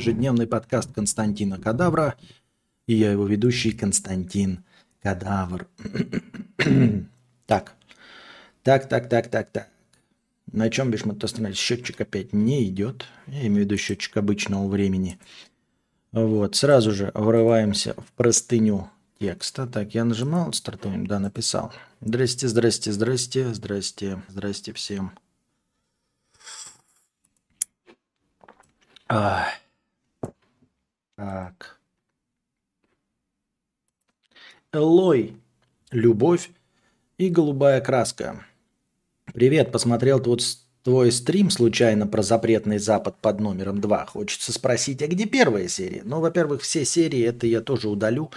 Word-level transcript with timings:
ежедневный 0.00 0.46
подкаст 0.46 0.92
Константина 0.94 1.58
Кадавра. 1.58 2.16
И 2.86 2.94
я 2.94 3.12
его 3.12 3.26
ведущий 3.26 3.72
Константин 3.72 4.64
Кадавр. 5.02 5.68
так. 7.46 7.74
Так, 8.62 8.88
так, 8.88 9.08
так, 9.10 9.28
так, 9.28 9.50
так. 9.50 9.68
На 10.52 10.70
чем 10.70 10.90
бишь 10.90 11.04
мы 11.04 11.14
то 11.14 11.26
остановились? 11.26 11.58
Счетчик 11.58 12.00
опять 12.00 12.32
не 12.32 12.66
идет. 12.66 13.06
Я 13.26 13.42
имею 13.42 13.56
в 13.56 13.58
виду 13.66 13.76
счетчик 13.76 14.16
обычного 14.16 14.66
времени. 14.68 15.18
Вот, 16.12 16.56
сразу 16.56 16.92
же 16.92 17.12
врываемся 17.14 17.94
в 17.94 18.10
простыню 18.12 18.88
текста. 19.18 19.66
Так, 19.66 19.94
я 19.94 20.04
нажимал, 20.04 20.52
стартуем, 20.54 21.06
да, 21.06 21.18
написал. 21.18 21.72
Здрасте, 22.00 22.48
здрасте, 22.48 22.90
здрасте, 22.90 23.52
здрасте, 23.54 24.22
здрасте 24.28 24.72
всем. 24.72 25.12
А, 29.08 29.46
так. 31.20 31.78
Элой. 34.72 35.36
Любовь 35.90 36.50
и 37.18 37.28
голубая 37.28 37.80
краска. 37.80 38.46
Привет, 39.34 39.70
посмотрел 39.70 40.20
тут 40.20 40.42
твой 40.82 41.12
стрим 41.12 41.50
случайно 41.50 42.06
про 42.06 42.22
запретный 42.22 42.78
Запад 42.78 43.16
под 43.20 43.40
номером 43.40 43.80
2. 43.82 44.06
Хочется 44.06 44.52
спросить, 44.52 45.02
а 45.02 45.08
где 45.08 45.26
первая 45.26 45.68
серия? 45.68 46.02
Ну, 46.04 46.20
во-первых, 46.20 46.62
все 46.62 46.86
серии 46.86 47.22
это 47.22 47.46
я 47.46 47.60
тоже 47.60 47.88
удалю. 47.90 48.30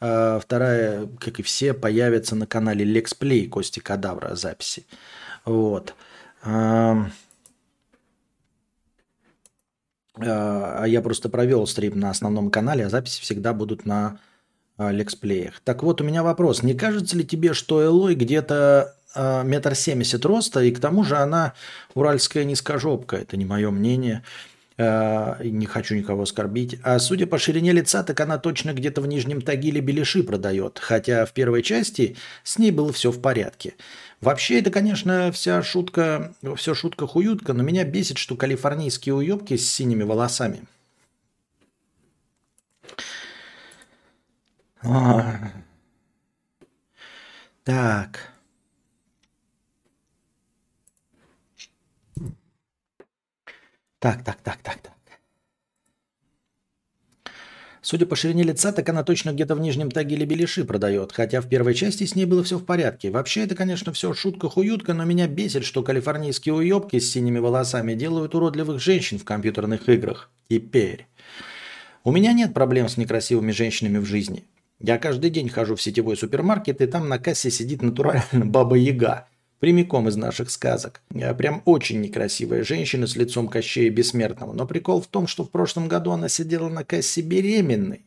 А 0.00 0.40
вторая, 0.40 1.08
как 1.20 1.40
и 1.40 1.42
все, 1.42 1.74
появится 1.74 2.36
на 2.36 2.46
канале 2.46 2.84
Лексплей 2.84 3.48
Кости 3.48 3.80
Кадавра 3.80 4.34
записи. 4.34 4.86
Вот. 5.44 5.94
А, 10.16 10.78
а 10.82 10.86
я 10.86 11.02
просто 11.02 11.28
провел 11.28 11.66
стрим 11.66 11.98
на 11.98 12.10
основном 12.10 12.50
канале, 12.50 12.86
а 12.86 12.90
записи 12.90 13.20
всегда 13.20 13.52
будут 13.52 13.86
на 13.86 14.18
лексплеях. 14.76 15.60
Так 15.62 15.84
вот, 15.84 16.00
у 16.00 16.04
меня 16.04 16.24
вопрос. 16.24 16.64
Не 16.64 16.74
кажется 16.74 17.16
ли 17.16 17.24
тебе, 17.24 17.54
что 17.54 17.80
Элой 17.80 18.16
где-то 18.16 18.96
а, 19.14 19.42
метр 19.44 19.74
семьдесят 19.74 20.24
роста, 20.24 20.62
и 20.62 20.72
к 20.72 20.80
тому 20.80 21.04
же 21.04 21.16
она 21.16 21.54
уральская 21.94 22.44
низкожопка, 22.44 23.16
это 23.16 23.36
не 23.36 23.44
мое 23.44 23.70
мнение, 23.70 24.16
а, 24.16 24.53
не 24.76 25.66
хочу 25.66 25.94
никого 25.94 26.22
оскорбить. 26.22 26.78
А 26.82 26.98
судя 26.98 27.26
по 27.26 27.38
ширине 27.38 27.72
лица, 27.72 28.02
так 28.02 28.18
она 28.20 28.38
точно 28.38 28.72
где-то 28.72 29.00
в 29.00 29.06
Нижнем 29.06 29.40
Тагиле 29.40 29.80
беляши 29.80 30.22
продает, 30.22 30.78
хотя 30.80 31.26
в 31.26 31.32
первой 31.32 31.62
части 31.62 32.16
с 32.42 32.58
ней 32.58 32.70
было 32.70 32.92
все 32.92 33.10
в 33.10 33.20
порядке. 33.20 33.74
Вообще, 34.20 34.58
это, 34.58 34.70
конечно, 34.70 35.30
вся 35.32 35.62
шутка, 35.62 36.34
все 36.56 36.74
шутка-хуютка, 36.74 37.52
но 37.52 37.62
меня 37.62 37.84
бесит, 37.84 38.18
что 38.18 38.36
калифорнийские 38.36 39.14
уебки 39.14 39.56
с 39.56 39.70
синими 39.70 40.02
волосами– 40.02 40.62
Так. 47.64 48.33
Так, 54.04 54.22
так, 54.22 54.36
так, 54.42 54.58
так, 54.62 54.76
так. 54.82 54.92
Судя 57.80 58.04
по 58.04 58.16
ширине 58.16 58.42
лица, 58.42 58.70
так 58.70 58.86
она 58.90 59.02
точно 59.02 59.32
где-то 59.32 59.54
в 59.54 59.60
нижнем 59.60 59.90
тагиле 59.90 60.26
беляши 60.26 60.66
продает, 60.66 61.12
хотя 61.12 61.40
в 61.40 61.48
первой 61.48 61.72
части 61.72 62.04
с 62.04 62.14
ней 62.14 62.26
было 62.26 62.44
все 62.44 62.58
в 62.58 62.66
порядке. 62.66 63.10
Вообще 63.10 63.44
это, 63.44 63.54
конечно, 63.54 63.94
все 63.94 64.12
шутка-хуютка, 64.12 64.92
но 64.92 65.06
меня 65.06 65.26
бесит, 65.26 65.64
что 65.64 65.82
калифорнийские 65.82 66.54
уебки 66.54 66.98
с 66.98 67.10
синими 67.10 67.38
волосами 67.38 67.94
делают 67.94 68.34
уродливых 68.34 68.78
женщин 68.78 69.18
в 69.18 69.24
компьютерных 69.24 69.88
играх. 69.88 70.30
Теперь. 70.50 71.06
У 72.02 72.12
меня 72.12 72.34
нет 72.34 72.52
проблем 72.52 72.90
с 72.90 72.98
некрасивыми 72.98 73.52
женщинами 73.52 73.96
в 73.96 74.04
жизни. 74.04 74.44
Я 74.80 74.98
каждый 74.98 75.30
день 75.30 75.48
хожу 75.48 75.76
в 75.76 75.82
сетевой 75.82 76.18
супермаркет, 76.18 76.82
и 76.82 76.86
там 76.86 77.08
на 77.08 77.18
кассе 77.18 77.50
сидит 77.50 77.80
натурально 77.80 78.24
баба-яга. 78.44 79.28
Прямиком 79.60 80.08
из 80.08 80.16
наших 80.16 80.50
сказок. 80.50 81.00
Я 81.12 81.32
прям 81.34 81.62
очень 81.64 82.00
некрасивая 82.00 82.64
женщина 82.64 83.06
с 83.06 83.16
лицом 83.16 83.48
Кощея 83.48 83.90
Бессмертного. 83.90 84.52
Но 84.52 84.66
прикол 84.66 85.00
в 85.00 85.06
том, 85.06 85.26
что 85.26 85.44
в 85.44 85.50
прошлом 85.50 85.88
году 85.88 86.10
она 86.10 86.28
сидела 86.28 86.68
на 86.68 86.84
кассе 86.84 87.22
беременной. 87.22 88.04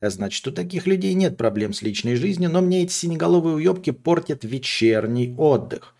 А 0.00 0.10
значит, 0.10 0.46
у 0.46 0.52
таких 0.52 0.86
людей 0.86 1.14
нет 1.14 1.36
проблем 1.36 1.72
с 1.72 1.82
личной 1.82 2.14
жизнью, 2.14 2.50
но 2.50 2.60
мне 2.60 2.84
эти 2.84 2.92
синеголовые 2.92 3.56
уебки 3.56 3.90
портят 3.90 4.44
вечерний 4.44 5.34
отдых. 5.36 5.94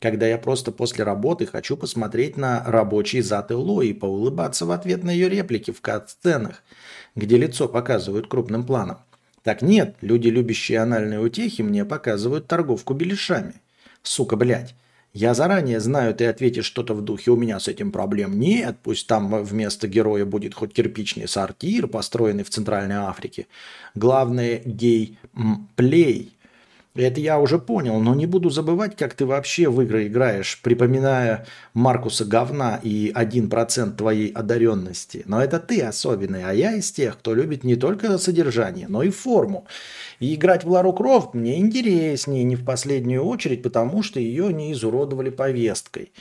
Когда 0.00 0.26
я 0.26 0.38
просто 0.38 0.72
после 0.72 1.04
работы 1.04 1.46
хочу 1.46 1.76
посмотреть 1.76 2.36
на 2.36 2.64
рабочий 2.64 3.20
зад 3.20 3.50
Элло 3.52 3.80
и 3.80 3.92
поулыбаться 3.92 4.66
в 4.66 4.70
ответ 4.70 5.04
на 5.04 5.10
ее 5.10 5.28
реплики 5.28 5.70
в 5.70 5.80
кат-сценах, 5.80 6.62
где 7.14 7.36
лицо 7.36 7.68
показывают 7.68 8.26
крупным 8.26 8.66
планом. 8.66 8.98
Так 9.42 9.62
нет, 9.62 9.96
люди, 10.00 10.28
любящие 10.28 10.80
анальные 10.80 11.20
утехи, 11.20 11.62
мне 11.62 11.84
показывают 11.84 12.46
торговку 12.48 12.92
беляшами. 12.92 13.54
Сука, 14.04 14.36
блядь. 14.36 14.74
Я 15.12 15.32
заранее 15.32 15.78
знаю, 15.78 16.12
ты 16.14 16.26
ответишь 16.26 16.64
что-то 16.64 16.92
в 16.92 17.00
духе 17.00 17.30
«у 17.30 17.36
меня 17.36 17.60
с 17.60 17.68
этим 17.68 17.92
проблем 17.92 18.38
нет», 18.38 18.78
пусть 18.82 19.06
там 19.06 19.44
вместо 19.44 19.86
героя 19.86 20.24
будет 20.24 20.54
хоть 20.54 20.72
кирпичный 20.72 21.28
сортир, 21.28 21.86
построенный 21.86 22.42
в 22.42 22.50
Центральной 22.50 22.96
Африке. 22.96 23.46
Главное– 23.94 24.60
гей-плей. 24.64 26.33
Это 26.96 27.20
я 27.20 27.40
уже 27.40 27.58
понял, 27.58 27.98
но 27.98 28.14
не 28.14 28.26
буду 28.26 28.50
забывать, 28.50 28.96
как 28.96 29.14
ты 29.14 29.26
вообще 29.26 29.68
в 29.68 29.82
игры 29.82 30.06
играешь, 30.06 30.60
припоминая 30.62 31.44
Маркуса 31.72 32.24
говна 32.24 32.78
и 32.80 33.10
1% 33.12 33.96
твоей 33.96 34.30
одаренности. 34.30 35.24
Но 35.26 35.42
это 35.42 35.58
ты 35.58 35.82
особенный, 35.82 36.44
а 36.44 36.52
я 36.52 36.72
из 36.74 36.92
тех, 36.92 37.18
кто 37.18 37.34
любит 37.34 37.64
не 37.64 37.74
только 37.74 38.16
содержание, 38.18 38.86
но 38.88 39.02
и 39.02 39.10
форму. 39.10 39.66
И 40.20 40.36
играть 40.36 40.62
в 40.62 40.70
Лару 40.70 40.92
Крофт 40.92 41.34
мне 41.34 41.58
интереснее, 41.58 42.44
не 42.44 42.54
в 42.54 42.64
последнюю 42.64 43.24
очередь, 43.24 43.64
потому 43.64 44.04
что 44.04 44.20
ее 44.20 44.52
не 44.52 44.72
изуродовали 44.72 45.30
повесткой. 45.30 46.12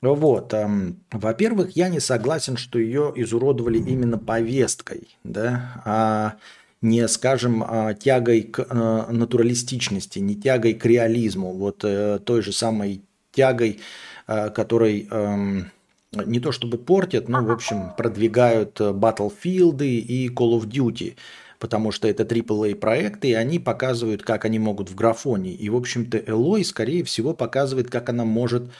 Вот, 0.00 0.54
эм, 0.54 0.96
во-первых, 1.12 1.76
я 1.76 1.90
не 1.90 2.00
согласен, 2.00 2.56
что 2.56 2.78
ее 2.78 3.12
изуродовали 3.16 3.76
именно 3.76 4.16
повесткой, 4.16 5.08
да, 5.24 5.82
а 5.84 6.36
не, 6.82 7.06
скажем, 7.08 7.62
а, 7.66 7.94
тягой 7.94 8.42
к 8.42 8.66
а, 8.68 9.10
натуралистичности, 9.10 10.18
не 10.18 10.34
тягой 10.34 10.74
к 10.74 10.84
реализму, 10.86 11.52
вот 11.52 11.84
э, 11.84 12.18
той 12.24 12.42
же 12.42 12.52
самой 12.52 13.02
тягой, 13.32 13.80
а, 14.26 14.48
которой 14.48 15.06
эм, 15.10 15.70
не 16.12 16.40
то 16.40 16.52
чтобы 16.52 16.78
портят, 16.78 17.28
но, 17.28 17.44
в 17.44 17.50
общем, 17.50 17.92
продвигают 17.96 18.80
Battlefield 18.80 19.84
и 19.84 20.28
Call 20.28 20.58
of 20.58 20.66
Duty, 20.66 21.16
потому 21.58 21.92
что 21.92 22.08
это 22.08 22.24
AAA 22.24 22.74
проекты, 22.76 23.28
и 23.28 23.34
они 23.34 23.58
показывают, 23.58 24.22
как 24.22 24.44
они 24.44 24.58
могут 24.58 24.90
в 24.90 24.94
графоне. 24.94 25.52
И, 25.52 25.68
в 25.68 25.76
общем-то, 25.76 26.18
Элой, 26.26 26.64
скорее 26.64 27.04
всего, 27.04 27.34
показывает, 27.34 27.90
как 27.90 28.08
она 28.08 28.24
может 28.24 28.72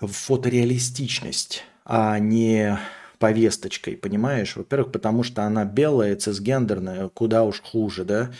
в 0.00 0.12
фотореалистичность, 0.12 1.64
а 1.84 2.18
не 2.18 2.78
повесточкой, 3.18 3.96
понимаешь? 3.96 4.56
Во-первых, 4.56 4.92
потому 4.92 5.22
что 5.22 5.42
она 5.42 5.64
белая, 5.64 6.16
цисгендерная, 6.16 7.08
куда 7.08 7.44
уж 7.44 7.60
хуже, 7.60 8.04
да? 8.04 8.30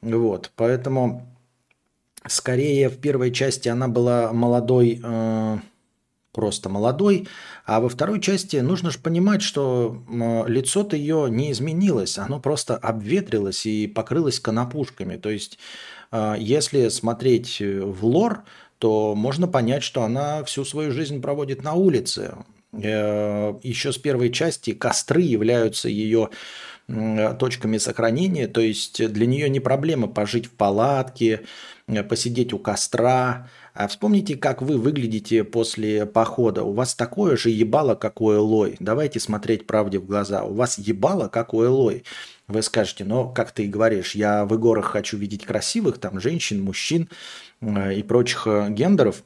Вот, 0.00 0.50
поэтому 0.56 1.26
скорее 2.26 2.88
в 2.88 2.98
первой 2.98 3.32
части 3.32 3.68
она 3.68 3.88
была 3.88 4.32
молодой, 4.32 5.00
э, 5.02 5.58
просто 6.32 6.68
молодой, 6.68 7.28
а 7.66 7.80
во 7.80 7.88
второй 7.88 8.20
части 8.20 8.56
нужно 8.56 8.90
же 8.90 8.98
понимать, 8.98 9.42
что 9.42 10.02
э, 10.08 10.44
лицо-то 10.48 10.96
ее 10.96 11.28
не 11.30 11.52
изменилось, 11.52 12.18
оно 12.18 12.40
просто 12.40 12.76
обветрилось 12.76 13.66
и 13.66 13.86
покрылось 13.86 14.40
конопушками. 14.40 15.16
То 15.16 15.30
есть, 15.30 15.58
э, 16.10 16.34
если 16.38 16.88
смотреть 16.88 17.60
в 17.60 18.04
лор, 18.04 18.44
то 18.78 19.14
можно 19.14 19.46
понять, 19.46 19.84
что 19.84 20.02
она 20.02 20.42
всю 20.42 20.64
свою 20.64 20.90
жизнь 20.90 21.20
проводит 21.20 21.62
на 21.62 21.74
улице. 21.74 22.34
Э, 22.72 23.54
еще 23.62 23.92
с 23.92 23.98
первой 23.98 24.30
части 24.30 24.72
костры 24.72 25.20
являются 25.22 25.88
ее 25.88 26.30
точками 27.38 27.78
сохранения, 27.78 28.48
то 28.48 28.60
есть 28.60 29.06
для 29.12 29.26
нее 29.26 29.48
не 29.48 29.60
проблема 29.60 30.08
пожить 30.08 30.46
в 30.46 30.50
палатке, 30.50 31.42
э, 31.86 32.02
посидеть 32.02 32.52
у 32.52 32.58
костра. 32.58 33.48
А 33.72 33.88
вспомните, 33.88 34.36
как 34.36 34.60
вы 34.60 34.76
выглядите 34.76 35.44
после 35.44 36.04
похода. 36.04 36.64
У 36.64 36.72
вас 36.72 36.94
такое 36.94 37.36
же 37.36 37.50
ебало, 37.50 37.94
как 37.94 38.20
у 38.20 38.32
Элой. 38.32 38.76
Давайте 38.80 39.20
смотреть 39.20 39.66
правде 39.66 39.98
в 39.98 40.06
глаза. 40.06 40.44
У 40.44 40.54
вас 40.54 40.78
ебало, 40.78 41.28
как 41.28 41.54
у 41.54 41.62
Элой. 41.62 42.04
Вы 42.48 42.60
скажете, 42.62 43.04
но 43.04 43.28
как 43.28 43.52
ты 43.52 43.64
и 43.64 43.68
говоришь, 43.68 44.14
я 44.14 44.44
в 44.44 44.54
игорах 44.54 44.86
хочу 44.86 45.16
видеть 45.16 45.46
красивых, 45.46 45.98
там, 45.98 46.20
женщин, 46.20 46.62
мужчин 46.62 47.08
э, 47.60 47.94
и 47.94 48.02
прочих 48.02 48.46
гендеров. 48.70 49.22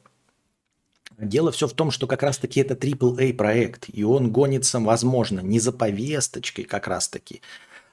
Дело 1.17 1.51
все 1.51 1.67
в 1.67 1.73
том, 1.73 1.89
что 1.89 2.05
как 2.05 2.21
раз-таки 2.21 2.59
это 2.59 2.75
AAA 2.75 3.33
проект, 3.33 3.85
и 3.91 4.03
он 4.03 4.31
гонится, 4.31 4.79
возможно, 4.79 5.39
не 5.39 5.59
за 5.59 5.71
повесточкой 5.71 6.63
как 6.63 6.87
раз-таки, 6.87 7.41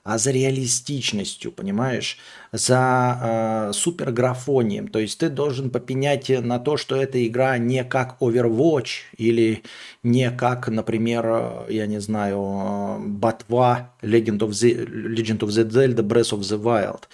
а 0.02 0.18
за 0.18 0.30
реалистичностью, 0.30 1.50
понимаешь? 1.50 2.18
За 2.52 3.70
э, 3.70 3.72
суперграфонием. 3.72 4.88
То 4.88 4.98
есть 4.98 5.18
ты 5.18 5.30
должен 5.30 5.70
попенять 5.70 6.28
на 6.28 6.58
то, 6.58 6.76
что 6.76 6.96
эта 6.96 7.26
игра 7.26 7.56
не 7.56 7.82
как 7.84 8.18
Overwatch 8.20 8.90
или 9.16 9.62
не 10.02 10.30
как, 10.30 10.68
например, 10.68 11.64
я 11.70 11.86
не 11.86 12.02
знаю, 12.02 12.98
Батва 13.00 13.90
Legend 14.02 14.40
of 14.40 14.50
the, 14.50 14.86
Legend 14.86 15.38
of 15.38 15.48
the 15.48 15.66
Zelda 15.66 16.02
Breath 16.02 16.38
of 16.38 16.40
the 16.40 16.62
Wild 16.62 17.04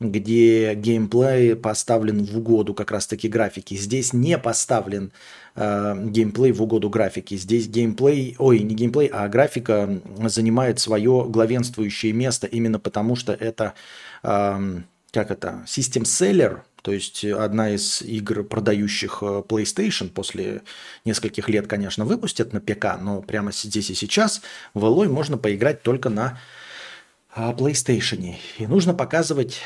где 0.00 0.74
геймплей 0.74 1.54
поставлен 1.54 2.24
в 2.24 2.38
угоду 2.38 2.72
как 2.72 2.90
раз-таки 2.90 3.28
графики. 3.28 3.74
Здесь 3.74 4.14
не 4.14 4.38
поставлен 4.38 5.12
э, 5.54 5.94
геймплей 6.06 6.52
в 6.52 6.62
угоду 6.62 6.88
графики. 6.88 7.36
Здесь 7.36 7.68
геймплей, 7.68 8.34
ой, 8.38 8.60
не 8.60 8.74
геймплей, 8.74 9.08
а 9.08 9.28
графика 9.28 10.00
занимает 10.24 10.80
свое 10.80 11.26
главенствующее 11.28 12.14
место 12.14 12.46
именно 12.46 12.78
потому, 12.78 13.14
что 13.14 13.34
это, 13.34 13.74
э, 14.22 14.80
как 15.12 15.30
это, 15.30 15.64
систем 15.66 16.06
селлер, 16.06 16.64
то 16.82 16.92
есть 16.92 17.24
одна 17.24 17.70
из 17.74 18.00
игр, 18.00 18.42
продающих 18.42 19.18
э, 19.20 19.42
PlayStation 19.46 20.08
после 20.08 20.62
нескольких 21.04 21.50
лет, 21.50 21.66
конечно, 21.66 22.06
выпустят 22.06 22.54
на 22.54 22.60
ПК, 22.60 22.96
но 22.98 23.20
прямо 23.20 23.52
здесь 23.52 23.90
и 23.90 23.94
сейчас 23.94 24.40
в 24.72 24.82
Элой 24.82 25.08
можно 25.08 25.36
поиграть 25.36 25.82
только 25.82 26.08
на 26.08 26.38
PlayStation. 27.36 28.34
И 28.58 28.66
нужно 28.66 28.94
показывать 28.94 29.60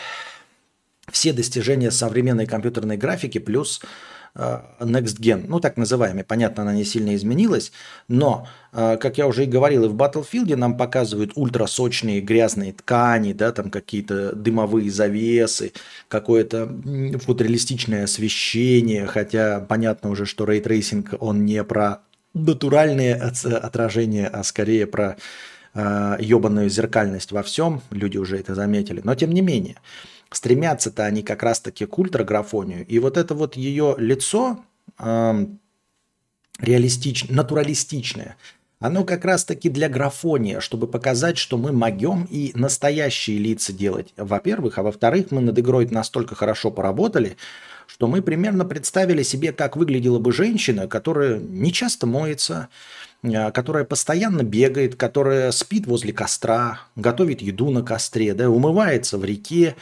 все 1.10 1.32
достижения 1.32 1.90
современной 1.90 2.46
компьютерной 2.46 2.96
графики 2.96 3.38
плюс 3.38 3.80
э, 4.34 4.60
Next 4.80 5.20
Gen, 5.20 5.44
ну 5.48 5.60
так 5.60 5.76
называемый, 5.76 6.24
понятно, 6.24 6.62
она 6.62 6.74
не 6.74 6.84
сильно 6.84 7.14
изменилась, 7.14 7.72
но, 8.08 8.48
э, 8.72 8.96
как 8.96 9.18
я 9.18 9.26
уже 9.26 9.44
и 9.44 9.46
говорил, 9.46 9.84
и 9.84 9.88
в 9.88 9.94
Battlefield 9.94 10.56
нам 10.56 10.76
показывают 10.76 11.32
ультрасочные 11.34 12.20
грязные 12.20 12.72
ткани, 12.72 13.32
да, 13.32 13.52
там 13.52 13.70
какие-то 13.70 14.34
дымовые 14.34 14.90
завесы, 14.90 15.72
какое-то 16.08 16.70
футуристичное 17.22 18.04
освещение, 18.04 19.06
хотя 19.06 19.60
понятно 19.60 20.10
уже, 20.10 20.24
что 20.24 20.46
ray 20.46 20.65
tracing, 20.65 21.14
он 21.20 21.44
не 21.44 21.62
про 21.64 22.00
натуральные 22.32 23.14
отражения, 23.14 24.26
а 24.26 24.42
скорее 24.42 24.86
про 24.86 25.16
э, 25.74 26.16
ебаную 26.20 26.68
зеркальность 26.70 27.32
во 27.32 27.42
всем, 27.42 27.82
люди 27.90 28.18
уже 28.18 28.38
это 28.38 28.54
заметили, 28.54 29.00
но 29.04 29.14
тем 29.14 29.32
не 29.32 29.40
менее, 29.40 29.76
стремятся-то 30.30 31.04
они 31.04 31.22
как 31.22 31.42
раз-таки 31.42 31.86
к 31.86 31.98
ультраграфонию, 31.98 32.86
и 32.86 32.98
вот 32.98 33.16
это 33.16 33.34
вот 33.34 33.56
ее 33.56 33.94
лицо 33.98 34.64
э, 34.98 35.46
реалистич, 36.58 37.28
натуралистичное, 37.28 38.36
оно 38.80 39.04
как 39.04 39.24
раз-таки 39.24 39.70
для 39.70 39.88
графония, 39.88 40.60
чтобы 40.60 40.86
показать, 40.86 41.38
что 41.38 41.56
мы 41.56 41.72
могем 41.72 42.24
и 42.30 42.52
настоящие 42.54 43.38
лица 43.38 43.72
делать, 43.72 44.12
во-первых, 44.16 44.78
а 44.78 44.82
во-вторых, 44.82 45.30
мы 45.30 45.40
над 45.40 45.58
игрой 45.58 45.86
настолько 45.86 46.34
хорошо 46.34 46.70
поработали, 46.70 47.36
что 47.86 48.06
мы 48.06 48.22
примерно 48.22 48.64
представили 48.64 49.22
себе, 49.22 49.52
как 49.52 49.76
выглядела 49.76 50.18
бы 50.18 50.32
женщина, 50.32 50.88
которая 50.88 51.38
не 51.38 51.72
часто 51.72 52.06
моется, 52.06 52.68
а, 53.22 53.50
которая 53.50 53.84
постоянно 53.84 54.42
бегает, 54.42 54.96
которая 54.96 55.50
спит 55.52 55.86
возле 55.86 56.12
костра, 56.12 56.80
готовит 56.96 57.40
еду 57.40 57.70
на 57.70 57.82
костре, 57.82 58.34
да, 58.34 58.50
умывается 58.50 59.16
в 59.16 59.24
реке, 59.24 59.76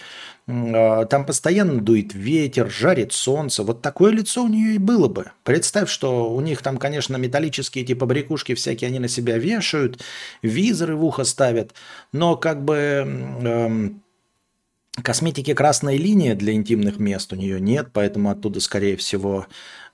а, 0.47 1.07
там 1.07 1.25
постоянно 1.25 1.81
дует 1.81 2.15
ветер, 2.15 2.71
жарит 2.71 3.13
солнце. 3.13 3.63
Вот 3.63 3.83
такое 3.83 4.13
лицо 4.13 4.45
у 4.45 4.49
нее 4.49 4.75
и 4.75 4.79
было 4.79 5.09
бы. 5.09 5.31
Представь, 5.45 5.89
что 5.89 6.33
у 6.33 6.41
них 6.41 6.63
там, 6.63 6.79
конечно, 6.79 7.17
металлические 7.17 7.85
типа 7.85 8.07
брякушки 8.07 8.55
всякие 8.55 8.89
они 8.89 8.99
на 8.99 9.09
себя 9.09 9.39
вешают, 9.39 10.01
визоры 10.43 10.97
в 10.97 11.05
ухо 11.05 11.25
ставят, 11.25 11.73
но 12.13 12.37
как 12.37 12.65
бы 12.65 12.75
эм, 12.77 14.02
косметики 15.01 15.55
красной 15.55 15.97
линии 15.97 16.35
для 16.35 16.53
интимных 16.53 16.99
мест 16.99 17.33
у 17.33 17.37
нее 17.37 17.61
нет, 17.61 17.89
поэтому 17.93 18.31
оттуда, 18.31 18.61
скорее 18.61 18.97
всего, 18.97 19.47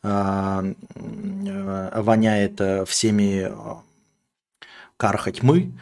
а, 0.03 0.65
э, 0.65 2.01
воняет 2.03 2.61
э, 2.61 2.85
всеми 2.85 3.49
э, 3.49 3.75
кархать 4.97 5.43
мы. 5.43 5.73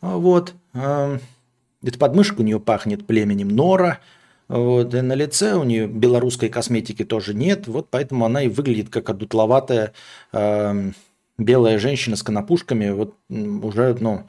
Вот. 0.00 0.54
Это 0.74 1.98
подмышка 1.98 2.40
у 2.40 2.44
нее 2.44 2.58
пахнет 2.58 3.06
племенем 3.06 3.48
Нора. 3.48 4.00
Вот, 4.48 4.94
и 4.94 5.00
на 5.00 5.14
лице 5.14 5.54
у 5.54 5.64
нее 5.64 5.86
белорусской 5.86 6.48
косметики 6.48 7.04
тоже 7.04 7.34
нет, 7.34 7.66
вот 7.66 7.88
поэтому 7.90 8.24
она 8.26 8.42
и 8.42 8.48
выглядит 8.48 8.90
как 8.90 9.08
одутловатая 9.08 9.94
белая 10.32 11.78
женщина 11.78 12.16
с 12.16 12.22
конопушками, 12.22 12.90
вот 12.90 13.14
уже, 13.30 13.96
ну, 14.00 14.26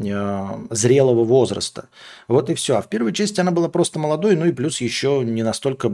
зрелого 0.00 1.24
возраста. 1.24 1.88
Вот 2.28 2.50
и 2.50 2.54
все. 2.54 2.76
А 2.76 2.82
в 2.82 2.88
первой 2.88 3.12
части 3.12 3.40
она 3.40 3.50
была 3.50 3.68
просто 3.68 3.98
молодой, 3.98 4.36
ну 4.36 4.46
и 4.46 4.52
плюс 4.52 4.80
еще 4.80 5.22
не 5.24 5.42
настолько 5.42 5.92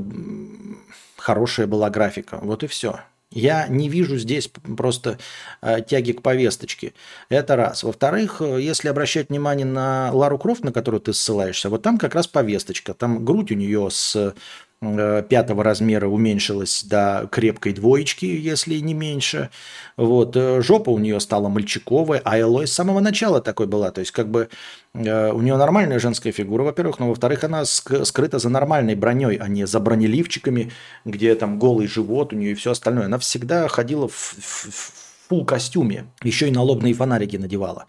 хорошая 1.16 1.66
была 1.66 1.90
графика. 1.90 2.38
Вот 2.42 2.62
и 2.62 2.66
все. 2.66 3.00
Я 3.32 3.66
не 3.66 3.88
вижу 3.88 4.16
здесь 4.16 4.48
просто 4.76 5.18
э, 5.60 5.80
тяги 5.82 6.12
к 6.12 6.22
повесточке. 6.22 6.94
Это 7.28 7.56
раз. 7.56 7.82
Во-вторых, 7.82 8.40
э, 8.40 8.62
если 8.62 8.88
обращать 8.88 9.30
внимание 9.30 9.66
на 9.66 10.10
Лару 10.12 10.38
Крофт, 10.38 10.62
на 10.62 10.72
которую 10.72 11.00
ты 11.00 11.12
ссылаешься, 11.12 11.68
вот 11.68 11.82
там 11.82 11.98
как 11.98 12.14
раз 12.14 12.28
повесточка. 12.28 12.94
Там 12.94 13.24
грудь 13.24 13.50
у 13.50 13.54
нее 13.54 13.88
с 13.90 14.14
Э, 14.16 14.32
пятого 14.81 15.64
размера 15.64 16.06
уменьшилась 16.06 16.84
до 16.84 17.28
крепкой 17.32 17.73
двоечки, 17.73 18.26
если 18.26 18.75
не 18.78 18.94
меньше. 18.94 19.50
Вот. 19.96 20.37
Э, 20.37 20.61
жопа 20.61 20.90
у 20.90 20.99
нее 20.99 21.19
стала 21.20 21.49
мальчиковая, 21.49 22.20
а 22.25 22.38
Элой 22.38 22.67
с 22.67 22.73
самого 22.73 23.00
начала 23.00 23.40
такой 23.40 23.67
была. 23.67 23.90
То 23.90 24.00
есть, 24.00 24.12
как 24.12 24.31
бы 24.31 24.49
э, 24.93 25.32
у 25.32 25.40
нее 25.40 25.56
нормальная 25.56 25.99
женская 25.99 26.31
фигура, 26.31 26.62
во-первых, 26.62 26.99
но 26.99 27.08
во-вторых, 27.08 27.43
она 27.44 27.64
скрыта 27.64 28.38
за 28.38 28.50
нормальной 28.50 28.94
броней, 28.94 29.37
а 29.37 29.49
не 29.49 29.67
за 29.67 29.81
бронеливчиками, 29.81 30.70
где 31.06 31.34
там 31.34 31.58
голый 31.58 31.87
живот 31.87 32.34
у 32.34 32.37
нее 32.37 32.52
и 32.52 32.55
все 32.55 32.73
остальное. 32.73 33.06
Она 33.06 33.19
всегда 33.19 33.69
ходила 33.69 34.08
в, 34.08 34.12
в, 34.12 34.70
в 34.70 34.93
фул 35.28 35.44
костюме, 35.44 36.06
еще 36.23 36.49
и 36.49 36.52
налобные 36.52 36.94
фонарики 36.94 37.37
надевала. 37.37 37.87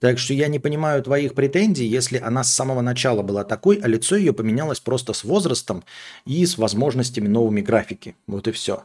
Так 0.00 0.18
что 0.18 0.32
я 0.32 0.48
не 0.48 0.58
понимаю 0.58 1.02
твоих 1.02 1.34
претензий, 1.34 1.86
если 1.86 2.18
она 2.18 2.44
с 2.44 2.54
самого 2.54 2.82
начала 2.82 3.22
была 3.22 3.44
такой, 3.44 3.80
а 3.82 3.88
лицо 3.88 4.16
ее 4.16 4.32
поменялось 4.32 4.80
просто 4.80 5.12
с 5.12 5.24
возрастом 5.24 5.82
и 6.24 6.46
с 6.46 6.56
возможностями 6.56 7.26
новыми 7.26 7.60
графики. 7.60 8.14
Вот 8.26 8.46
и 8.46 8.52
все. 8.52 8.84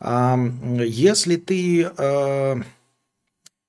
Если 0.00 1.36
ты 1.36 1.88
э, 1.96 2.56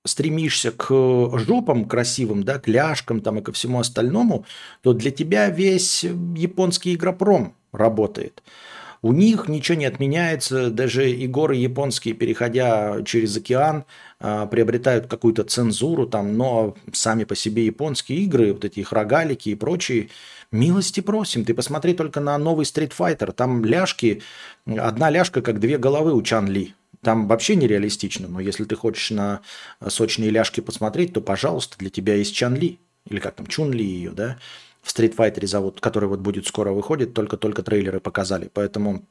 стремишься 0.06 0.72
к 0.72 0.90
жопам 1.38 1.86
красивым, 1.86 2.44
да, 2.44 2.60
к 2.60 2.68
ляжкам 2.68 3.22
там 3.22 3.40
и 3.40 3.42
ко 3.42 3.52
всему 3.52 3.80
остальному, 3.80 4.46
то 4.82 4.94
для 4.94 5.12
тебя 5.12 5.50
весь 5.50 6.04
японский 6.04 6.96
игропром 6.96 7.56
работает. 7.72 8.44
У 9.04 9.12
них 9.12 9.50
ничего 9.50 9.78
не 9.78 9.86
отменяется, 9.86 10.70
даже 10.70 11.12
и 11.12 11.28
горы 11.28 11.58
японские, 11.58 12.14
переходя 12.14 13.04
через 13.04 13.36
океан, 13.36 13.84
а, 14.22 14.46
приобретают 14.46 15.08
какую-то 15.08 15.44
цензуру 15.44 16.08
там, 16.08 16.38
но 16.38 16.78
сами 16.94 17.26
по 17.26 17.36
себе 17.36 17.66
японские 17.66 18.20
игры, 18.20 18.54
вот 18.54 18.64
эти 18.64 18.80
их 18.80 18.94
рогалики 18.94 19.50
и 19.50 19.56
прочие, 19.56 20.08
милости 20.54 21.02
просим. 21.02 21.44
Ты 21.44 21.54
посмотри 21.54 21.94
только 21.94 22.22
на 22.22 22.38
новый 22.38 22.64
Street 22.64 22.94
Fighter, 22.98 23.34
там 23.34 23.66
ляжки, 23.66 24.22
одна 24.66 25.10
ляжка 25.10 25.42
как 25.42 25.60
две 25.60 25.78
головы 25.78 26.14
у 26.14 26.22
Чан 26.22 26.48
Ли. 26.48 26.74
Там 27.02 27.28
вообще 27.28 27.58
нереалистично, 27.58 28.30
но 28.30 28.40
если 28.40 28.64
ты 28.64 28.78
хочешь 28.78 29.12
на 29.12 29.42
сочные 29.86 30.30
ляжки 30.30 30.62
посмотреть, 30.62 31.12
то, 31.12 31.20
пожалуйста, 31.20 31.78
для 31.78 31.90
тебя 31.90 32.16
есть 32.16 32.34
Чан 32.34 32.56
Ли. 32.56 32.80
Или 33.10 33.20
как 33.20 33.36
там, 33.36 33.48
Чун 33.48 33.74
Ли 33.74 33.84
ее, 33.84 34.12
да? 34.12 34.38
В 34.84 34.94
Street 34.94 35.16
Fighter 35.16 35.48
зовут, 35.48 35.80
который 35.80 36.10
вот 36.10 36.20
будет 36.20 36.46
скоро 36.46 36.72
выходит, 36.72 37.14
только-только 37.14 37.64
трейлеры 37.64 38.02
показали. 38.02 38.52
Поэтому 38.54 39.06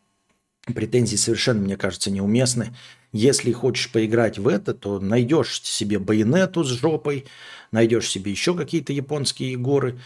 претензии 0.67 1.17
совершенно, 1.17 1.63
мне 1.63 1.77
кажется, 1.77 2.11
неуместны. 2.11 2.75
Если 3.11 3.53
хочешь 3.53 3.91
поиграть 3.91 4.39
в 4.39 4.47
это, 4.47 4.75
то 4.75 5.01
найдешь 5.01 5.63
себе 5.63 5.99
байонету 5.99 6.63
с 6.63 6.69
жопой, 6.69 7.25
найдешь 7.73 8.09
себе 8.09 8.31
еще 8.31 8.55
какие-то 8.55 8.93
японские 8.93 9.57
горы. 9.57 9.99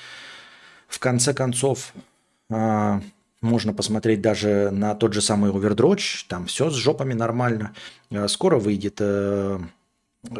В 0.88 1.00
конце 1.00 1.34
концов, 1.34 1.92
а, 2.48 3.02
можно 3.40 3.74
посмотреть 3.74 4.20
даже 4.22 4.70
на 4.70 4.94
тот 4.94 5.12
же 5.12 5.20
самый 5.20 5.50
Overwatch, 5.50 6.26
там 6.28 6.46
все 6.46 6.70
с 6.70 6.74
жопами 6.74 7.12
нормально. 7.12 7.74
А, 8.10 8.28
скоро 8.28 8.58
выйдет 8.58 8.96
э, 9.00 9.58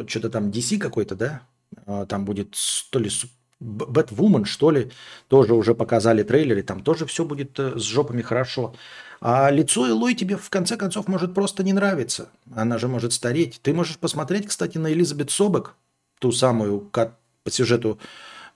что-то 0.06 0.30
там 0.30 0.50
DC 0.50 0.78
какой-то, 0.78 1.16
да? 1.16 1.42
А, 1.84 2.06
там 2.06 2.24
будет 2.24 2.56
то 2.90 3.00
ли 3.00 3.10
Бэтвумен, 3.58 4.44
что 4.44 4.70
ли, 4.70 4.90
тоже 5.28 5.54
уже 5.54 5.74
показали 5.74 6.22
трейлеры, 6.22 6.62
там 6.62 6.82
тоже 6.82 7.06
все 7.06 7.24
будет 7.24 7.58
э, 7.58 7.78
с 7.78 7.82
жопами 7.82 8.20
хорошо. 8.20 8.74
А 9.20 9.50
лицо 9.50 9.88
Элой 9.88 10.14
тебе 10.14 10.36
в 10.36 10.50
конце 10.50 10.76
концов 10.76 11.08
может 11.08 11.32
просто 11.32 11.62
не 11.64 11.72
нравиться. 11.72 12.28
Она 12.54 12.76
же 12.76 12.86
может 12.86 13.14
стареть. 13.14 13.60
Ты 13.62 13.72
можешь 13.72 13.96
посмотреть, 13.96 14.46
кстати, 14.46 14.76
на 14.76 14.92
Элизабет 14.92 15.30
Собок, 15.30 15.74
ту 16.18 16.32
самую 16.32 16.80
по 16.90 17.50
сюжету, 17.50 17.98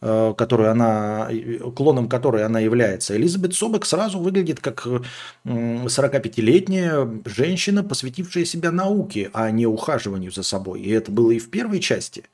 э, 0.02 0.34
которую 0.36 0.70
она, 0.70 1.30
клоном 1.74 2.06
которой 2.06 2.44
она 2.44 2.60
является. 2.60 3.16
Элизабет 3.16 3.54
Собок 3.54 3.86
сразу 3.86 4.18
выглядит 4.20 4.60
как 4.60 4.86
45-летняя 5.46 7.08
женщина, 7.24 7.82
посвятившая 7.82 8.44
себя 8.44 8.70
науке, 8.70 9.30
а 9.32 9.50
не 9.50 9.66
ухаживанию 9.66 10.30
за 10.30 10.42
собой. 10.42 10.82
И 10.82 10.90
это 10.90 11.10
было 11.10 11.30
и 11.30 11.38
в 11.38 11.48
первой 11.48 11.80
части. 11.80 12.24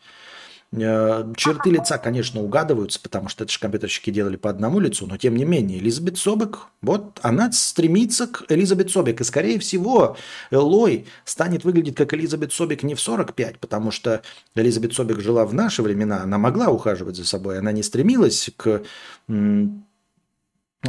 Э, 0.73 1.33
черты 1.37 1.71
лица, 1.71 1.97
конечно, 1.99 2.43
угадываются, 2.43 3.01
потому 3.01 3.29
что 3.29 3.45
это 3.45 3.53
же 3.53 3.61
компьютерщики 3.61 4.11
делали 4.11 4.37
по 4.37 4.51
одному 4.51 4.81
лицу, 4.81 5.07
но 5.07 5.17
тем 5.17 5.37
не 5.37 5.45
менее, 5.45 5.79
Элизабет 5.79 6.19
Собек, 6.19 6.67
вот 6.83 7.21
она 7.23 7.53
стремится 7.53 8.27
к 8.27 8.45
Элизабет 8.49 8.91
Собек. 8.91 9.21
И, 9.21 9.25
скорее 9.25 9.59
всего, 9.61 10.17
Элой 10.51 11.07
станет 11.25 11.65
выглядеть 11.65 11.95
как 11.95 12.13
Элизабет 12.15 12.53
Собек 12.53 12.83
не 12.83 12.95
в 12.95 13.01
45, 13.01 13.59
потому 13.59 13.91
что 13.91 14.23
Элизабет 14.55 14.93
Собек 14.93 15.21
жила 15.21 15.47
в 15.47 15.55
наши 15.55 15.83
времена, 15.83 16.23
она 16.23 16.39
могла 16.39 16.69
ухаживать 16.69 17.17
за 17.17 17.25
собой, 17.25 17.59
она 17.59 17.73
не 17.73 17.83
стремилась 17.83 18.51
к 18.57 18.83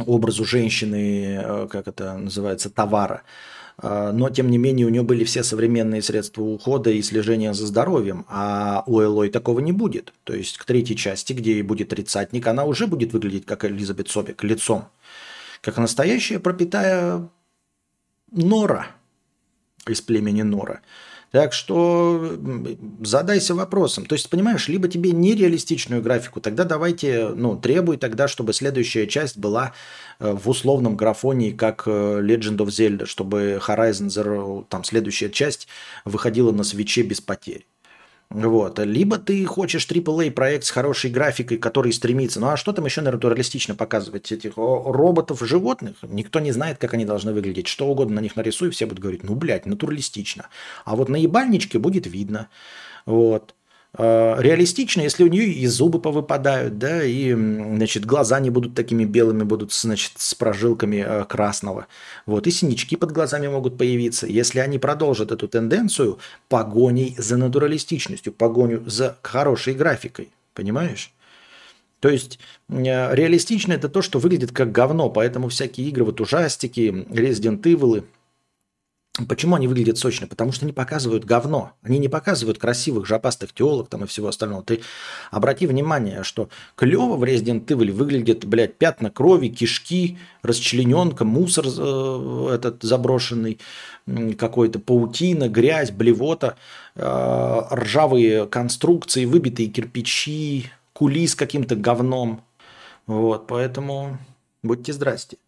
образу 0.06 0.44
женщины, 0.44 1.40
э, 1.42 1.68
как 1.70 1.88
это 1.88 2.16
называется, 2.16 2.70
товара. 2.70 3.22
А, 3.80 4.12
но, 4.12 4.28
тем 4.28 4.50
не 4.50 4.58
менее, 4.58 4.86
у 4.86 4.90
нее 4.90 5.02
были 5.02 5.24
все 5.24 5.44
современные 5.44 6.02
средства 6.02 6.42
ухода 6.42 6.90
и 6.90 7.00
слежения 7.00 7.54
за 7.54 7.66
здоровьем, 7.66 8.26
а 8.28 8.82
у 8.86 9.00
Элой 9.00 9.30
такого 9.30 9.60
не 9.60 9.72
будет. 9.72 10.12
То 10.24 10.34
есть 10.34 10.58
к 10.58 10.64
третьей 10.64 10.96
части, 10.96 11.32
где 11.32 11.52
ей 11.52 11.62
будет 11.62 11.90
тридцатник, 11.90 12.46
она 12.46 12.64
уже 12.64 12.86
будет 12.86 13.12
выглядеть 13.12 13.46
как 13.46 13.64
Элизабет 13.64 14.08
Собик 14.08 14.42
лицом, 14.42 14.88
как 15.60 15.78
настоящая 15.78 16.40
пропитая 16.40 17.28
Нора 18.32 18.88
из 19.86 20.00
племени 20.00 20.42
Нора. 20.42 20.80
Так 21.30 21.52
что 21.52 22.38
задайся 23.00 23.54
вопросом. 23.54 24.06
То 24.06 24.14
есть, 24.14 24.30
понимаешь, 24.30 24.68
либо 24.68 24.88
тебе 24.88 25.12
нереалистичную 25.12 26.00
графику, 26.00 26.40
тогда 26.40 26.64
давайте, 26.64 27.28
ну, 27.28 27.56
требуй 27.56 27.98
тогда, 27.98 28.28
чтобы 28.28 28.54
следующая 28.54 29.06
часть 29.06 29.36
была 29.36 29.74
э, 30.20 30.32
в 30.32 30.48
условном 30.48 30.96
графоне, 30.96 31.52
как 31.52 31.82
э, 31.86 31.90
Legend 31.90 32.56
of 32.56 32.68
Zelda, 32.68 33.04
чтобы 33.04 33.60
Horizon 33.66 34.06
Zero, 34.06 34.64
там, 34.70 34.84
следующая 34.84 35.28
часть 35.28 35.68
выходила 36.06 36.50
на 36.50 36.64
свече 36.64 37.02
без 37.02 37.20
потерь. 37.20 37.66
Вот. 38.30 38.78
Либо 38.78 39.16
ты 39.16 39.44
хочешь 39.46 39.86
AAA 39.88 40.30
проект 40.30 40.64
с 40.64 40.70
хорошей 40.70 41.10
графикой, 41.10 41.56
который 41.56 41.92
стремится. 41.94 42.40
Ну 42.40 42.48
а 42.48 42.58
что 42.58 42.72
там 42.72 42.84
еще 42.84 43.00
натуралистично 43.00 43.74
показывать? 43.74 44.30
Этих 44.30 44.56
роботов, 44.56 45.40
животных? 45.40 45.96
Никто 46.02 46.38
не 46.38 46.52
знает, 46.52 46.76
как 46.76 46.92
они 46.92 47.06
должны 47.06 47.32
выглядеть. 47.32 47.68
Что 47.68 47.86
угодно 47.86 48.16
на 48.16 48.20
них 48.20 48.36
нарисуй, 48.36 48.70
все 48.70 48.84
будут 48.84 49.00
говорить, 49.00 49.24
ну, 49.24 49.34
блядь, 49.34 49.64
натуралистично. 49.64 50.48
А 50.84 50.94
вот 50.94 51.08
на 51.08 51.16
ебальничке 51.16 51.78
будет 51.78 52.06
видно. 52.06 52.48
Вот. 53.06 53.54
Э, 53.96 54.36
реалистично, 54.38 55.00
если 55.00 55.24
у 55.24 55.28
нее 55.28 55.46
и 55.46 55.66
зубы 55.66 56.00
повыпадают, 56.00 56.78
да, 56.78 57.02
и, 57.02 57.32
значит, 57.32 58.04
глаза 58.04 58.38
не 58.38 58.50
будут 58.50 58.74
такими 58.74 59.04
белыми, 59.04 59.44
будут, 59.44 59.72
значит, 59.72 60.12
с 60.16 60.34
прожилками 60.34 61.04
э, 61.06 61.24
красного. 61.24 61.86
Вот, 62.26 62.46
и 62.46 62.50
синячки 62.50 62.96
под 62.96 63.12
глазами 63.12 63.48
могут 63.48 63.78
появиться. 63.78 64.26
Если 64.26 64.58
они 64.58 64.78
продолжат 64.78 65.32
эту 65.32 65.48
тенденцию 65.48 66.18
погоней 66.48 67.14
за 67.16 67.38
натуралистичностью, 67.38 68.32
погоню 68.32 68.82
за 68.86 69.16
хорошей 69.22 69.72
графикой, 69.72 70.28
понимаешь? 70.52 71.12
То 72.00 72.10
есть 72.10 72.38
э, 72.68 73.14
реалистично 73.14 73.72
это 73.72 73.88
то, 73.88 74.02
что 74.02 74.18
выглядит 74.18 74.52
как 74.52 74.70
говно, 74.70 75.08
поэтому 75.08 75.48
всякие 75.48 75.88
игры, 75.88 76.04
вот 76.04 76.20
ужастики, 76.20 77.06
Resident 77.08 77.62
Evil, 77.62 78.04
Почему 79.26 79.56
они 79.56 79.66
выглядят 79.66 79.98
сочно? 79.98 80.26
Потому 80.26 80.52
что 80.52 80.64
они 80.64 80.72
показывают 80.72 81.24
говно. 81.24 81.72
Они 81.82 81.98
не 81.98 82.08
показывают 82.08 82.58
красивых 82.58 83.06
жопастых 83.06 83.52
телок 83.52 83.88
там 83.88 84.04
и 84.04 84.06
всего 84.06 84.28
остального. 84.28 84.62
Ты 84.62 84.80
обрати 85.30 85.66
внимание, 85.66 86.22
что 86.22 86.48
клево 86.76 87.16
в 87.16 87.24
Resident 87.24 87.64
Evil 87.66 87.90
выглядит, 87.90 88.44
блядь, 88.44 88.76
пятна 88.76 89.10
крови, 89.10 89.48
кишки, 89.48 90.18
расчлененка, 90.42 91.24
мусор 91.24 91.66
э, 91.66 92.50
этот 92.54 92.82
заброшенный, 92.82 93.58
какой-то 94.38 94.78
паутина, 94.78 95.48
грязь, 95.48 95.90
блевота, 95.90 96.56
э, 96.94 97.62
ржавые 97.72 98.46
конструкции, 98.46 99.24
выбитые 99.24 99.68
кирпичи, 99.68 100.70
кули 100.92 101.26
с 101.26 101.34
каким-то 101.34 101.74
говном. 101.74 102.42
Вот, 103.06 103.46
поэтому 103.48 104.18
будьте 104.62 104.92
здрасте. 104.92 105.38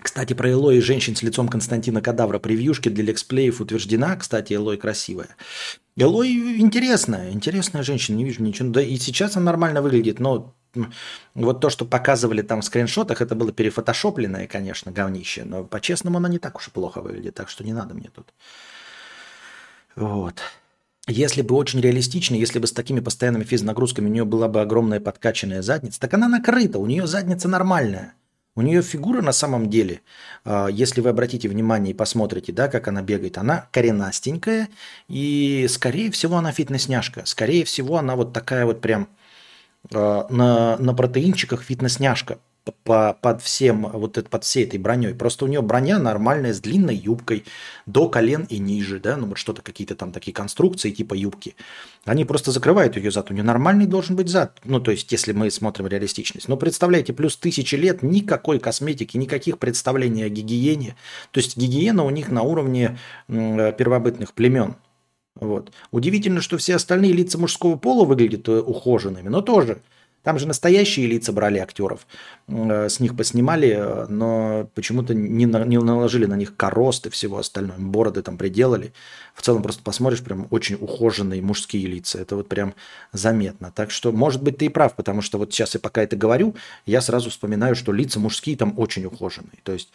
Кстати, 0.00 0.32
про 0.32 0.50
Элой 0.50 0.78
и 0.78 0.80
женщин 0.80 1.16
с 1.16 1.22
лицом 1.22 1.48
Константина 1.48 2.00
Кадавра 2.00 2.38
превьюшки 2.38 2.88
для 2.88 3.04
лексплеев 3.04 3.60
утверждена. 3.60 4.16
Кстати, 4.16 4.52
Элой 4.52 4.76
красивая. 4.76 5.36
Элой 5.96 6.60
интересная, 6.60 7.32
интересная 7.32 7.82
женщина, 7.82 8.16
не 8.16 8.24
вижу 8.24 8.42
ничего. 8.42 8.70
Да 8.70 8.80
и 8.80 8.96
сейчас 8.96 9.36
она 9.36 9.46
нормально 9.46 9.82
выглядит, 9.82 10.20
но 10.20 10.54
вот 11.34 11.60
то, 11.60 11.70
что 11.70 11.84
показывали 11.84 12.42
там 12.42 12.60
в 12.60 12.64
скриншотах, 12.64 13.20
это 13.20 13.34
было 13.34 13.52
перефотошопленное, 13.52 14.46
конечно, 14.46 14.92
говнище. 14.92 15.44
Но 15.44 15.64
по-честному 15.64 16.18
она 16.18 16.28
не 16.28 16.38
так 16.38 16.56
уж 16.56 16.68
и 16.68 16.70
плохо 16.70 17.00
выглядит, 17.00 17.34
так 17.34 17.48
что 17.48 17.64
не 17.64 17.72
надо 17.72 17.94
мне 17.94 18.10
тут. 18.14 18.32
Вот. 19.96 20.40
Если 21.08 21.42
бы 21.42 21.56
очень 21.56 21.80
реалистично, 21.80 22.36
если 22.36 22.60
бы 22.60 22.68
с 22.68 22.72
такими 22.72 23.00
постоянными 23.00 23.42
физнагрузками 23.42 24.06
у 24.08 24.12
нее 24.12 24.24
была 24.24 24.46
бы 24.46 24.60
огромная 24.60 25.00
подкачанная 25.00 25.62
задница, 25.62 25.98
так 25.98 26.14
она 26.14 26.28
накрыта, 26.28 26.78
у 26.78 26.86
нее 26.86 27.06
задница 27.08 27.48
нормальная. 27.48 28.14
У 28.58 28.62
нее 28.62 28.82
фигура 28.82 29.22
на 29.22 29.30
самом 29.30 29.70
деле, 29.70 30.00
а, 30.44 30.66
если 30.66 31.00
вы 31.00 31.10
обратите 31.10 31.48
внимание 31.48 31.92
и 31.92 31.96
посмотрите, 31.96 32.50
да, 32.52 32.66
как 32.66 32.88
она 32.88 33.02
бегает, 33.02 33.38
она 33.38 33.68
коренастенькая, 33.70 34.68
и 35.06 35.66
скорее 35.70 36.10
всего 36.10 36.38
она 36.38 36.50
фитнесняшка. 36.50 37.24
Скорее 37.24 37.64
всего 37.64 37.98
она 37.98 38.16
вот 38.16 38.32
такая 38.32 38.66
вот 38.66 38.80
прям 38.80 39.10
а, 39.94 40.26
на, 40.28 40.76
на 40.76 40.92
протеинчиках 40.92 41.62
фитнесняшка 41.62 42.40
по, 42.84 43.16
под 43.20 43.42
всем, 43.42 43.88
вот 43.92 44.18
это, 44.18 44.28
под 44.28 44.44
всей 44.44 44.64
этой 44.64 44.78
броней. 44.78 45.14
Просто 45.14 45.44
у 45.44 45.48
нее 45.48 45.62
броня 45.62 45.98
нормальная, 45.98 46.52
с 46.52 46.60
длинной 46.60 46.96
юбкой, 46.96 47.44
до 47.86 48.08
колен 48.08 48.46
и 48.48 48.58
ниже, 48.58 49.00
да, 49.00 49.16
ну 49.16 49.26
вот 49.26 49.38
что-то, 49.38 49.62
какие-то 49.62 49.94
там 49.94 50.12
такие 50.12 50.32
конструкции 50.32 50.90
типа 50.90 51.14
юбки. 51.14 51.56
Они 52.04 52.24
просто 52.24 52.52
закрывают 52.52 52.96
ее 52.96 53.10
зад. 53.10 53.30
У 53.30 53.34
нее 53.34 53.42
нормальный 53.42 53.86
должен 53.86 54.16
быть 54.16 54.28
зад. 54.28 54.58
Ну, 54.64 54.80
то 54.80 54.90
есть, 54.90 55.10
если 55.12 55.32
мы 55.32 55.50
смотрим 55.50 55.86
реалистичность. 55.86 56.48
Но 56.48 56.56
представляете, 56.56 57.12
плюс 57.12 57.36
тысячи 57.36 57.74
лет 57.74 58.02
никакой 58.02 58.58
косметики, 58.58 59.16
никаких 59.16 59.58
представлений 59.58 60.22
о 60.22 60.28
гигиене. 60.28 60.96
То 61.32 61.40
есть, 61.40 61.56
гигиена 61.56 62.04
у 62.04 62.10
них 62.10 62.30
на 62.30 62.42
уровне 62.42 62.98
первобытных 63.28 64.32
племен. 64.32 64.76
Вот. 65.34 65.72
Удивительно, 65.90 66.40
что 66.40 66.56
все 66.56 66.74
остальные 66.76 67.12
лица 67.12 67.38
мужского 67.38 67.76
пола 67.76 68.04
выглядят 68.04 68.48
э, 68.48 68.58
ухоженными, 68.58 69.28
но 69.28 69.40
тоже– 69.40 69.82
там 70.22 70.38
же 70.38 70.46
настоящие 70.46 71.06
лица 71.06 71.32
брали 71.32 71.58
актеров, 71.58 72.06
э, 72.48 72.88
с 72.88 73.00
них 73.00 73.16
поснимали, 73.16 73.76
э, 73.78 74.06
но 74.08 74.68
почему-то 74.74 75.14
не, 75.14 75.44
не 75.44 75.78
наложили 75.78 76.26
на 76.26 76.34
них 76.34 76.56
корост 76.56 77.06
и 77.06 77.10
всего 77.10 77.38
остального, 77.38 77.78
бороды 77.78 78.22
там 78.22 78.36
приделали. 78.36 78.92
В 79.34 79.42
целом 79.42 79.62
просто 79.62 79.82
посмотришь, 79.82 80.22
прям 80.22 80.48
очень 80.50 80.76
ухоженные 80.80 81.40
мужские 81.40 81.86
лица, 81.86 82.18
это 82.18 82.36
вот 82.36 82.48
прям 82.48 82.74
заметно. 83.12 83.72
Так 83.74 83.90
что, 83.90 84.12
может 84.12 84.42
быть, 84.42 84.58
ты 84.58 84.66
и 84.66 84.68
прав, 84.68 84.94
потому 84.96 85.22
что 85.22 85.38
вот 85.38 85.52
сейчас 85.52 85.74
я 85.74 85.80
пока 85.80 86.02
это 86.02 86.16
говорю, 86.16 86.54
я 86.84 87.00
сразу 87.00 87.30
вспоминаю, 87.30 87.74
что 87.74 87.92
лица 87.92 88.18
мужские 88.18 88.56
там 88.56 88.74
очень 88.76 89.04
ухоженные. 89.04 89.58
То 89.62 89.72
есть 89.72 89.90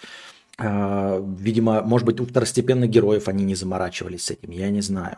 э, 0.58 1.24
Видимо, 1.40 1.82
может 1.84 2.06
быть, 2.06 2.20
у 2.20 2.26
второстепенных 2.26 2.90
героев 2.90 3.28
они 3.28 3.44
не 3.44 3.56
заморачивались 3.56 4.26
с 4.26 4.32
этим, 4.32 4.52
я 4.52 4.70
не 4.70 4.82
знаю. 4.82 5.18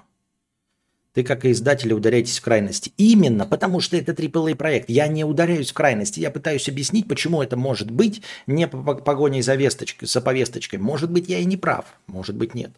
Ты, 1.16 1.24
как 1.24 1.46
и 1.46 1.52
издатели, 1.52 1.94
ударяетесь 1.94 2.40
в 2.40 2.42
крайности. 2.42 2.92
Именно 2.98 3.46
потому, 3.46 3.80
что 3.80 3.96
это 3.96 4.12
AAA 4.12 4.56
проект. 4.56 4.90
Я 4.90 5.08
не 5.08 5.24
ударяюсь 5.24 5.72
в 5.72 5.74
крайности. 5.74 6.20
Я 6.20 6.30
пытаюсь 6.30 6.68
объяснить, 6.68 7.08
почему 7.08 7.42
это 7.42 7.56
может 7.56 7.90
быть 7.90 8.22
не 8.48 8.68
по 8.68 8.96
погоней 8.96 9.42
за, 9.42 9.56
весточкой, 9.56 10.10
за 10.10 10.20
повесточкой. 10.20 10.80
Может 10.80 11.10
быть, 11.10 11.30
я 11.30 11.40
и 11.40 11.46
не 11.46 11.56
прав. 11.56 11.86
Может 12.08 12.36
быть, 12.36 12.54
нет. 12.54 12.72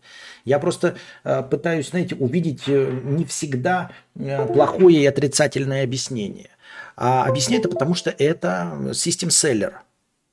Я 0.46 0.60
просто 0.60 0.98
э, 1.24 1.42
пытаюсь, 1.50 1.90
знаете, 1.90 2.14
увидеть 2.14 2.62
э, 2.68 3.02
не 3.06 3.26
всегда 3.26 3.90
э, 4.14 4.46
плохое 4.46 5.02
и 5.02 5.06
отрицательное 5.08 5.84
объяснение. 5.84 6.52
А 6.96 7.26
объясняю 7.26 7.62
это 7.62 7.70
потому, 7.70 7.96
что 7.96 8.12
это 8.12 8.92
систем 8.94 9.32
селлер 9.32 9.82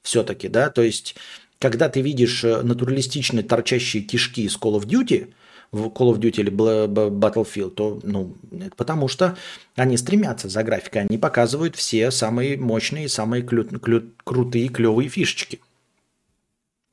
все-таки, 0.02 0.48
да, 0.48 0.68
то 0.68 0.82
есть 0.82 1.16
когда 1.58 1.88
ты 1.88 2.02
видишь 2.02 2.44
э, 2.44 2.60
натуралистичные 2.60 3.44
торчащие 3.44 4.02
кишки 4.02 4.42
из 4.42 4.58
Call 4.58 4.78
of 4.78 4.84
Duty– 4.84 5.32
в 5.74 5.88
Call 5.88 6.14
of 6.14 6.18
Duty 6.18 6.40
или 6.40 6.52
Battlefield, 6.52 7.70
то 7.70 8.00
ну, 8.02 8.36
потому 8.76 9.08
что 9.08 9.36
они 9.76 9.96
стремятся 9.96 10.48
за 10.48 10.62
графикой, 10.62 11.02
они 11.02 11.18
показывают 11.18 11.76
все 11.76 12.10
самые 12.10 12.56
мощные, 12.56 13.08
самые 13.08 13.42
клю- 13.42 13.68
клю- 13.78 14.10
крутые, 14.24 14.68
клевые 14.68 15.08
фишечки. 15.08 15.60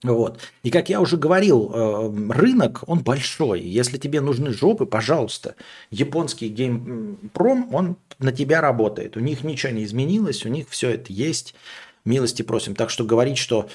Вот. 0.03 0.39
И 0.63 0.71
как 0.71 0.89
я 0.89 0.99
уже 0.99 1.15
говорил, 1.15 1.71
э, 1.71 2.31
рынок, 2.31 2.83
он 2.87 3.01
большой. 3.01 3.61
Если 3.61 3.99
тебе 3.99 4.19
нужны 4.19 4.51
жопы, 4.51 4.87
пожалуйста. 4.87 5.55
Японский 5.91 6.49
геймпром, 6.49 7.73
он 7.73 7.97
на 8.17 8.31
тебя 8.31 8.61
работает. 8.61 9.15
У 9.15 9.19
них 9.19 9.43
ничего 9.43 9.73
не 9.73 9.83
изменилось, 9.83 10.43
у 10.43 10.49
них 10.49 10.67
все 10.69 10.89
это 10.89 11.13
есть. 11.13 11.53
Милости 12.03 12.41
просим. 12.41 12.73
Так 12.73 12.89
что 12.89 13.03
говорить, 13.03 13.37
что 13.37 13.69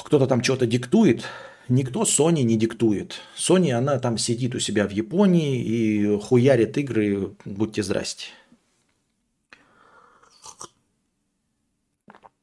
кто-то 0.00 0.28
там 0.28 0.44
что-то 0.44 0.64
диктует, 0.64 1.24
никто 1.68 2.02
Sony 2.02 2.42
не 2.42 2.56
диктует. 2.56 3.20
Sony, 3.36 3.72
она 3.72 3.98
там 3.98 4.18
сидит 4.18 4.54
у 4.54 4.58
себя 4.58 4.86
в 4.86 4.90
Японии 4.90 5.62
и 5.62 6.18
хуярит 6.20 6.76
игры, 6.78 7.32
будьте 7.44 7.82
здрасте. 7.82 8.26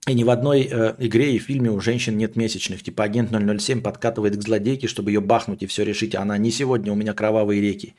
И 0.06 0.14
ни 0.14 0.24
в 0.24 0.30
одной 0.30 0.68
э, 0.70 0.96
игре 1.00 1.36
и 1.36 1.40
фильме 1.40 1.72
у 1.72 1.80
женщин 1.80 2.18
нет 2.18 2.36
месячных. 2.36 2.84
Типа 2.84 3.06
агент 3.06 3.32
007 3.32 3.82
подкатывает 3.82 4.36
к 4.36 4.42
злодейке, 4.42 4.88
чтобы 4.88 5.12
ее 5.12 5.22
бахнуть 5.22 5.64
и 5.64 5.66
все 5.66 5.84
решить. 5.86 6.14
Она 6.14 6.38
не 6.38 6.52
сегодня, 6.52 6.92
у 6.92 6.96
меня 6.96 7.14
кровавые 7.14 7.62
реки. 7.62 7.96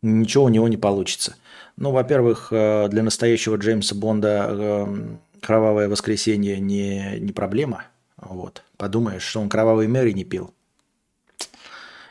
ничего 0.00 0.44
у 0.44 0.48
него 0.48 0.68
не 0.68 0.78
получится. 0.78 1.36
Ну, 1.76 1.90
во-первых, 1.90 2.48
э, 2.50 2.88
для 2.88 3.02
настоящего 3.02 3.56
Джеймса 3.56 3.94
Бонда 3.94 4.46
э, 4.48 5.16
кровавое 5.40 5.90
воскресенье 5.90 6.58
не, 6.60 7.18
не 7.18 7.32
проблема. 7.32 7.84
Вот. 8.24 8.62
Подумаешь, 8.76 9.22
что 9.22 9.40
он 9.40 9.48
кровавый 9.48 9.86
Мэри 9.86 10.12
не 10.12 10.24
пил. 10.24 10.54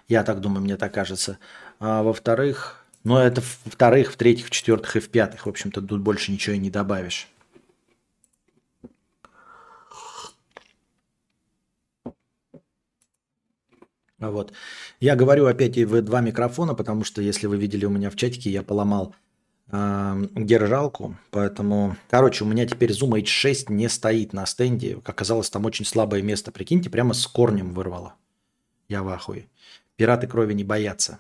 Я 0.08 0.24
так 0.24 0.41
думаю, 0.41 0.62
мне 0.62 0.77
так 0.77 0.93
кажется. 0.93 1.39
А 1.79 2.03
во-вторых, 2.03 2.86
ну 3.03 3.17
это 3.17 3.41
в-вторых, 3.41 4.12
в-третьих, 4.12 4.48
в-четвертых 4.48 4.96
и 4.96 5.00
в-пятых. 5.00 5.46
В 5.46 5.50
общем-то, 5.50 5.82
тут 5.82 6.01
больше 6.01 6.32
ничего 6.32 6.55
и 6.55 6.60
не 6.60 6.70
добавишь. 6.70 7.27
Вот. 14.20 14.53
Я 15.01 15.15
говорю 15.15 15.48
опять 15.48 15.77
и 15.77 15.84
в 15.84 16.01
два 16.01 16.22
микрофона, 16.22 16.75
потому 16.75 17.03
что, 17.03 17.22
если 17.22 17.48
вы 17.48 17.58
видели 17.58 17.86
у 17.86 17.89
меня 17.89 18.10
в 18.10 18.15
чатике, 18.15 18.50
я 18.50 18.63
поломал 18.63 19.13
э, 19.73 20.27
держалку. 20.35 21.17
Поэтому, 21.31 21.97
короче, 22.09 22.43
у 22.43 22.47
меня 22.47 22.65
теперь 22.65 22.91
Zoom 22.91 23.21
H6 23.21 23.65
не 23.73 23.89
стоит 23.89 24.31
на 24.31 24.45
стенде. 24.45 24.95
Как 24.95 25.09
оказалось, 25.09 25.49
там 25.49 25.65
очень 25.65 25.85
слабое 25.85 26.21
место. 26.21 26.51
Прикиньте, 26.51 26.89
прямо 26.89 27.13
с 27.13 27.27
корнем 27.27 27.73
вырвало. 27.73 28.13
Я 28.87 29.03
в 29.03 29.09
ахуе. 29.09 29.49
Пираты 29.95 30.27
крови 30.27 30.53
не 30.53 30.63
боятся. 30.63 31.19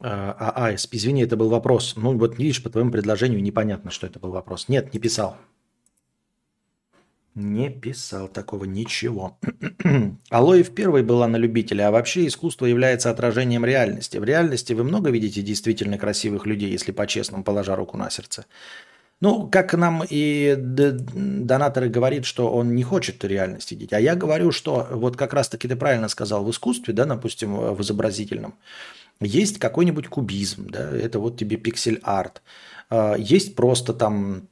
А, 0.00 0.36
а, 0.38 0.66
а, 0.66 0.74
извини, 0.74 1.22
это 1.22 1.36
был 1.36 1.48
вопрос. 1.48 1.94
Ну, 1.96 2.16
вот 2.16 2.38
видишь, 2.38 2.62
по 2.62 2.70
твоему 2.70 2.92
предложению 2.92 3.42
непонятно, 3.42 3.90
что 3.90 4.06
это 4.06 4.20
был 4.20 4.30
вопрос. 4.30 4.68
Нет, 4.68 4.94
не 4.94 5.00
писал. 5.00 5.36
Не 7.38 7.70
писал 7.70 8.26
такого 8.26 8.64
ничего. 8.64 9.38
Алоев 10.30 10.74
первой 10.74 11.04
была 11.04 11.28
на 11.28 11.36
любителя, 11.36 11.86
а 11.86 11.90
вообще 11.92 12.26
искусство 12.26 12.66
является 12.66 13.10
отражением 13.10 13.64
реальности. 13.64 14.16
В 14.18 14.24
реальности 14.24 14.72
вы 14.72 14.82
много 14.82 15.10
видите 15.10 15.40
действительно 15.40 15.98
красивых 15.98 16.46
людей, 16.46 16.68
если 16.68 16.90
по-честному, 16.90 17.44
положа 17.44 17.76
руку 17.76 17.96
на 17.96 18.10
сердце. 18.10 18.46
Ну, 19.20 19.46
как 19.46 19.72
нам 19.74 20.02
и 20.08 20.56
донаторы 20.58 21.88
говорит, 21.88 22.24
что 22.24 22.50
он 22.50 22.74
не 22.74 22.82
хочет 22.82 23.24
реальности 23.24 23.74
видеть. 23.74 23.92
А 23.92 24.00
я 24.00 24.16
говорю, 24.16 24.50
что 24.50 24.88
вот 24.90 25.16
как 25.16 25.32
раз-таки 25.32 25.68
ты 25.68 25.76
правильно 25.76 26.08
сказал, 26.08 26.44
в 26.44 26.50
искусстве, 26.50 26.92
да, 26.92 27.04
допустим, 27.04 27.54
в 27.54 27.80
изобразительном, 27.82 28.54
есть 29.20 29.60
какой-нибудь 29.60 30.08
кубизм, 30.08 30.68
да, 30.70 30.90
это 30.90 31.20
вот 31.20 31.38
тебе 31.38 31.56
пиксель-арт. 31.56 32.42
А, 32.90 33.14
есть 33.16 33.54
просто 33.54 33.94
там 33.94 34.48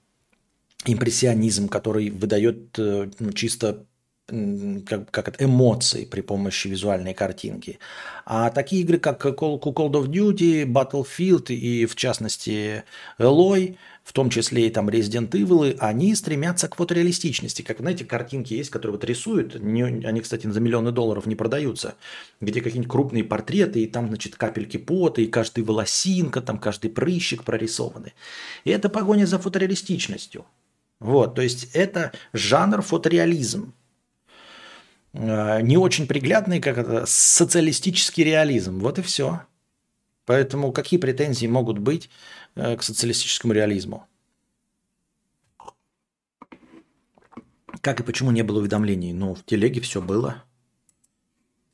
импрессионизм, 0.84 1.68
который 1.68 2.10
выдает 2.10 2.78
э, 2.78 3.10
ну, 3.18 3.32
чисто 3.32 3.86
как, 4.28 5.10
как 5.10 5.28
это, 5.28 5.44
эмоции 5.44 6.04
при 6.04 6.20
помощи 6.20 6.66
визуальной 6.66 7.14
картинки. 7.14 7.78
А 8.24 8.50
такие 8.50 8.82
игры, 8.82 8.98
как 8.98 9.24
Call, 9.24 9.60
of 9.60 10.06
Duty, 10.08 10.64
Battlefield 10.64 11.54
и, 11.54 11.86
в 11.86 11.94
частности, 11.94 12.82
Eloy, 13.20 13.76
в 14.02 14.12
том 14.12 14.30
числе 14.30 14.66
и 14.66 14.70
там 14.70 14.88
Resident 14.88 15.30
Evil, 15.30 15.76
они 15.78 16.14
стремятся 16.16 16.68
к 16.68 16.74
фотореалистичности. 16.74 17.62
Как, 17.62 17.78
знаете, 17.78 18.04
картинки 18.04 18.54
есть, 18.54 18.70
которые 18.70 18.94
вот 18.96 19.04
рисуют, 19.04 19.60
не, 19.60 19.82
они, 19.82 20.20
кстати, 20.20 20.48
за 20.48 20.60
миллионы 20.60 20.90
долларов 20.90 21.26
не 21.26 21.36
продаются, 21.36 21.94
где 22.40 22.60
какие-нибудь 22.60 22.90
крупные 22.90 23.22
портреты, 23.22 23.80
и 23.80 23.86
там, 23.86 24.08
значит, 24.08 24.34
капельки 24.34 24.76
пота, 24.76 25.20
и 25.20 25.28
каждый 25.28 25.62
волосинка, 25.62 26.40
там 26.40 26.58
каждый 26.58 26.90
прыщик 26.90 27.44
прорисованы. 27.44 28.12
И 28.64 28.70
это 28.70 28.88
погоня 28.88 29.26
за 29.26 29.38
фотореалистичностью. 29.38 30.44
Вот, 31.00 31.34
то 31.34 31.42
есть 31.42 31.70
это 31.74 32.12
жанр 32.32 32.82
фотореализм. 32.82 33.74
Э, 35.12 35.60
не 35.60 35.76
очень 35.76 36.06
приглядный, 36.06 36.60
как 36.60 36.78
это, 36.78 37.04
социалистический 37.06 38.24
реализм. 38.24 38.78
Вот 38.80 38.98
и 38.98 39.02
все. 39.02 39.42
Поэтому 40.24 40.72
какие 40.72 40.98
претензии 40.98 41.46
могут 41.46 41.78
быть 41.78 42.10
э, 42.54 42.76
к 42.76 42.82
социалистическому 42.82 43.52
реализму? 43.52 44.06
Как 47.80 48.00
и 48.00 48.02
почему 48.02 48.30
не 48.30 48.42
было 48.42 48.58
уведомлений? 48.58 49.12
Ну, 49.12 49.34
в 49.34 49.44
телеге 49.44 49.80
все 49.80 50.02
было. 50.02 50.42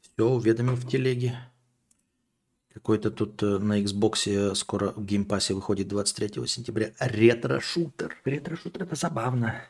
Все 0.03 0.29
уведомил 0.29 0.75
в 0.75 0.87
телеге. 0.87 1.39
Какой-то 2.83 3.13
тут 3.13 3.41
э, 3.45 3.59
на 3.59 3.81
Xbox 3.81 4.57
скоро 4.57 4.93
в 4.97 5.05
Game 5.05 5.27
Pass 5.27 5.49
е 5.49 5.55
выходит 5.55 5.87
23 5.87 6.49
сентября 6.49 6.91
ретро-шутер. 6.99 8.17
Ретро-шутер 8.25 8.83
это 8.83 8.97
забавно. 8.97 9.63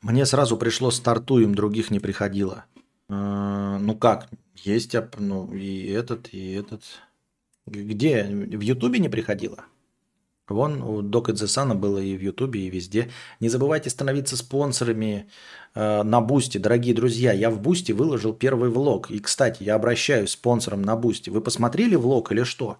Мне 0.00 0.26
сразу 0.26 0.56
пришло 0.56 0.90
стартуем, 0.90 1.54
других 1.54 1.92
не 1.92 2.00
приходило. 2.00 2.64
Э, 3.08 3.78
ну 3.80 3.94
как, 3.94 4.28
есть 4.56 4.96
ну, 5.18 5.54
и 5.54 5.86
этот, 5.86 6.34
и 6.34 6.50
этот. 6.50 6.82
Где? 7.66 8.24
В 8.24 8.60
Ютубе 8.60 8.98
не 8.98 9.08
приходило? 9.08 9.64
Вон 10.50 10.82
у 10.82 11.00
Doc 11.00 11.36
Сана 11.46 11.76
было 11.76 11.98
и 11.98 12.16
в 12.16 12.20
Ютубе, 12.20 12.62
и 12.62 12.70
везде. 12.70 13.10
Не 13.38 13.48
забывайте 13.48 13.88
становиться 13.88 14.36
спонсорами 14.36 15.30
на 15.74 16.20
Boosty, 16.20 16.58
дорогие 16.58 16.94
друзья. 16.94 17.32
Я 17.32 17.50
в 17.50 17.60
Boosty 17.60 17.92
выложил 17.92 18.32
первый 18.32 18.70
влог. 18.70 19.10
И, 19.10 19.18
кстати, 19.20 19.62
я 19.62 19.76
обращаюсь 19.76 20.30
спонсорам 20.30 20.82
на 20.82 20.96
Boosty. 20.96 21.30
Вы 21.30 21.40
посмотрели 21.40 21.94
влог 21.94 22.32
или 22.32 22.42
что? 22.42 22.78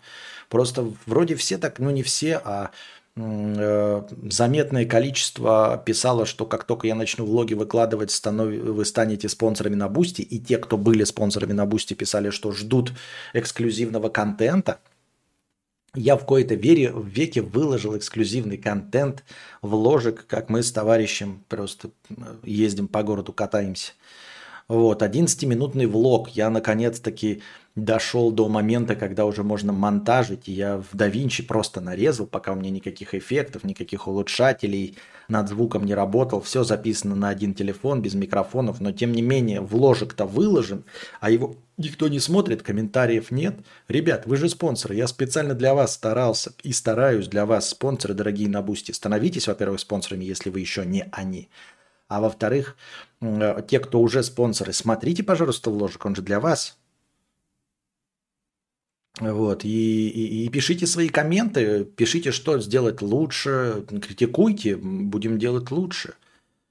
Просто 0.49 0.93
вроде 1.07 1.37
все 1.37 1.59
так, 1.59 1.79
ну 1.79 1.91
не 1.91 2.03
все, 2.03 2.41
а 2.45 2.71
э, 3.15 4.03
заметное 4.31 4.85
количество 4.85 5.81
писало, 5.87 6.27
что 6.27 6.45
как 6.45 6.65
только 6.65 6.89
я 6.89 6.97
начну 6.97 7.25
влоги 7.25 7.55
выкладывать, 7.55 8.11
станов... 8.11 8.49
вы 8.49 8.85
станете 8.85 9.29
спонсорами 9.29 9.77
на 9.77 9.89
Boosty. 9.89 10.23
И 10.23 10.41
те, 10.41 10.59
кто 10.59 10.77
были 10.77 11.05
спонсорами 11.05 11.53
на 11.53 11.67
Boosty, 11.67 11.95
писали, 11.95 12.31
что 12.31 12.51
ждут 12.51 12.93
эксклюзивного 13.33 14.09
контента– 14.09 14.81
я 15.95 16.17
в 16.17 16.25
кои-то 16.25 16.55
вере, 16.55 16.93
в 16.93 17.07
веке 17.07 17.43
выложил 17.43 17.97
эксклюзивный 17.97 18.59
контент 18.59 19.25
вложек, 19.63 20.27
как 20.27 20.49
мы 20.49 20.63
с 20.63 20.73
товарищем 20.73 21.45
просто 21.49 21.91
э, 22.09 22.15
ездим 22.45 22.89
по 22.89 23.03
городу, 23.03 23.33
катаемся. 23.33 23.93
Вот, 24.69 25.03
11-минутный 25.03 25.87
влог. 25.87 26.29
Я 26.29 26.49
наконец-таки 26.49 27.43
дошел 27.77 28.33
до 28.33 28.49
момента, 28.49 28.97
когда 28.97 29.27
уже 29.27 29.43
можно 29.43 29.73
монтажить. 29.73 30.49
И 30.49 30.53
я 30.53 30.79
в 30.79 30.95
DaVinci 30.95 31.45
просто 31.45 31.81
нарезал, 31.81 32.27
пока 32.27 32.53
у 32.53 32.57
меня 32.57 32.71
никаких 32.71 33.15
эффектов, 33.15 33.65
никаких 33.65 34.09
улучшателей 34.09 34.97
над 35.29 35.49
звуком 35.49 35.85
не 35.85 35.95
работал. 35.95 36.41
Все 36.41 36.65
записано 36.65 37.15
на 37.15 37.29
один 37.29 37.55
телефон, 37.55 38.03
без 38.03 38.15
микрофонов. 38.15 38.81
Но 38.81 38.93
тем 38.93 39.13
не 39.13 39.23
менее, 39.23 39.61
вложек-то 39.61 40.27
выложен, 40.27 40.85
а 41.21 41.31
его 41.31 41.57
никто 41.77 42.09
не 42.09 42.19
смотрит, 42.19 42.63
комментариев 42.63 43.31
нет. 43.31 43.57
Ребят, 43.89 44.27
вы 44.27 44.37
же 44.37 44.49
спонсоры. 44.49 44.97
Я 44.97 45.07
специально 45.07 45.55
для 45.55 45.75
вас 45.75 45.95
старался 45.95 46.53
и 46.63 46.73
стараюсь 46.73 47.29
для 47.29 47.47
вас, 47.47 47.69
спонсоры 47.69 48.15
дорогие 48.15 48.49
на 48.49 48.63
Boosty. 48.63 48.93
Становитесь, 48.93 49.47
во-первых, 49.47 49.81
спонсорами, 49.81 50.25
если 50.25 50.51
вы 50.51 50.61
еще 50.61 50.85
не 50.85 51.07
они. 51.13 51.49
А 52.09 52.21
во-вторых, 52.21 52.77
э, 53.21 53.63
те, 53.69 53.79
кто 53.79 54.01
уже 54.01 54.25
спонсоры, 54.25 54.73
смотрите, 54.73 55.23
пожалуйста, 55.23 55.71
вложек, 55.71 56.05
он 56.05 56.17
же 56.17 56.23
для 56.23 56.41
вас. 56.41 56.80
Вот, 59.21 59.65
и, 59.65 60.09
и, 60.09 60.47
и 60.47 60.49
пишите 60.49 60.87
свои 60.87 61.09
комменты, 61.09 61.85
пишите, 61.85 62.33
что 62.33 62.59
сделать 62.59 63.03
лучше, 63.03 63.85
критикуйте, 63.87 64.77
будем 64.77 65.39
делать 65.39 65.71
лучше. 65.71 66.15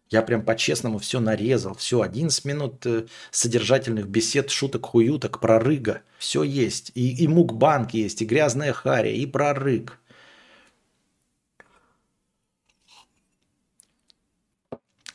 Я 0.09 0.23
прям 0.23 0.43
по-честному 0.43 0.97
все 0.97 1.19
нарезал, 1.19 1.75
все, 1.75 2.01
11 2.01 2.45
минут 2.45 2.83
э, 2.87 3.05
содержательных 3.29 4.07
бесед, 4.07 4.49
шуток, 4.49 4.87
хуюток, 4.87 5.39
прорыга, 5.39 6.01
все 6.17 6.41
есть. 6.41 6.91
И, 6.95 7.23
и 7.23 7.27
мукбанк 7.27 7.93
есть, 7.93 8.23
и 8.23 8.25
грязная 8.25 8.73
харя, 8.73 9.11
и 9.11 9.27
прорыг. 9.27 9.99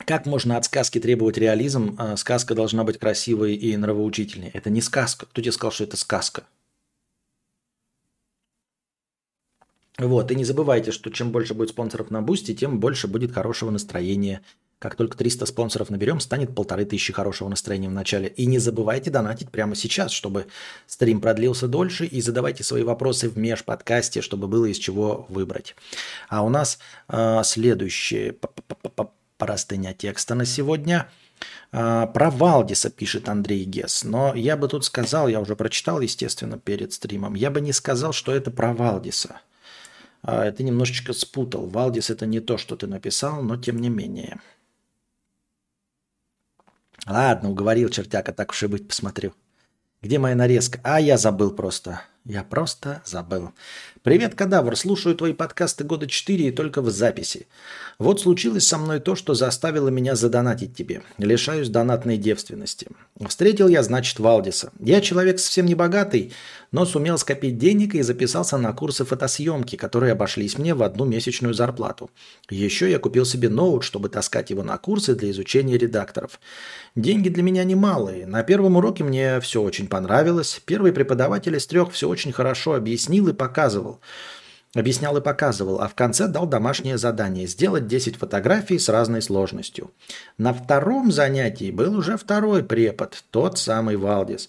Как 0.06 0.26
можно 0.26 0.56
от 0.56 0.66
сказки 0.66 1.00
требовать 1.00 1.38
реализм? 1.38 1.96
А 1.98 2.16
сказка 2.16 2.54
должна 2.54 2.84
быть 2.84 2.98
красивой 2.98 3.56
и 3.56 3.76
нравоучительной. 3.76 4.50
Это 4.52 4.70
не 4.70 4.80
сказка. 4.80 5.26
Кто 5.26 5.42
тебе 5.42 5.50
сказал, 5.50 5.72
что 5.72 5.84
это 5.84 5.96
сказка? 5.96 6.44
Вот, 9.98 10.30
и 10.30 10.34
не 10.34 10.44
забывайте, 10.44 10.90
что 10.90 11.10
чем 11.10 11.30
больше 11.30 11.54
будет 11.54 11.70
спонсоров 11.70 12.10
на 12.10 12.20
Boosty, 12.20 12.54
тем 12.54 12.80
больше 12.80 13.06
будет 13.06 13.32
хорошего 13.32 13.70
настроения. 13.70 14.40
Как 14.80 14.96
только 14.96 15.16
300 15.16 15.46
спонсоров 15.46 15.88
наберем, 15.88 16.20
станет 16.20 16.54
полторы 16.54 16.84
тысячи 16.84 17.12
хорошего 17.12 17.48
настроения 17.48 17.88
в 17.88 17.92
начале. 17.92 18.28
И 18.28 18.44
не 18.44 18.58
забывайте 18.58 19.10
донатить 19.10 19.50
прямо 19.50 19.76
сейчас, 19.76 20.10
чтобы 20.10 20.46
стрим 20.86 21.20
продлился 21.20 21.68
дольше. 21.68 22.06
И 22.06 22.20
задавайте 22.20 22.64
свои 22.64 22.82
вопросы 22.82 23.30
в 23.30 23.38
межподкасте, 23.38 24.20
чтобы 24.20 24.48
было 24.48 24.66
из 24.66 24.76
чего 24.78 25.26
выбрать. 25.28 25.76
А 26.28 26.44
у 26.44 26.48
нас 26.48 26.80
э, 27.08 27.40
следующее 27.44 28.36
простыня 29.38 29.94
текста 29.94 30.34
на 30.34 30.44
сегодня. 30.44 31.08
Э, 31.72 32.06
про 32.12 32.30
Валдиса 32.30 32.90
пишет 32.90 33.28
Андрей 33.28 33.64
Гес. 33.64 34.04
Но 34.04 34.34
я 34.34 34.56
бы 34.56 34.68
тут 34.68 34.84
сказал, 34.84 35.28
я 35.28 35.40
уже 35.40 35.56
прочитал, 35.56 36.00
естественно, 36.00 36.58
перед 36.58 36.92
стримом, 36.92 37.34
я 37.34 37.50
бы 37.50 37.60
не 37.60 37.72
сказал, 37.72 38.12
что 38.12 38.34
это 38.34 38.50
про 38.50 38.74
Валдиса. 38.74 39.40
А, 40.26 40.50
ты 40.50 40.62
немножечко 40.62 41.12
спутал. 41.12 41.66
Валдис 41.66 42.08
это 42.08 42.24
не 42.24 42.40
то, 42.40 42.56
что 42.56 42.76
ты 42.76 42.86
написал, 42.86 43.42
но 43.42 43.58
тем 43.58 43.78
не 43.78 43.90
менее. 43.90 44.40
Ладно, 47.06 47.50
уговорил 47.50 47.90
чертяка, 47.90 48.32
так 48.32 48.50
уж 48.50 48.62
и 48.62 48.66
быть, 48.66 48.88
посмотрю. 48.88 49.34
Где 50.00 50.18
моя 50.18 50.34
нарезка? 50.34 50.80
А, 50.82 50.98
я 50.98 51.18
забыл 51.18 51.50
просто. 51.50 52.00
Я 52.26 52.42
просто 52.42 53.02
забыл. 53.04 53.50
Привет, 54.02 54.34
кадавр. 54.34 54.76
Слушаю 54.76 55.14
твои 55.14 55.34
подкасты 55.34 55.84
года 55.84 56.06
4 56.06 56.48
и 56.48 56.50
только 56.52 56.80
в 56.80 56.88
записи. 56.88 57.46
Вот 57.98 58.18
случилось 58.18 58.66
со 58.66 58.78
мной 58.78 59.00
то, 59.00 59.14
что 59.14 59.34
заставило 59.34 59.88
меня 59.90 60.16
задонатить 60.16 60.74
тебе. 60.74 61.02
Лишаюсь 61.18 61.68
донатной 61.68 62.16
девственности. 62.16 62.88
Встретил 63.28 63.68
я, 63.68 63.82
значит, 63.82 64.18
Валдиса. 64.18 64.72
Я 64.80 65.02
человек 65.02 65.38
совсем 65.38 65.66
не 65.66 65.74
богатый, 65.74 66.32
но 66.72 66.86
сумел 66.86 67.18
скопить 67.18 67.58
денег 67.58 67.94
и 67.94 68.00
записался 68.02 68.56
на 68.56 68.72
курсы 68.72 69.04
фотосъемки, 69.04 69.76
которые 69.76 70.12
обошлись 70.12 70.56
мне 70.56 70.74
в 70.74 70.82
одну 70.82 71.04
месячную 71.04 71.52
зарплату. 71.52 72.10
Еще 72.48 72.90
я 72.90 72.98
купил 72.98 73.26
себе 73.26 73.50
ноут, 73.50 73.84
чтобы 73.84 74.08
таскать 74.08 74.48
его 74.48 74.62
на 74.62 74.78
курсы 74.78 75.14
для 75.14 75.30
изучения 75.30 75.76
редакторов. 75.76 76.40
Деньги 76.96 77.28
для 77.28 77.42
меня 77.42 77.64
немалые. 77.64 78.26
На 78.26 78.42
первом 78.42 78.76
уроке 78.76 79.04
мне 79.04 79.40
все 79.40 79.60
очень 79.62 79.88
понравилось. 79.88 80.60
Первый 80.64 80.92
преподаватель 80.92 81.54
из 81.56 81.66
трех 81.66 81.92
все 81.92 82.08
очень 82.14 82.32
хорошо 82.32 82.74
объяснил 82.74 83.26
и 83.26 83.32
показывал. 83.32 84.00
Объяснял 84.72 85.16
и 85.16 85.20
показывал, 85.20 85.80
а 85.80 85.88
в 85.88 85.96
конце 85.96 86.28
дал 86.28 86.46
домашнее 86.46 86.96
задание– 86.96 87.46
сделать 87.48 87.88
10 87.88 88.16
фотографий 88.16 88.78
с 88.78 88.88
разной 88.88 89.20
сложностью. 89.20 89.90
На 90.38 90.54
втором 90.54 91.10
занятии 91.10 91.72
был 91.72 91.96
уже 91.96 92.16
второй 92.16 92.62
препод, 92.62 93.24
тот 93.30 93.58
самый 93.58 93.96
Валдис. 93.96 94.48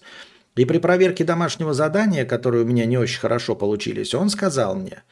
И 0.54 0.64
при 0.64 0.78
проверке 0.78 1.24
домашнего 1.24 1.74
задания, 1.74 2.24
которые 2.24 2.64
у 2.64 2.66
меня 2.66 2.86
не 2.86 2.98
очень 2.98 3.20
хорошо 3.20 3.56
получились, 3.56 4.14
он 4.14 4.30
сказал 4.30 4.76
мне, 4.76 5.02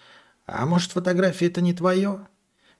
«А 0.47 0.65
может, 0.65 0.93
фотография 0.93 1.49
это 1.49 1.61
не 1.61 1.75
твое?» 1.75 2.21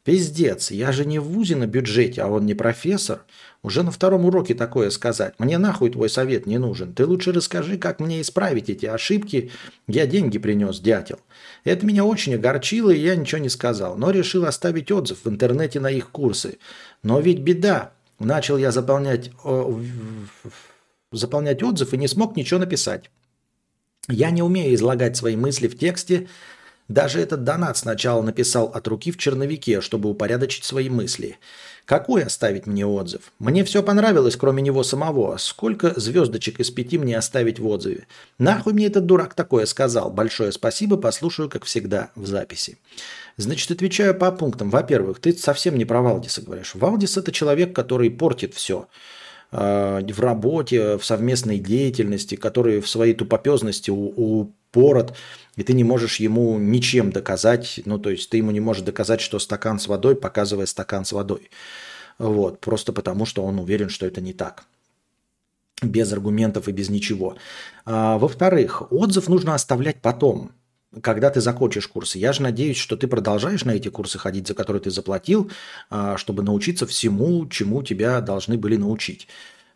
Пиздец, 0.05 0.71
я 0.71 0.93
же 0.93 1.07
не 1.07 1.19
в 1.19 1.25
ВУЗе 1.25 1.57
на 1.57 1.67
бюджете, 1.67 2.23
а 2.23 2.29
он 2.29 2.45
не 2.45 2.55
профессор. 2.55 3.25
Уже 3.65 3.83
на 3.83 3.91
втором 3.91 4.27
уроке 4.27 4.55
такое 4.55 4.91
сказать. 4.91 5.33
Мне 5.39 5.57
нахуй 5.57 5.89
твой 5.89 6.11
совет 6.11 6.45
не 6.45 6.59
нужен. 6.59 6.93
Ты 6.93 7.07
лучше 7.07 7.33
расскажи, 7.33 7.79
как 7.79 7.99
мне 7.99 8.21
исправить 8.21 8.69
эти 8.69 8.85
ошибки. 8.85 9.51
Я 9.89 10.07
деньги 10.07 10.37
принес, 10.37 10.81
дятел. 10.81 11.19
Это 11.65 11.87
меня 11.87 12.05
очень 12.05 12.35
огорчило, 12.35 12.91
и 12.91 13.01
я 13.01 13.17
ничего 13.17 13.41
не 13.41 13.49
сказал. 13.49 13.97
Но 13.97 14.11
решил 14.11 14.45
оставить 14.45 14.93
отзыв 14.93 15.25
в 15.25 15.31
интернете 15.31 15.81
на 15.81 15.91
их 15.91 16.11
курсы. 16.11 16.59
Но 17.03 17.21
ведь 17.21 17.39
беда. 17.39 17.93
Начал 18.19 18.59
я 18.59 18.71
заполнять, 18.71 19.31
заполнять 21.11 21.63
отзыв 21.63 21.95
и 21.95 21.97
не 21.97 22.07
смог 22.07 22.37
ничего 22.37 22.61
написать. 22.61 23.11
Я 24.09 24.31
не 24.31 24.43
умею 24.43 24.75
излагать 24.75 25.17
свои 25.17 25.37
мысли 25.37 25.69
в 25.69 25.79
тексте, 25.79 26.29
даже 26.89 27.21
этот 27.21 27.45
донат 27.45 27.79
сначала 27.79 28.21
написал 28.21 28.67
от 28.67 28.87
руки 28.89 29.11
в 29.11 29.17
черновике, 29.17 29.81
чтобы 29.81 30.11
упорядочить 30.11 30.65
свои 30.65 30.91
мысли. 30.91 31.39
Какой 31.87 32.25
оставить 32.25 32.67
мне 32.67 32.87
отзыв? 32.87 33.33
Мне 33.39 33.65
все 33.65 33.83
понравилось, 33.83 34.37
кроме 34.37 34.63
него 34.63 34.83
самого. 34.83 35.37
Сколько 35.39 35.99
звездочек 35.99 36.61
из 36.61 36.71
пяти 36.71 36.99
мне 36.99 37.17
оставить 37.17 37.59
в 37.59 37.67
отзыве? 37.67 38.07
Нахуй 38.39 38.73
мне 38.73 38.87
этот 38.87 39.07
дурак 39.07 39.35
такое 39.35 39.67
сказал? 39.67 40.11
Большое 40.11 40.53
спасибо, 40.53 40.97
послушаю, 40.97 41.51
как 41.51 41.65
всегда, 41.65 42.11
в 42.15 42.27
записи. 42.27 42.79
Значит, 43.37 43.71
отвечаю 43.71 44.15
по 44.15 44.31
пунктам. 44.31 44.71
Во-первых, 44.71 45.21
ты 45.21 45.35
совсем 45.35 45.77
не 45.77 45.85
про 45.85 46.01
Валдиса 46.03 46.43
говоришь. 46.43 46.75
Валдис– 46.75 47.17
это 47.19 47.33
человек, 47.33 47.75
который 47.75 48.11
портит 48.11 48.55
все 48.55 48.89
э, 49.53 50.01
в 50.07 50.21
работе, 50.21 50.97
в 50.97 51.05
совместной 51.05 51.59
деятельности, 51.59 52.37
который 52.37 52.81
в 52.81 52.89
своей 52.89 53.15
тупопезности 53.15 53.91
упорот, 54.75 55.15
и 55.57 55.63
ты 55.63 55.73
не 55.73 55.85
можешь 55.85 56.17
ему 56.17 56.59
ничем 56.59 57.13
доказать, 57.13 57.81
ну, 57.85 57.99
то 57.99 58.11
есть 58.11 58.29
ты 58.31 58.39
ему 58.39 58.51
не 58.51 58.61
можешь 58.61 58.83
доказать, 58.83 59.21
что 59.21 59.39
стакан 59.39 59.79
с 59.79 59.87
водой, 59.87 60.17
показывая 60.17 60.67
стакан 60.67 61.05
с 61.05 61.13
водой. 61.13 61.51
Вот, 62.19 62.61
просто 62.61 62.93
потому, 62.93 63.27
что 63.27 63.45
он 63.45 63.59
уверен, 63.59 63.89
что 63.89 64.07
это 64.07 64.21
не 64.21 64.33
так. 64.33 64.65
Без 65.83 66.13
аргументов 66.13 66.69
и 66.69 66.73
без 66.73 66.89
ничего. 66.89 67.37
А, 67.85 68.19
во-вторых, 68.19 68.93
отзыв 68.93 69.29
нужно 69.29 69.55
оставлять 69.55 70.01
потом, 70.01 70.53
когда 71.03 71.31
ты 71.31 71.41
закончишь 71.41 71.89
курсы. 71.89 72.19
Я 72.19 72.33
же 72.33 72.43
надеюсь, 72.43 72.77
что 72.77 72.97
ты 72.97 73.09
продолжаешь 73.09 73.65
на 73.65 73.73
эти 73.73 73.89
курсы 73.89 74.19
ходить, 74.19 74.47
за 74.47 74.55
которые 74.55 74.81
ты 74.81 74.91
заплатил, 74.91 75.51
а, 75.91 76.17
чтобы 76.17 76.43
научиться 76.45 76.87
всему, 76.87 77.47
чему 77.49 77.83
тебя 77.83 78.21
должны 78.21 78.57
были 78.57 78.77
научить. 78.77 79.27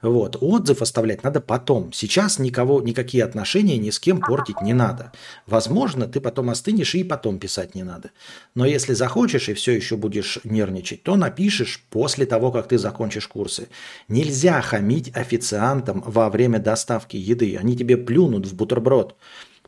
Вот. 0.01 0.37
Отзыв 0.41 0.81
оставлять 0.81 1.25
надо 1.25 1.41
потом. 1.41 1.93
Сейчас 1.93 2.39
никого, 2.39 2.81
никакие 2.81 3.25
отношения 3.25 3.79
ни 3.79 3.91
с 3.91 3.99
кем 3.99 4.21
портить 4.21 4.63
не 4.63 4.73
надо. 4.73 5.13
Возможно, 5.47 6.07
ты 6.07 6.21
потом 6.21 6.51
остынешь 6.51 6.95
и 6.95 7.03
потом 7.03 7.39
писать 7.39 7.75
не 7.75 7.83
надо. 7.83 8.11
Но 8.55 8.65
если 8.65 8.95
захочешь 8.95 9.49
и 9.49 9.55
все 9.55 9.73
еще 9.73 9.97
будешь 9.97 10.39
нервничать, 10.45 11.03
то 11.03 11.17
напишешь 11.17 11.85
после 11.91 12.27
того, 12.27 12.53
как 12.53 12.69
ты 12.69 12.79
закончишь 12.79 13.27
курсы. 13.27 13.69
Нельзя 14.07 14.61
хамить 14.61 15.11
официантам 15.17 16.05
во 16.07 16.31
время 16.31 16.61
доставки 16.61 17.17
еды. 17.17 17.57
Они 17.57 17.77
тебе 17.77 17.97
плюнут 17.97 18.47
в 18.47 18.55
бутерброд, 18.55 19.17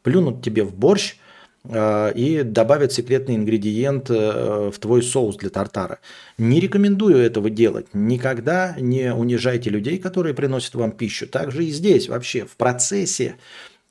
плюнут 0.02 0.44
тебе 0.44 0.62
в 0.62 0.74
борщ– 0.74 1.16
и 1.68 2.42
добавят 2.42 2.92
секретный 2.92 3.36
ингредиент 3.36 4.10
э, 4.10 4.70
в 4.72 4.78
твой 4.78 5.02
соус 5.02 5.36
для 5.36 5.50
тартара. 5.50 5.98
Не 6.38 6.58
рекомендую 6.58 7.18
этого 7.18 7.50
делать. 7.50 7.86
Никогда 7.92 8.74
не 8.78 9.12
унижайте 9.12 9.68
людей, 9.68 9.98
которые 9.98 10.34
приносят 10.34 10.74
вам 10.74 10.92
пищу. 10.92 11.26
Также 11.26 11.66
и 11.66 11.70
здесь 11.70 12.08
вообще 12.08 12.46
в 12.46 12.56
процессе 12.56 13.36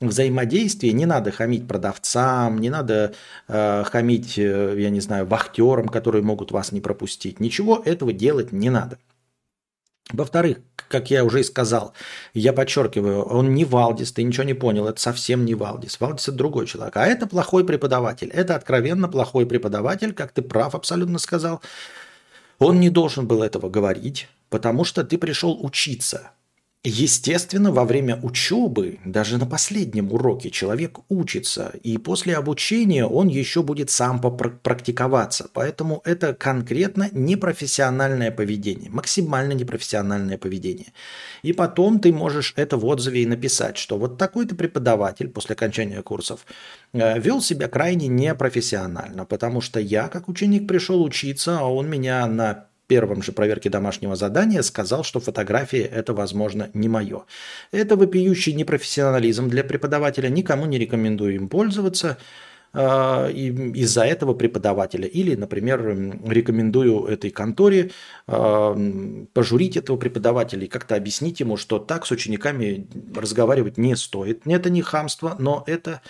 взаимодействия 0.00 0.92
не 0.92 1.06
надо 1.06 1.30
хамить 1.30 1.68
продавцам, 1.68 2.58
не 2.58 2.70
надо 2.70 3.14
э, 3.48 3.84
хамить, 3.84 4.38
э, 4.38 4.74
я 4.78 4.90
не 4.90 5.00
знаю, 5.00 5.26
вахтерам, 5.26 5.88
которые 5.88 6.22
могут 6.22 6.50
вас 6.50 6.72
не 6.72 6.80
пропустить. 6.80 7.38
Ничего 7.38 7.80
этого 7.84 8.12
делать 8.12 8.50
не 8.50 8.70
надо. 8.70 8.98
Во-вторых, 10.12 10.58
как 10.88 11.10
я 11.10 11.24
уже 11.24 11.40
и 11.40 11.44
сказал, 11.44 11.94
я 12.34 12.52
подчеркиваю, 12.52 13.22
он 13.22 13.54
не 13.54 13.64
Валдис, 13.64 14.12
ты 14.12 14.22
ничего 14.22 14.44
не 14.44 14.54
понял, 14.54 14.88
это 14.88 15.00
совсем 15.00 15.44
не 15.44 15.54
Валдис. 15.54 16.00
Валдис 16.00 16.24
это 16.28 16.32
другой 16.32 16.66
человек, 16.66 16.96
а 16.96 17.06
это 17.06 17.26
плохой 17.26 17.64
преподаватель. 17.64 18.28
Это 18.30 18.56
откровенно 18.56 19.08
плохой 19.08 19.46
преподаватель, 19.46 20.12
как 20.12 20.32
ты 20.32 20.42
прав 20.42 20.74
абсолютно 20.74 21.18
сказал. 21.18 21.60
Он 22.58 22.80
не 22.80 22.90
должен 22.90 23.26
был 23.26 23.42
этого 23.42 23.70
говорить, 23.70 24.28
потому 24.48 24.84
что 24.84 25.04
ты 25.04 25.16
пришел 25.16 25.64
учиться. 25.64 26.32
Естественно, 26.82 27.70
во 27.72 27.84
время 27.84 28.18
учебы, 28.22 29.00
даже 29.04 29.36
на 29.36 29.44
последнем 29.44 30.10
уроке, 30.10 30.48
человек 30.48 31.00
учится, 31.10 31.74
и 31.82 31.98
после 31.98 32.34
обучения 32.38 33.04
он 33.04 33.28
еще 33.28 33.62
будет 33.62 33.90
сам 33.90 34.18
практиковаться. 34.18 35.50
Поэтому 35.52 36.00
это 36.06 36.32
конкретно 36.32 37.10
непрофессиональное 37.12 38.30
поведение, 38.30 38.88
максимально 38.88 39.52
непрофессиональное 39.52 40.38
поведение. 40.38 40.94
И 41.42 41.52
потом 41.52 42.00
ты 42.00 42.14
можешь 42.14 42.54
это 42.56 42.78
в 42.78 42.86
отзыве 42.86 43.24
и 43.24 43.26
написать, 43.26 43.76
что 43.76 43.98
вот 43.98 44.16
такой-то 44.16 44.54
преподаватель 44.54 45.28
после 45.28 45.56
окончания 45.56 46.00
курсов 46.00 46.46
э, 46.94 47.20
вел 47.20 47.42
себя 47.42 47.68
крайне 47.68 48.08
непрофессионально, 48.08 49.26
потому 49.26 49.60
что 49.60 49.80
я, 49.80 50.08
как 50.08 50.30
ученик, 50.30 50.66
пришел 50.66 51.02
учиться, 51.02 51.58
а 51.58 51.64
он 51.64 51.90
меня 51.90 52.26
на 52.26 52.69
первом 52.90 53.22
же 53.22 53.30
проверке 53.30 53.70
домашнего 53.70 54.16
задания 54.16 54.62
сказал, 54.62 55.04
что 55.04 55.20
фотография– 55.20 55.84
это, 56.00 56.12
возможно, 56.12 56.70
не 56.74 56.88
мое. 56.88 57.22
Это 57.70 57.94
вопиющий 57.94 58.52
непрофессионализм 58.52 59.48
для 59.48 59.62
преподавателя, 59.62 60.28
никому 60.28 60.66
не 60.66 60.76
рекомендую 60.76 61.36
им 61.36 61.48
пользоваться 61.48 62.18
э, 62.74 63.32
из-за 63.32 64.02
этого 64.02 64.34
преподавателя. 64.34 65.06
Или, 65.06 65.36
например, 65.36 65.78
рекомендую 66.26 67.04
этой 67.04 67.30
конторе 67.30 67.92
э, 68.26 69.24
пожурить 69.34 69.76
этого 69.76 69.96
преподавателя 69.96 70.64
и 70.64 70.68
как-то 70.68 70.96
объяснить 70.96 71.38
ему, 71.38 71.56
что 71.56 71.78
так 71.78 72.06
с 72.06 72.10
учениками 72.10 72.88
разговаривать 73.14 73.78
не 73.78 73.94
стоит. 73.94 74.44
Это 74.46 74.68
не 74.68 74.82
хамство, 74.82 75.36
но 75.38 75.62
это 75.68 75.90
а, 75.92 76.00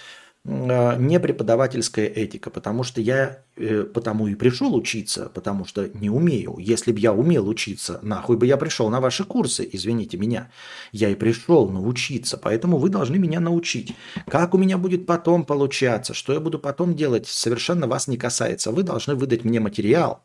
не 0.51 1.21
преподавательская 1.21 2.07
этика, 2.07 2.51
потому 2.51 2.83
что 2.83 3.01
я 3.01 3.45
э, 3.57 3.85
потому 3.85 4.27
и 4.27 4.35
пришел 4.35 4.75
учиться, 4.75 5.31
потому 5.33 5.65
что 5.65 5.89
не 5.95 6.11
умею. 6.11 6.57
Если 6.59 6.91
бы 6.91 6.99
я 6.99 7.13
умел 7.13 7.49
учиться, 7.49 8.01
нахуй 8.03 8.37
бы 8.37 8.47
я 8.47 8.57
пришел 8.57 8.91
на 8.91 9.01
ваши 9.01 9.23
курсы, 9.23 9.69
извините 9.71 10.17
меня. 10.17 10.51
Я 10.91 11.09
и 11.11 11.15
пришел 11.15 11.69
научиться, 11.69 12.37
поэтому 12.37 12.79
вы 12.79 12.89
должны 12.89 13.17
меня 13.17 13.39
научить. 13.39 13.95
Как 14.27 14.53
у 14.53 14.59
меня 14.59 14.77
будет 14.77 15.07
потом 15.07 15.45
получаться, 15.45 16.15
что 16.15 16.33
я 16.33 16.41
буду 16.41 16.59
потом 16.59 16.97
делать, 16.97 17.29
совершенно 17.29 17.87
вас 17.87 18.09
не 18.09 18.17
касается. 18.17 18.73
Вы 18.73 18.83
должны 18.83 19.15
выдать 19.15 19.45
мне 19.45 19.61
материал. 19.61 20.21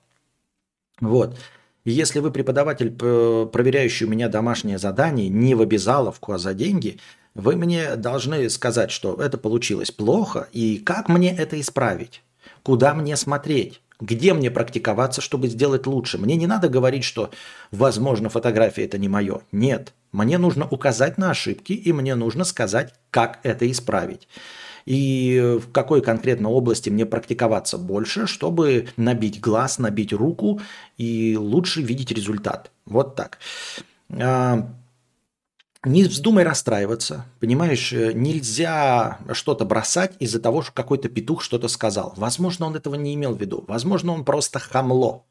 Вот. 1.00 1.38
Если 1.84 2.20
вы 2.20 2.32
преподаватель, 2.32 2.90
проверяющий 2.90 4.08
у 4.08 4.10
меня 4.10 4.28
домашнее 4.28 4.80
задание, 4.80 5.30
не 5.30 5.54
в 5.54 5.62
обязаловку, 5.62 6.32
а 6.32 6.40
за 6.40 6.56
деньги– 6.56 7.00
вы 7.36 7.58
мне 7.58 7.95
должны 7.98 8.50
сказать, 8.50 8.91
что 8.91 9.15
это 9.15 9.38
получилось 9.38 9.91
плохо, 9.91 10.48
и 10.54 10.78
как 10.78 11.10
мне 11.10 11.36
это 11.36 11.60
исправить? 11.60 12.24
Куда 12.63 12.93
мне 12.93 13.15
смотреть? 13.17 13.82
Где 14.00 14.34
мне 14.34 14.52
практиковаться, 14.52 15.21
чтобы 15.21 15.48
сделать 15.48 15.86
лучше? 15.86 16.17
Мне 16.17 16.36
не 16.36 16.48
надо 16.48 16.67
говорить, 16.67 17.04
что, 17.04 17.30
возможно, 17.71 18.30
фотография 18.30 18.86
это 18.86 18.98
не 18.98 19.08
мое. 19.08 19.41
Нет. 19.52 19.93
Мне 20.12 20.38
нужно 20.38 20.67
указать 20.67 21.17
на 21.17 21.32
ошибки, 21.32 21.74
и 21.74 21.93
мне 21.93 22.15
нужно 22.15 22.43
сказать, 22.43 22.93
как 23.10 23.39
это 23.43 23.69
исправить. 23.69 24.28
И 24.86 25.60
в 25.62 25.71
какой 25.71 26.02
конкретно 26.02 26.50
области 26.50 26.89
мне 26.89 27.06
практиковаться 27.06 27.78
больше, 27.78 28.28
чтобы 28.28 28.88
набить 28.98 29.39
глаз, 29.41 29.80
набить 29.80 30.13
руку 30.13 30.62
и 30.98 31.36
лучше 31.38 31.82
видеть 31.82 32.12
результат. 32.12 32.71
Вот 32.86 33.15
так. 33.15 33.39
Не 35.86 36.04
вздумай 36.06 36.43
расстраиваться. 36.43 37.26
Понимаешь, 37.39 37.93
э, 37.93 38.12
нельзя 38.13 39.19
что-то 39.34 39.65
бросать 39.65 40.13
из-за 40.19 40.39
того, 40.39 40.63
что 40.63 40.71
какой-то 40.71 41.10
петух 41.10 41.43
что-то 41.43 41.67
сказал. 41.67 42.13
Возможно, 42.17 42.65
он 42.65 42.76
этого 42.76 42.95
не 42.95 43.13
имел 43.13 43.36
в 43.36 43.39
виду. 43.39 43.63
Возможно, 43.67 44.13
он 44.13 44.26
просто 44.26 44.58
хамло. 44.58 45.26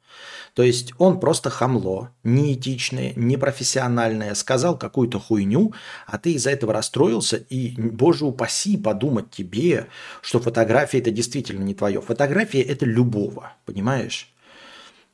То 0.55 0.63
есть 0.63 0.93
он 0.99 1.19
просто 1.19 1.51
хамло, 1.51 2.11
неэтичное, 2.23 3.13
непрофессиональное, 3.17 4.35
сказал 4.35 4.79
какую-то 4.79 5.19
хуйню, 5.19 5.75
а 6.07 6.19
ты 6.19 6.35
из-за 6.35 6.51
этого 6.51 6.73
расстроился, 6.73 7.37
и, 7.37 7.75
боже 7.77 8.25
упаси, 8.25 8.77
подумать 8.77 9.33
тебе, 9.33 9.89
что 10.23 10.39
фотография 10.39 11.01
это 11.01 11.11
действительно 11.11 11.65
не 11.65 11.75
твое. 11.75 12.01
Фотография 12.01 12.63
это 12.63 12.87
любого, 12.87 13.53
понимаешь? 13.65 14.33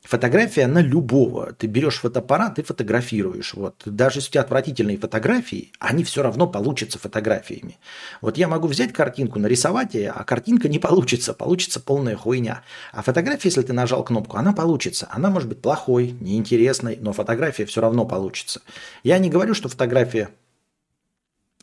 Фотография 0.03 0.65
на 0.65 0.79
любого. 0.79 1.53
Ты 1.53 1.67
берешь 1.67 1.99
фотоаппарат 1.99 2.57
и 2.57 2.63
фотографируешь. 2.63 3.53
Вот. 3.53 3.83
Даже 3.85 4.17
если 4.17 4.29
у 4.29 4.31
тебя 4.31 4.41
отвратительные 4.41 4.97
фотографии, 4.97 5.71
они 5.79 6.03
все 6.03 6.23
равно 6.23 6.47
получатся 6.47 6.97
фотографиями. 6.97 7.77
Вот 8.19 8.35
я 8.37 8.47
могу 8.47 8.67
взять 8.67 8.93
картинку, 8.93 9.37
нарисовать 9.37 9.93
ее, 9.93 10.09
а 10.09 10.23
картинка 10.23 10.69
не 10.69 10.79
получится. 10.79 11.33
Получится 11.33 11.79
полная 11.79 12.15
хуйня. 12.15 12.63
А 12.91 13.03
фотография, 13.03 13.49
если 13.49 13.61
ты 13.61 13.73
нажал 13.73 14.03
кнопку, 14.03 14.37
она 14.37 14.53
получится. 14.53 15.07
Она 15.11 15.29
может 15.29 15.47
быть 15.47 15.61
плохой, 15.61 16.15
неинтересной, 16.19 16.97
но 16.99 17.13
фотография 17.13 17.65
все 17.65 17.81
равно 17.81 18.03
получится. 18.05 18.63
Я 19.03 19.19
не 19.19 19.29
говорю, 19.29 19.53
что 19.53 19.69
фотография 19.69 20.29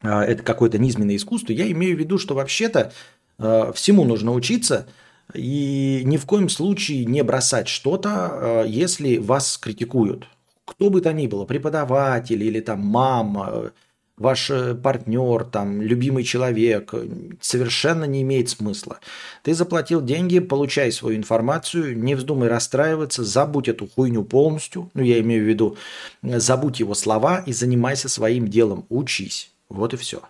э, 0.02 0.08
это 0.08 0.44
какое-то 0.44 0.78
низменное 0.78 1.16
искусство. 1.16 1.52
Я 1.52 1.68
имею 1.72 1.96
в 1.96 1.98
виду, 1.98 2.18
что 2.18 2.36
вообще-то 2.36 2.92
э, 3.40 3.72
всему 3.74 4.04
нужно 4.04 4.32
учиться– 4.32 4.86
и 5.34 6.02
ни 6.04 6.16
в 6.16 6.26
коем 6.26 6.48
случае 6.48 7.04
не 7.04 7.22
бросать 7.22 7.68
что-то, 7.68 8.64
э, 8.64 8.64
если 8.68 9.18
вас 9.18 9.58
критикуют. 9.58 10.26
Кто 10.64 10.90
бы 10.90 11.00
то 11.00 11.12
ни 11.12 11.26
было, 11.26 11.44
преподаватель 11.44 12.42
или 12.42 12.60
там 12.60 12.80
мама, 12.80 13.72
ваш 14.18 14.50
э, 14.50 14.74
партнер, 14.74 15.44
там, 15.44 15.80
любимый 15.80 16.24
человек, 16.24 16.92
совершенно 17.40 18.04
не 18.04 18.22
имеет 18.22 18.50
смысла. 18.50 19.00
Ты 19.42 19.54
заплатил 19.54 20.02
деньги, 20.02 20.38
получай 20.40 20.92
свою 20.92 21.16
информацию, 21.16 21.98
не 21.98 22.14
вздумай 22.14 22.48
расстраиваться, 22.48 23.24
забудь 23.24 23.68
эту 23.68 23.88
хуйню 23.88 24.24
полностью, 24.24 24.90
ну, 24.94 25.02
я 25.02 25.20
имею 25.20 25.44
в 25.44 25.48
виду, 25.48 25.76
э, 26.22 26.38
забудь 26.40 26.80
его 26.80 26.94
слова 26.94 27.42
и 27.46 27.52
занимайся 27.52 28.08
своим 28.08 28.48
делом, 28.48 28.86
учись. 28.88 29.52
Вот 29.68 29.94
и 29.94 29.96
все. 29.96 30.22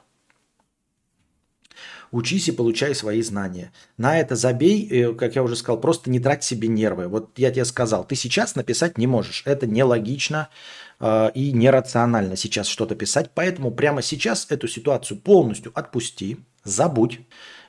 Учись 2.11 2.49
и 2.49 2.53
получай 2.53 2.95
свои 2.95 3.23
знания. 3.23 3.73
На 3.97 4.19
это 4.19 4.37
забей, 4.37 4.89
э, 4.89 5.15
как 5.15 5.37
я 5.37 5.43
уже 5.43 5.57
сказал, 5.57 5.81
просто 5.81 6.11
не 6.11 6.21
трать 6.21 6.43
себе 6.43 6.69
нервы. 6.69 7.09
Вот 7.09 7.39
я 7.39 7.51
тебе 7.51 7.65
сказал, 7.65 8.05
ты 8.05 8.15
сейчас 8.17 8.55
написать 8.55 8.99
не 8.99 9.07
можешь. 9.07 9.43
Это 9.45 9.67
нелогично 9.67 10.49
э, 11.01 11.31
и 11.35 11.53
нерационально 11.53 12.37
сейчас 12.37 12.67
что-то 12.67 12.95
писать. 12.95 13.31
Поэтому 13.35 13.71
прямо 13.71 14.03
сейчас 14.03 14.47
эту 14.51 14.69
ситуацию 14.69 15.21
полностью 15.21 15.73
отпусти, 15.75 16.39
забудь 16.71 17.21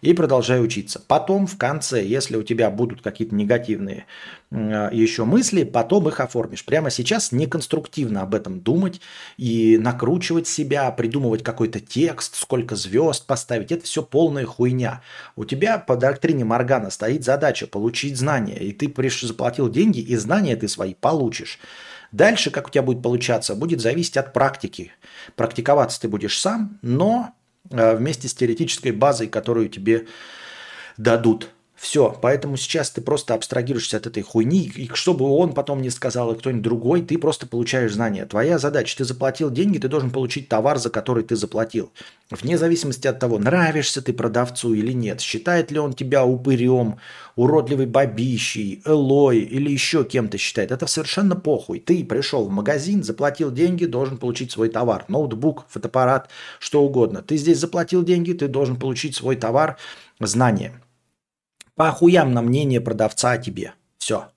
и 0.01 0.13
продолжай 0.13 0.63
учиться. 0.63 1.01
Потом 1.07 1.47
в 1.47 1.57
конце, 1.57 2.03
если 2.03 2.37
у 2.37 2.43
тебя 2.43 2.69
будут 2.69 3.01
какие-то 3.01 3.35
негативные 3.35 4.05
э, 4.51 4.89
еще 4.91 5.25
мысли, 5.25 5.63
потом 5.63 6.07
их 6.07 6.19
оформишь. 6.19 6.65
Прямо 6.65 6.89
сейчас 6.89 7.31
неконструктивно 7.31 8.21
об 8.21 8.35
этом 8.35 8.61
думать 8.61 9.01
и 9.37 9.77
накручивать 9.77 10.47
себя, 10.47 10.89
придумывать 10.91 11.43
какой-то 11.43 11.79
текст, 11.79 12.35
сколько 12.35 12.75
звезд 12.75 13.25
поставить. 13.25 13.71
Это 13.71 13.85
все 13.85 14.03
полная 14.03 14.45
хуйня. 14.45 15.01
У 15.35 15.45
тебя 15.45 15.77
по 15.77 15.95
доктрине 15.95 16.45
Моргана 16.45 16.89
стоит 16.89 17.23
задача 17.23 17.67
получить 17.67 18.17
знания, 18.17 18.57
и 18.57 18.71
ты 18.71 18.93
заплатил 19.21 19.69
деньги, 19.69 19.99
и 19.99 20.15
знания 20.15 20.55
ты 20.55 20.67
свои 20.67 20.93
получишь. 20.93 21.59
Дальше, 22.11 22.49
как 22.49 22.67
у 22.67 22.71
тебя 22.71 22.81
будет 22.81 23.03
получаться, 23.03 23.53
будет 23.53 23.81
зависеть 23.81 24.17
от 24.17 24.33
практики. 24.33 24.91
Практиковаться 25.35 26.01
ты 26.01 26.07
будешь 26.07 26.39
сам, 26.39 26.79
но 26.81 27.35
вместе 27.69 28.27
с 28.27 28.33
теоретической 28.33 28.91
базой, 28.91 29.27
которую 29.27 29.69
тебе 29.69 30.07
дадут. 30.97 31.49
Все, 31.79 32.13
поэтому 32.21 32.57
сейчас 32.57 32.89
ты 32.89 32.99
просто 32.99 33.33
абстрагируешься 33.33 33.95
от 33.95 34.05
этой 34.05 34.21
хуйни, 34.21 34.69
и 34.75 34.89
что 34.93 35.13
бы 35.13 35.25
он 35.25 35.53
потом 35.53 35.81
не 35.81 35.89
сказал, 35.89 36.33
и 36.33 36.37
кто-нибудь 36.37 36.61
другой, 36.61 37.01
ты 37.01 37.17
просто 37.17 37.47
получаешь 37.47 37.93
знания. 37.93 38.25
Твоя 38.25 38.57
задача, 38.57 38.97
ты 38.97 39.05
заплатил 39.05 39.49
деньги, 39.49 39.77
ты 39.77 39.87
должен 39.87 40.11
получить 40.11 40.49
товар, 40.49 40.77
за 40.77 40.89
который 40.89 41.23
ты 41.23 41.37
заплатил. 41.37 41.93
Вне 42.31 42.57
зависимости 42.57 43.07
от 43.07 43.19
того, 43.19 43.39
нравишься 43.39 44.01
ты 44.01 44.11
продавцу 44.11 44.73
или 44.73 44.91
нет, 44.91 45.21
считает 45.21 45.71
ли 45.71 45.79
он 45.79 45.93
тебя 45.93 46.25
упырем, 46.25 46.97
уродливой 47.37 47.85
бабищей, 47.85 48.81
элой 48.83 49.39
или 49.39 49.71
еще 49.71 50.03
кем-то 50.03 50.37
считает. 50.37 50.71
Это 50.71 50.85
совершенно 50.85 51.37
похуй. 51.37 51.79
Ты 51.79 52.03
пришел 52.03 52.45
в 52.45 52.51
магазин, 52.51 53.03
заплатил 53.03 53.51
деньги, 53.51 53.85
должен 53.85 54.17
получить 54.17 54.51
свой 54.51 54.67
товар. 54.67 55.05
Ноутбук, 55.07 55.65
фотоаппарат, 55.69 56.29
что 56.59 56.83
угодно. 56.83 57.21
Ты 57.21 57.37
здесь 57.37 57.57
заплатил 57.57 58.03
деньги, 58.03 58.33
ты 58.33 58.49
должен 58.49 58.75
получить 58.75 59.15
свой 59.15 59.37
товар, 59.37 59.77
знания. 60.19 60.73
По 61.79 61.87
охуям 61.87 62.33
на 62.33 62.41
мнение 62.41 62.81
продавца 62.81 63.31
о 63.31 63.37
тебе. 63.37 63.71
Все. 63.99 64.27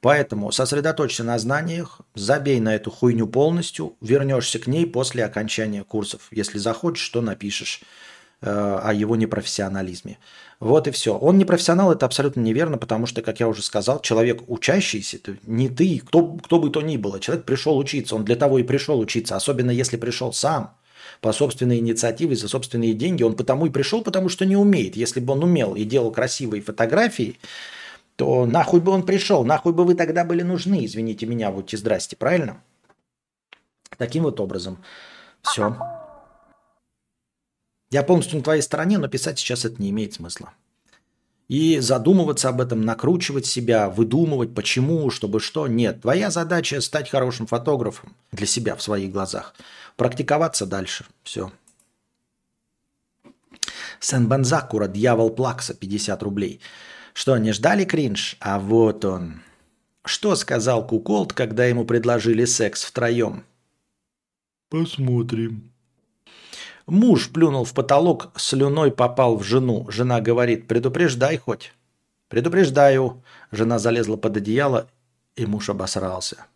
Поэтому 0.00 0.52
сосредоточься 0.52 1.24
на 1.24 1.36
знаниях, 1.36 2.00
забей 2.14 2.60
на 2.60 2.76
эту 2.76 2.92
хуйню 2.92 3.26
полностью, 3.26 3.96
вернешься 4.00 4.60
к 4.60 4.68
ней 4.68 4.86
после 4.86 5.24
окончания 5.24 5.82
курсов. 5.82 6.28
Если 6.30 6.58
захочешь, 6.58 7.08
то 7.08 7.22
напишешь 7.22 7.82
э, 8.40 8.48
о 8.48 8.92
его 8.92 9.16
непрофессионализме. 9.16 10.18
Вот 10.60 10.86
и 10.86 10.92
все. 10.92 11.18
Он 11.18 11.38
не 11.38 11.44
профессионал, 11.44 11.90
это 11.90 12.06
абсолютно 12.06 12.40
неверно, 12.40 12.78
потому 12.78 13.06
что, 13.06 13.20
как 13.20 13.40
я 13.40 13.48
уже 13.48 13.62
сказал, 13.62 14.00
человек 14.00 14.44
учащийся, 14.46 15.16
это 15.16 15.38
не 15.46 15.68
ты, 15.68 16.00
кто, 16.06 16.34
кто 16.34 16.60
бы 16.60 16.70
то 16.70 16.82
ни 16.82 16.96
было. 16.96 17.18
Человек 17.18 17.46
пришел 17.46 17.76
учиться, 17.78 18.14
он 18.14 18.24
для 18.24 18.36
того 18.36 18.60
и 18.60 18.62
пришел 18.62 19.00
учиться, 19.00 19.34
особенно 19.34 19.72
если 19.72 19.96
пришел 19.96 20.32
сам 20.32 20.76
по 21.20 21.32
собственной 21.32 21.78
инициативе, 21.78 22.34
за 22.34 22.48
собственные 22.48 22.94
деньги. 22.94 23.22
Он 23.22 23.34
потому 23.34 23.66
и 23.66 23.70
пришел, 23.70 24.02
потому 24.02 24.28
что 24.28 24.46
не 24.46 24.56
умеет. 24.56 24.96
Если 24.96 25.20
бы 25.20 25.32
он 25.34 25.44
умел 25.44 25.74
и 25.74 25.84
делал 25.84 26.10
красивые 26.12 26.62
фотографии, 26.62 27.38
то 28.16 28.46
нахуй 28.46 28.80
бы 28.80 28.92
он 28.92 29.04
пришел, 29.04 29.44
нахуй 29.44 29.72
бы 29.72 29.84
вы 29.84 29.94
тогда 29.94 30.24
были 30.24 30.42
нужны, 30.42 30.84
извините 30.84 31.26
меня, 31.26 31.50
будьте 31.50 31.76
здрасте, 31.76 32.16
правильно? 32.16 32.62
Таким 33.96 34.24
вот 34.24 34.40
образом. 34.40 34.82
Все. 35.42 35.76
Я 37.90 38.02
полностью 38.02 38.38
на 38.38 38.44
твоей 38.44 38.62
стороне, 38.62 38.98
но 38.98 39.08
писать 39.08 39.38
сейчас 39.38 39.64
это 39.64 39.80
не 39.80 39.90
имеет 39.90 40.14
смысла. 40.14 40.52
И 41.50 41.80
задумываться 41.80 42.48
об 42.48 42.60
этом, 42.60 42.82
накручивать 42.82 43.44
себя, 43.44 43.90
выдумывать, 43.90 44.54
почему, 44.54 45.10
чтобы 45.10 45.40
что. 45.40 45.66
Нет, 45.66 46.02
твоя 46.02 46.30
задача 46.30 46.80
стать 46.80 47.10
хорошим 47.10 47.48
фотографом 47.48 48.14
для 48.30 48.46
себя 48.46 48.76
в 48.76 48.82
своих 48.82 49.10
глазах. 49.10 49.56
Практиковаться 49.96 50.64
дальше. 50.64 51.06
Все. 51.24 51.50
Сен-Бензакура, 53.98 54.86
дьявол 54.86 55.30
Плакса, 55.30 55.74
50 55.74 56.22
рублей. 56.22 56.60
Что, 57.14 57.36
не 57.36 57.50
ждали 57.50 57.84
кринж? 57.84 58.36
А 58.38 58.60
вот 58.60 59.04
он. 59.04 59.42
Что 60.04 60.36
сказал 60.36 60.86
Куколт, 60.86 61.32
когда 61.32 61.64
ему 61.64 61.84
предложили 61.84 62.44
секс 62.44 62.84
втроем? 62.84 63.44
Посмотрим. 64.68 65.69
Муж 66.90 67.30
плюнул 67.30 67.64
в 67.64 67.72
потолок, 67.72 68.32
слюной 68.34 68.90
попал 68.90 69.36
в 69.36 69.44
жену. 69.44 69.88
Жена 69.88 70.20
говорит, 70.20 70.66
предупреждай 70.66 71.36
хоть. 71.36 71.72
Предупреждаю. 72.26 73.22
Жена 73.52 73.78
залезла 73.78 74.16
под 74.16 74.38
одеяло, 74.38 74.90
и 75.36 75.46
муж 75.46 75.70
обосрался. 75.70 76.46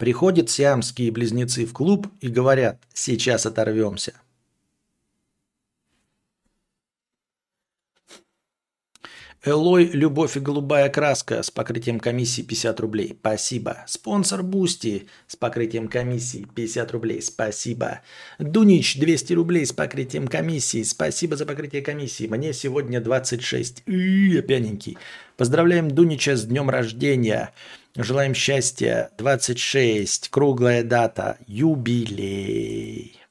Приходят 0.00 0.50
сиамские 0.50 1.12
близнецы 1.12 1.64
в 1.64 1.72
клуб 1.72 2.08
и 2.20 2.26
говорят, 2.26 2.80
сейчас 2.92 3.46
оторвемся. 3.46 4.14
Элой, 9.46 9.90
любовь 9.92 10.38
и 10.38 10.40
голубая 10.40 10.88
краска 10.88 11.42
с 11.42 11.50
покрытием 11.50 12.00
комиссии 12.00 12.40
50 12.40 12.80
рублей. 12.80 13.14
Спасибо. 13.20 13.84
Спонсор 13.86 14.42
Boosty 14.42 15.06
с 15.26 15.36
покрытием 15.36 15.88
комиссии 15.88 16.46
50 16.54 16.90
рублей. 16.92 17.20
Спасибо. 17.20 18.00
Дунич 18.38 18.98
200 18.98 19.34
рублей 19.34 19.66
с 19.66 19.72
покрытием 19.72 20.28
комиссии. 20.28 20.82
Спасибо 20.82 21.36
за 21.36 21.44
покрытие 21.44 21.82
комиссии. 21.82 22.26
Мне 22.26 22.54
сегодня 22.54 23.02
26. 23.02 23.82
Я 23.86 24.40
пьяненький. 24.40 24.96
Поздравляем 25.36 25.90
Дунича 25.90 26.36
с 26.36 26.44
днем 26.46 26.70
рождения. 26.70 27.52
Желаем 27.96 28.32
счастья. 28.34 29.10
26. 29.18 30.30
Круглая 30.30 30.82
дата. 30.82 31.36
Юбилей. 31.46 33.23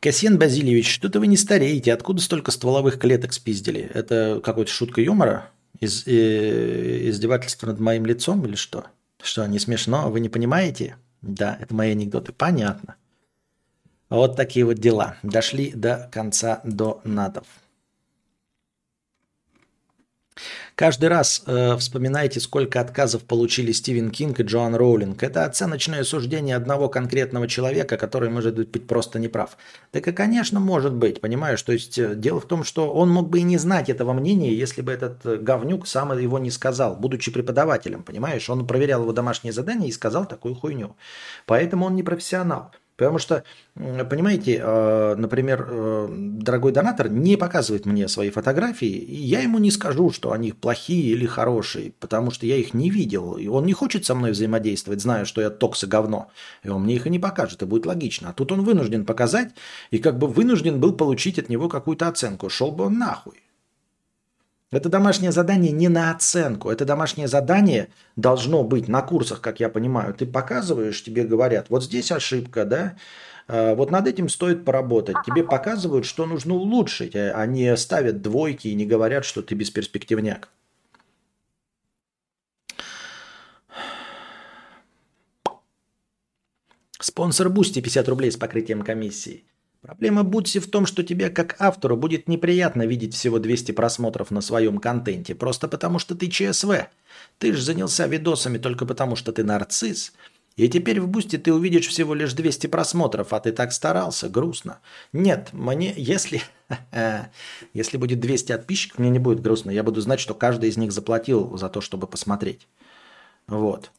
Касьян 0.00 0.38
Базильевич, 0.38 0.92
что-то 0.92 1.18
вы 1.18 1.26
не 1.26 1.36
стареете. 1.36 1.92
Откуда 1.92 2.22
столько 2.22 2.50
стволовых 2.52 2.98
клеток 2.98 3.32
спиздили? 3.32 3.90
Это 3.94 4.40
какая-то 4.44 4.70
шутка 4.70 5.00
юмора? 5.00 5.50
Из, 5.80 6.06
э, 6.06 7.08
издевательство 7.08 7.66
над 7.66 7.80
моим 7.80 8.06
лицом 8.06 8.44
или 8.46 8.54
что? 8.54 8.86
Что, 9.20 9.46
не 9.46 9.58
смешно? 9.58 10.10
Вы 10.10 10.20
не 10.20 10.28
понимаете? 10.28 10.96
Да, 11.22 11.58
это 11.60 11.74
мои 11.74 11.92
анекдоты. 11.92 12.32
Понятно. 12.32 12.94
Вот 14.08 14.36
такие 14.36 14.64
вот 14.64 14.78
дела. 14.78 15.16
Дошли 15.22 15.72
до 15.72 16.08
конца 16.12 16.60
до 16.64 17.00
Каждый 20.78 21.08
раз 21.08 21.42
э, 21.44 21.76
вспоминайте, 21.76 22.38
сколько 22.38 22.80
отказов 22.80 23.24
получили 23.24 23.72
Стивен 23.72 24.12
Кинг 24.12 24.38
и 24.38 24.44
Джоан 24.44 24.76
Роулинг. 24.76 25.24
Это 25.24 25.44
оценочное 25.44 26.04
суждение 26.04 26.54
одного 26.54 26.88
конкретного 26.88 27.48
человека, 27.48 27.96
который 27.96 28.30
может 28.30 28.54
быть 28.54 28.86
просто 28.86 29.18
неправ. 29.18 29.56
Так 29.90 30.06
и, 30.06 30.12
конечно, 30.12 30.60
может 30.60 30.94
быть, 30.94 31.20
понимаешь? 31.20 31.60
То 31.62 31.72
есть 31.72 31.98
э, 31.98 32.14
дело 32.14 32.38
в 32.38 32.46
том, 32.46 32.62
что 32.62 32.92
он 32.92 33.10
мог 33.10 33.28
бы 33.28 33.40
и 33.40 33.42
не 33.42 33.58
знать 33.58 33.90
этого 33.90 34.12
мнения, 34.12 34.54
если 34.54 34.80
бы 34.80 34.92
этот 34.92 35.26
э, 35.26 35.38
говнюк 35.38 35.88
сам 35.88 36.16
его 36.16 36.38
не 36.38 36.52
сказал, 36.52 36.94
будучи 36.94 37.32
преподавателем, 37.32 38.04
понимаешь? 38.04 38.48
Он 38.48 38.64
проверял 38.64 39.02
его 39.02 39.12
домашнее 39.12 39.52
задание 39.52 39.88
и 39.88 39.92
сказал 39.92 40.26
такую 40.26 40.54
хуйню. 40.54 40.94
Поэтому 41.46 41.86
он 41.86 41.96
не 41.96 42.04
профессионал. 42.04 42.70
Потому 42.98 43.18
что, 43.18 43.44
понимаете, 43.76 44.60
э, 44.60 45.14
например, 45.16 45.68
э, 45.70 46.08
дорогой 46.10 46.72
донатор 46.72 47.08
не 47.08 47.36
показывает 47.36 47.86
мне 47.86 48.08
свои 48.08 48.30
фотографии, 48.30 48.88
и 48.88 49.14
я 49.14 49.40
ему 49.40 49.58
не 49.58 49.70
скажу, 49.70 50.10
что 50.10 50.32
они 50.32 50.50
плохие 50.50 51.12
или 51.12 51.24
хорошие, 51.24 51.92
потому 52.00 52.32
что 52.32 52.44
я 52.44 52.56
их 52.56 52.74
не 52.74 52.90
видел, 52.90 53.36
и 53.36 53.46
он 53.46 53.66
не 53.66 53.72
хочет 53.72 54.04
со 54.04 54.16
мной 54.16 54.32
взаимодействовать, 54.32 55.00
зная, 55.00 55.26
что 55.26 55.40
я 55.40 55.48
токс 55.48 55.84
и 55.84 55.86
говно, 55.86 56.28
и 56.64 56.70
он 56.70 56.82
мне 56.82 56.96
их 56.96 57.06
и 57.06 57.10
не 57.10 57.20
покажет, 57.20 57.62
и 57.62 57.66
будет 57.66 57.86
логично. 57.86 58.30
А 58.30 58.32
тут 58.32 58.50
он 58.50 58.64
вынужден 58.64 59.06
показать, 59.06 59.50
и 59.92 59.98
как 59.98 60.18
бы 60.18 60.26
вынужден 60.26 60.80
был 60.80 60.92
получить 60.92 61.38
от 61.38 61.48
него 61.48 61.68
какую-то 61.68 62.08
оценку. 62.08 62.50
Шел 62.50 62.72
бы 62.72 62.86
он 62.86 62.98
нахуй. 62.98 63.47
Это 64.70 64.90
домашнее 64.90 65.32
задание 65.32 65.72
не 65.72 65.88
на 65.88 66.10
оценку. 66.10 66.70
Это 66.70 66.84
домашнее 66.84 67.26
задание 67.26 67.88
должно 68.16 68.62
быть 68.64 68.86
на 68.86 69.00
курсах, 69.00 69.40
как 69.40 69.60
я 69.60 69.70
понимаю. 69.70 70.12
Ты 70.12 70.26
показываешь, 70.26 71.02
тебе 71.02 71.24
говорят, 71.24 71.70
вот 71.70 71.84
здесь 71.84 72.12
ошибка, 72.12 72.66
да, 72.66 72.96
а, 73.46 73.74
вот 73.74 73.90
над 73.90 74.06
этим 74.06 74.28
стоит 74.28 74.66
поработать. 74.66 75.16
Тебе 75.24 75.42
показывают, 75.42 76.04
что 76.04 76.26
нужно 76.26 76.54
улучшить, 76.54 77.16
а, 77.16 77.32
а 77.34 77.46
не 77.46 77.74
ставят 77.78 78.20
двойки 78.20 78.68
и 78.68 78.74
не 78.74 78.84
говорят, 78.84 79.24
что 79.24 79.40
ты 79.42 79.54
бесперспективняк. 79.54 80.50
Спонсор 87.00 87.48
Boosty 87.48 87.80
50 87.80 88.06
рублей 88.08 88.30
с 88.30 88.36
покрытием 88.36 88.82
комиссии. 88.82 89.44
Проблема 89.80 90.24
Бутси 90.24 90.58
в 90.58 90.68
том, 90.68 90.86
что 90.86 91.04
тебе 91.04 91.30
как 91.30 91.56
автору 91.60 91.96
будет 91.96 92.28
неприятно 92.28 92.84
видеть 92.84 93.14
всего 93.14 93.38
200 93.38 93.72
просмотров 93.72 94.30
на 94.30 94.40
своем 94.40 94.78
контенте, 94.78 95.34
просто 95.34 95.68
потому 95.68 95.98
что 96.00 96.16
ты 96.16 96.28
ЧСВ. 96.28 96.88
Ты 97.38 97.52
же 97.52 97.62
занялся 97.62 98.06
видосами 98.06 98.58
только 98.58 98.86
потому, 98.86 99.14
что 99.14 99.32
ты 99.32 99.44
нарцисс. 99.44 100.12
И 100.56 100.68
теперь 100.68 101.00
в 101.00 101.06
Boosty 101.06 101.38
ты 101.38 101.52
увидишь 101.54 101.86
всего 101.86 102.14
лишь 102.14 102.32
200 102.32 102.66
просмотров, 102.66 103.32
а 103.32 103.38
ты 103.38 103.52
так 103.52 103.72
старался, 103.72 104.28
грустно. 104.28 104.80
Нет, 105.12 105.50
мне, 105.52 105.94
если, 105.96 106.42
если 107.72 107.96
будет 107.96 108.18
200 108.18 108.52
подписчиков, 108.52 108.98
мне 108.98 109.10
не 109.10 109.20
будет 109.20 109.40
грустно. 109.40 109.70
Я 109.70 109.84
буду 109.84 110.00
знать, 110.00 110.18
что 110.18 110.34
каждый 110.34 110.70
из 110.70 110.76
них 110.76 110.90
заплатил 110.90 111.56
за 111.56 111.68
то, 111.68 111.80
чтобы 111.80 112.08
посмотреть. 112.08 112.66
Вот. 113.46 113.92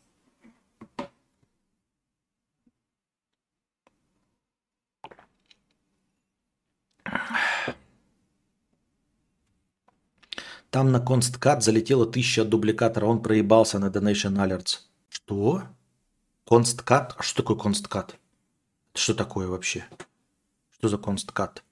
Там 10.70 10.92
на 10.92 11.00
Консткат 11.00 11.64
залетело 11.64 12.06
тысяча 12.06 12.44
от 12.44 12.50
дубликатора, 12.50 13.06
он 13.08 13.24
проебался 13.24 13.80
на 13.80 13.88
Donation 13.88 14.36
Alerts. 14.36 14.82
Что? 15.10 15.64
Консткат? 16.46 17.16
А 17.18 17.24
что 17.24 17.42
такое 17.42 17.58
Консткат? 17.58 18.16
Что 18.94 19.14
такое 19.16 19.48
вообще? 19.48 19.86
Что 20.72 20.88
за 20.88 20.98
Консткат? 20.98 21.64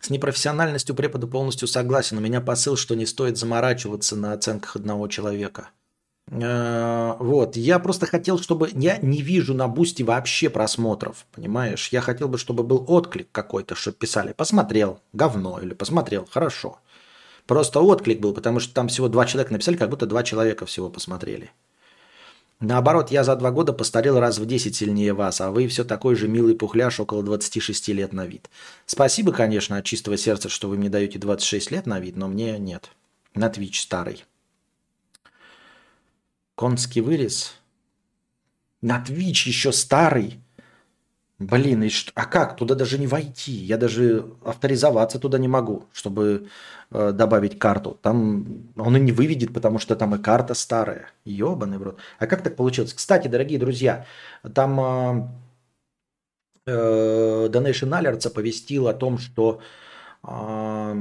С 0.00 0.10
непрофессиональностью 0.10 0.94
препода 0.94 1.26
полностью 1.26 1.68
согласен. 1.68 2.18
У 2.18 2.20
меня 2.20 2.40
посыл, 2.40 2.76
что 2.76 2.94
не 2.94 3.06
стоит 3.06 3.38
заморачиваться 3.38 4.16
на 4.16 4.32
оценках 4.32 4.76
одного 4.76 5.08
человека. 5.08 5.70
Э, 6.30 7.14
вот, 7.18 7.56
я 7.56 7.78
просто 7.78 8.06
хотел, 8.06 8.38
чтобы... 8.38 8.70
Я 8.72 8.98
не 8.98 9.22
вижу 9.22 9.54
на 9.54 9.68
Boosty 9.68 10.02
вообще 10.02 10.48
просмотров, 10.48 11.26
понимаешь? 11.32 11.88
Я 11.92 12.00
хотел 12.00 12.28
бы, 12.28 12.38
чтобы 12.38 12.62
был 12.62 12.84
отклик 12.88 13.28
какой-то, 13.30 13.74
чтобы 13.74 13.96
писали 13.96 14.32
«посмотрел, 14.32 15.00
говно» 15.12 15.60
или 15.60 15.74
«посмотрел, 15.74 16.26
хорошо». 16.30 16.78
Просто 17.46 17.80
отклик 17.80 18.20
был, 18.20 18.32
потому 18.32 18.58
что 18.58 18.72
там 18.72 18.88
всего 18.88 19.08
два 19.08 19.26
человека 19.26 19.52
написали, 19.52 19.76
как 19.76 19.90
будто 19.90 20.06
два 20.06 20.22
человека 20.22 20.64
всего 20.64 20.88
посмотрели. 20.88 21.50
Наоборот, 22.60 23.10
я 23.10 23.24
за 23.24 23.36
два 23.36 23.50
года 23.50 23.74
постарел 23.74 24.18
раз 24.18 24.38
в 24.38 24.46
10 24.46 24.74
сильнее 24.74 25.12
вас, 25.12 25.42
а 25.42 25.50
вы 25.50 25.66
все 25.68 25.84
такой 25.84 26.14
же 26.14 26.28
милый 26.28 26.54
пухляш 26.54 27.00
около 27.00 27.22
26 27.22 27.88
лет 27.88 28.14
на 28.14 28.24
вид. 28.24 28.48
Спасибо, 28.86 29.32
конечно, 29.32 29.76
от 29.76 29.84
чистого 29.84 30.16
сердца, 30.16 30.48
что 30.48 30.68
вы 30.68 30.78
мне 30.78 30.88
даете 30.88 31.18
26 31.18 31.70
лет 31.72 31.84
на 31.84 32.00
вид, 32.00 32.16
но 32.16 32.28
мне 32.28 32.58
нет. 32.58 32.90
На 33.34 33.48
Twitch 33.48 33.74
старый. 33.74 34.24
Конский 36.54 37.00
вырез. 37.00 37.54
На 38.80 39.02
Twitch 39.02 39.48
еще 39.48 39.72
старый. 39.72 40.40
Блин, 41.38 41.82
и 41.82 41.88
что, 41.88 42.12
а 42.14 42.26
как? 42.26 42.56
Туда 42.56 42.74
даже 42.76 42.96
не 42.98 43.08
войти. 43.08 43.52
Я 43.52 43.76
даже 43.76 44.32
авторизоваться 44.44 45.18
туда 45.18 45.38
не 45.38 45.48
могу, 45.48 45.86
чтобы 45.92 46.48
э, 46.90 47.12
добавить 47.12 47.58
карту. 47.58 47.98
Там 48.02 48.70
он 48.76 48.96
и 48.96 49.00
не 49.00 49.10
выведет, 49.10 49.52
потому 49.52 49.80
что 49.80 49.96
там 49.96 50.14
и 50.14 50.22
карта 50.22 50.54
старая. 50.54 51.10
Ёбаный 51.24 51.78
в 51.78 51.82
рот. 51.82 51.98
А 52.20 52.26
как 52.28 52.42
так 52.42 52.54
получилось? 52.56 52.94
Кстати, 52.94 53.26
дорогие 53.26 53.58
друзья, 53.58 54.06
там 54.54 54.80
э, 54.80 55.28
э, 56.66 57.48
Donation 57.48 57.90
Alerts 58.00 58.28
оповестил 58.28 58.86
о 58.88 58.94
том, 58.94 59.18
что... 59.18 59.60
Э, 60.22 60.94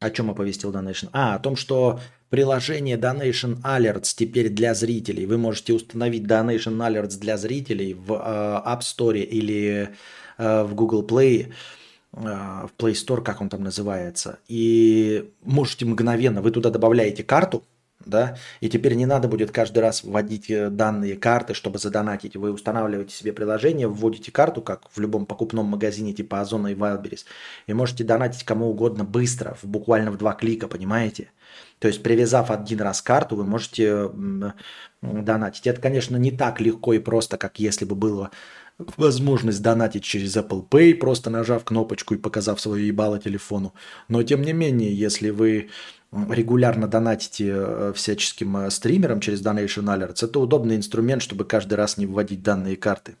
о 0.00 0.10
чем 0.10 0.30
оповестил 0.30 0.72
Donation? 0.72 1.10
А, 1.12 1.34
о 1.34 1.38
том, 1.38 1.56
что 1.56 2.00
приложение 2.30 2.96
Donation 2.96 3.60
Alerts 3.62 4.14
теперь 4.16 4.48
для 4.48 4.74
зрителей. 4.74 5.26
Вы 5.26 5.36
можете 5.36 5.74
установить 5.74 6.24
Donation 6.24 6.78
Alerts 6.78 7.18
для 7.18 7.36
зрителей 7.36 7.94
в 7.94 8.12
э, 8.12 8.16
App 8.16 8.80
Store 8.80 9.20
или 9.20 9.90
э, 10.38 10.62
в 10.62 10.74
Google 10.74 11.06
Play, 11.06 11.52
э, 12.12 12.18
в 12.18 12.70
Play 12.78 12.92
Store, 12.92 13.22
как 13.22 13.40
он 13.40 13.48
там 13.48 13.62
называется. 13.62 14.38
И 14.48 15.30
можете 15.42 15.84
мгновенно, 15.84 16.40
вы 16.40 16.50
туда 16.50 16.70
добавляете 16.70 17.22
карту, 17.22 17.64
да, 18.04 18.36
и 18.60 18.68
теперь 18.68 18.94
не 18.94 19.06
надо 19.06 19.28
будет 19.28 19.50
каждый 19.50 19.80
раз 19.80 20.02
вводить 20.04 20.50
данные 20.74 21.16
карты, 21.16 21.54
чтобы 21.54 21.78
задонатить. 21.78 22.36
Вы 22.36 22.52
устанавливаете 22.52 23.14
себе 23.14 23.32
приложение, 23.32 23.88
вводите 23.88 24.32
карту, 24.32 24.62
как 24.62 24.82
в 24.90 25.00
любом 25.00 25.26
покупном 25.26 25.66
магазине 25.66 26.12
типа 26.12 26.40
Озона 26.40 26.68
и 26.68 26.74
Wildberries, 26.74 27.24
и 27.66 27.72
можете 27.72 28.04
донатить 28.04 28.44
кому 28.44 28.70
угодно 28.70 29.04
быстро, 29.04 29.56
буквально 29.62 30.10
в 30.10 30.18
два 30.18 30.32
клика, 30.32 30.68
понимаете? 30.68 31.30
То 31.78 31.88
есть, 31.88 32.02
привязав 32.02 32.50
один 32.50 32.80
раз 32.80 33.00
карту, 33.02 33.36
вы 33.36 33.44
можете 33.44 34.10
донатить. 35.02 35.66
Это, 35.66 35.80
конечно, 35.80 36.16
не 36.16 36.30
так 36.30 36.60
легко 36.60 36.92
и 36.92 36.98
просто, 36.98 37.38
как 37.38 37.58
если 37.58 37.86
бы 37.86 37.94
было 37.94 38.30
возможность 38.96 39.62
донатить 39.62 40.04
через 40.04 40.36
Apple 40.36 40.68
Pay, 40.68 40.94
просто 40.94 41.30
нажав 41.30 41.64
кнопочку 41.64 42.14
и 42.14 42.18
показав 42.18 42.60
свое 42.60 42.86
ебало 42.86 43.18
телефону. 43.18 43.74
Но, 44.08 44.22
тем 44.22 44.42
не 44.42 44.52
менее, 44.52 44.94
если 44.94 45.30
вы 45.30 45.70
регулярно 46.12 46.88
донатите 46.88 47.52
э, 47.52 47.92
всяческим 47.94 48.56
э, 48.56 48.70
стримерам 48.70 49.20
через 49.20 49.42
Donation 49.42 49.84
Alerts, 49.84 50.24
это 50.24 50.40
удобный 50.40 50.76
инструмент, 50.76 51.22
чтобы 51.22 51.44
каждый 51.44 51.74
раз 51.74 51.96
не 51.96 52.06
вводить 52.06 52.42
данные 52.42 52.76
карты. 52.76 53.16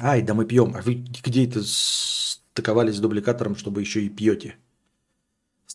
Ай, 0.00 0.22
да 0.22 0.34
мы 0.34 0.44
пьем. 0.44 0.74
А 0.76 0.82
вы 0.82 0.94
где 0.94 1.46
это 1.46 1.60
стыковались 1.64 2.96
с 2.96 3.00
дубликатором, 3.00 3.56
чтобы 3.56 3.80
еще 3.80 4.02
и 4.02 4.08
пьете? 4.08 4.56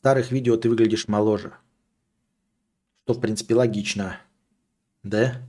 старых 0.03 0.31
видео 0.31 0.57
ты 0.57 0.69
выглядишь 0.69 1.07
моложе. 1.07 1.53
Что, 3.05 3.13
в 3.13 3.21
принципе, 3.21 3.55
логично. 3.55 4.17
Да? 5.01 5.41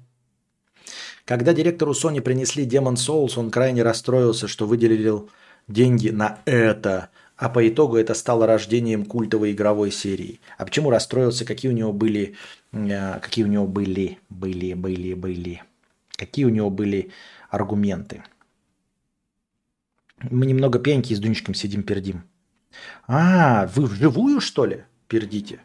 Когда 1.24 1.54
директору 1.54 1.92
Sony 1.92 2.20
принесли 2.20 2.66
Demon 2.66 2.94
Souls, 2.94 3.38
он 3.38 3.50
крайне 3.50 3.82
расстроился, 3.82 4.46
что 4.46 4.66
выделил 4.66 5.30
деньги 5.68 6.10
на 6.10 6.40
это, 6.44 7.08
а 7.36 7.48
по 7.48 7.66
итогу 7.66 7.96
это 7.96 8.12
стало 8.12 8.46
рождением 8.46 9.06
культовой 9.06 9.52
игровой 9.52 9.90
серии. 9.90 10.40
А 10.58 10.66
почему 10.66 10.90
расстроился? 10.90 11.46
Какие 11.46 11.72
у 11.72 11.74
него 11.74 11.92
были, 11.92 12.34
э, 12.72 13.18
какие 13.20 13.44
у 13.44 13.48
него 13.48 13.66
были, 13.66 14.18
были, 14.28 14.74
были, 14.74 15.14
были, 15.14 15.62
какие 16.16 16.44
у 16.44 16.50
него 16.50 16.68
были 16.68 17.10
аргументы? 17.48 18.22
Мы 20.30 20.46
немного 20.46 20.78
пьяненькие 20.78 21.16
с 21.16 21.20
Дунечком 21.20 21.54
сидим 21.54 21.82
пердим. 21.82 22.24
А, 23.06 23.66
вы 23.74 23.86
вживую, 23.86 24.40
что 24.40 24.66
ли, 24.66 24.84
пердите? 25.08 25.60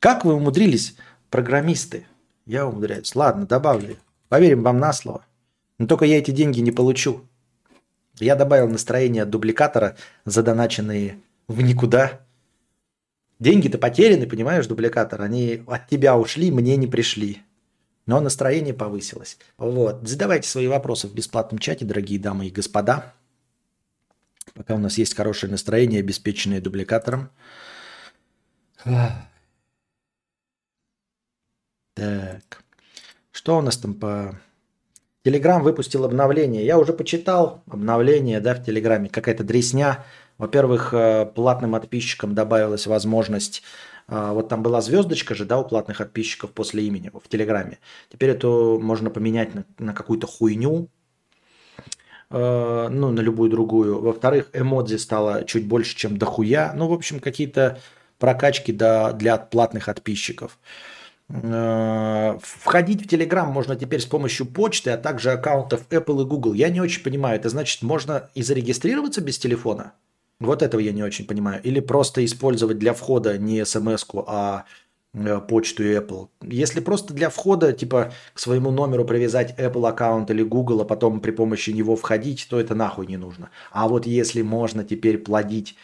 Как 0.00 0.24
вы 0.24 0.34
умудрились, 0.34 0.96
программисты? 1.30 2.06
Я 2.44 2.66
умудряюсь. 2.66 3.14
Ладно, 3.14 3.46
добавлю. 3.46 3.96
Поверим 4.34 4.64
вам 4.64 4.80
на 4.80 4.92
слово. 4.92 5.24
Но 5.78 5.86
только 5.86 6.06
я 6.06 6.18
эти 6.18 6.32
деньги 6.32 6.58
не 6.58 6.72
получу. 6.72 7.20
Я 8.18 8.34
добавил 8.34 8.68
настроение 8.68 9.24
дубликатора, 9.24 9.96
задоначенные 10.24 11.20
в 11.46 11.60
никуда. 11.60 12.20
Деньги-то 13.38 13.78
потеряны, 13.78 14.26
понимаешь, 14.26 14.66
дубликатор. 14.66 15.22
Они 15.22 15.62
от 15.68 15.86
тебя 15.86 16.18
ушли, 16.18 16.50
мне 16.50 16.76
не 16.76 16.88
пришли. 16.88 17.42
Но 18.06 18.18
настроение 18.18 18.74
повысилось. 18.74 19.38
Вот. 19.56 20.00
Задавайте 20.02 20.48
свои 20.48 20.66
вопросы 20.66 21.06
в 21.06 21.14
бесплатном 21.14 21.60
чате, 21.60 21.84
дорогие 21.84 22.18
дамы 22.18 22.48
и 22.48 22.50
господа. 22.50 23.14
Пока 24.52 24.74
у 24.74 24.78
нас 24.78 24.98
есть 24.98 25.14
хорошее 25.14 25.52
настроение, 25.52 26.00
обеспеченное 26.00 26.60
дубликатором. 26.60 27.30
Так. 31.94 32.63
Что 33.34 33.58
у 33.58 33.60
нас 33.60 33.76
там 33.76 33.94
по... 33.94 34.38
Телеграм 35.24 35.60
выпустил 35.60 36.04
обновление. 36.04 36.64
Я 36.64 36.78
уже 36.78 36.92
почитал 36.92 37.64
обновление, 37.68 38.38
да, 38.38 38.54
в 38.54 38.64
Телеграме. 38.64 39.08
Какая-то 39.08 39.42
дресня. 39.42 40.04
Во-первых, 40.38 40.94
э, 40.94 41.26
платным 41.26 41.72
подписчикам 41.72 42.36
добавилась 42.36 42.86
возможность 42.86 43.64
э, 44.06 44.30
вот 44.32 44.48
там 44.48 44.62
была 44.62 44.80
звездочка 44.80 45.34
же, 45.34 45.46
да, 45.46 45.58
у 45.58 45.64
платных 45.64 45.98
подписчиков 45.98 46.52
после 46.52 46.84
имени 46.84 47.10
в 47.12 47.28
Телеграме. 47.28 47.80
Теперь 48.08 48.30
эту 48.30 48.78
можно 48.80 49.10
поменять 49.10 49.52
на, 49.52 49.64
на 49.78 49.94
какую-то 49.94 50.28
хуйню, 50.28 50.88
э, 52.30 52.88
ну, 52.88 53.10
на 53.10 53.20
любую 53.20 53.50
другую. 53.50 54.00
Во-вторых, 54.00 54.50
эмодзи 54.52 54.96
стало 54.96 55.44
чуть 55.44 55.66
больше, 55.66 55.96
чем 55.96 56.18
дохуя. 56.18 56.72
Ну, 56.76 56.86
в 56.86 56.92
общем, 56.92 57.18
какие-то 57.18 57.80
прокачки 58.20 58.72
до, 58.72 59.12
для 59.12 59.38
платных 59.38 59.86
подписчиков. 59.86 60.56
Входить 61.28 63.06
в 63.06 63.12
Telegram 63.12 63.46
можно 63.46 63.76
теперь 63.76 64.00
с 64.00 64.06
помощью 64.06 64.46
почты, 64.46 64.90
а 64.90 64.98
также 64.98 65.32
аккаунтов 65.32 65.86
Apple 65.90 66.22
и 66.22 66.26
Google. 66.26 66.52
Я 66.52 66.68
не 66.68 66.80
очень 66.80 67.02
понимаю, 67.02 67.36
это 67.36 67.48
значит, 67.48 67.82
можно 67.82 68.28
и 68.34 68.42
зарегистрироваться 68.42 69.20
без 69.22 69.38
телефона? 69.38 69.94
Вот 70.40 70.62
этого 70.62 70.80
я 70.80 70.92
не 70.92 71.02
очень 71.02 71.26
понимаю. 71.26 71.62
Или 71.62 71.80
просто 71.80 72.24
использовать 72.24 72.78
для 72.78 72.92
входа 72.92 73.38
не 73.38 73.64
смс 73.64 74.04
а 74.26 74.64
э, 75.14 75.40
почту 75.40 75.84
Apple. 75.84 76.28
Если 76.42 76.80
просто 76.80 77.14
для 77.14 77.30
входа, 77.30 77.72
типа, 77.72 78.12
к 78.34 78.38
своему 78.38 78.70
номеру 78.70 79.04
привязать 79.04 79.58
Apple 79.58 79.88
аккаунт 79.88 80.30
или 80.30 80.42
Google, 80.42 80.82
а 80.82 80.84
потом 80.84 81.20
при 81.20 81.30
помощи 81.30 81.70
него 81.70 81.96
входить, 81.96 82.46
то 82.50 82.60
это 82.60 82.74
нахуй 82.74 83.06
не 83.06 83.16
нужно. 83.16 83.50
А 83.70 83.88
вот 83.88 84.06
если 84.06 84.42
можно 84.42 84.84
теперь 84.84 85.18
плодить, 85.18 85.76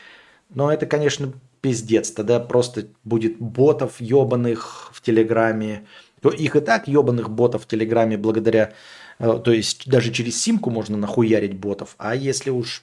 но 0.52 0.72
это, 0.72 0.86
конечно, 0.86 1.32
пиздец. 1.60 2.10
Тогда 2.10 2.40
просто 2.40 2.88
будет 3.04 3.38
ботов 3.38 4.00
ебаных 4.00 4.90
в 4.92 5.00
Телеграме. 5.02 5.86
Их 6.22 6.56
и 6.56 6.60
так 6.60 6.88
ебаных 6.88 7.30
ботов 7.30 7.64
в 7.64 7.66
Телеграме 7.66 8.16
благодаря... 8.16 8.72
Э, 9.18 9.40
то 9.42 9.52
есть 9.52 9.88
даже 9.88 10.12
через 10.12 10.40
симку 10.40 10.70
можно 10.70 10.96
нахуярить 10.96 11.58
ботов. 11.58 11.94
А 11.98 12.14
если 12.14 12.50
уж, 12.50 12.82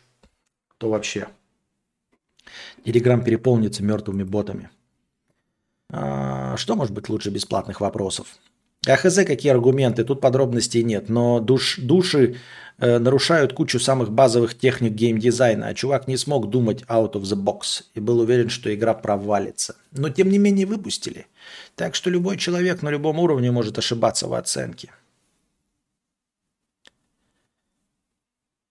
то 0.77 0.89
вообще. 0.89 1.27
Телеграм 2.83 3.23
переполнится 3.23 3.83
мертвыми 3.83 4.23
ботами. 4.23 4.69
А, 5.89 6.57
что 6.57 6.75
может 6.75 6.93
быть 6.93 7.09
лучше 7.09 7.29
бесплатных 7.29 7.81
вопросов? 7.81 8.27
А 8.87 8.95
хз, 8.95 9.15
какие 9.25 9.51
аргументы, 9.51 10.05
тут 10.05 10.21
подробностей 10.21 10.81
нет, 10.81 11.09
но 11.09 11.39
душ, 11.41 11.77
души 11.77 12.37
э, 12.77 12.99
нарушают 12.99 13.51
кучу 13.51 13.79
самых 13.79 14.11
базовых 14.11 14.57
техник 14.57 14.93
геймдизайна, 14.93 15.67
а 15.67 15.73
чувак 15.73 16.07
не 16.07 16.15
смог 16.15 16.49
думать 16.49 16.83
out 16.83 17.13
of 17.13 17.23
the 17.23 17.35
box 17.35 17.83
и 17.95 17.99
был 17.99 18.19
уверен, 18.19 18.49
что 18.49 18.73
игра 18.73 18.93
провалится. 18.93 19.75
Но 19.91 20.09
тем 20.09 20.29
не 20.29 20.37
менее 20.37 20.65
выпустили. 20.65 21.27
Так 21.75 21.95
что 21.95 22.09
любой 22.09 22.37
человек 22.37 22.81
на 22.81 22.89
любом 22.89 23.19
уровне 23.19 23.51
может 23.51 23.77
ошибаться 23.77 24.27
в 24.27 24.33
оценке. 24.33 24.91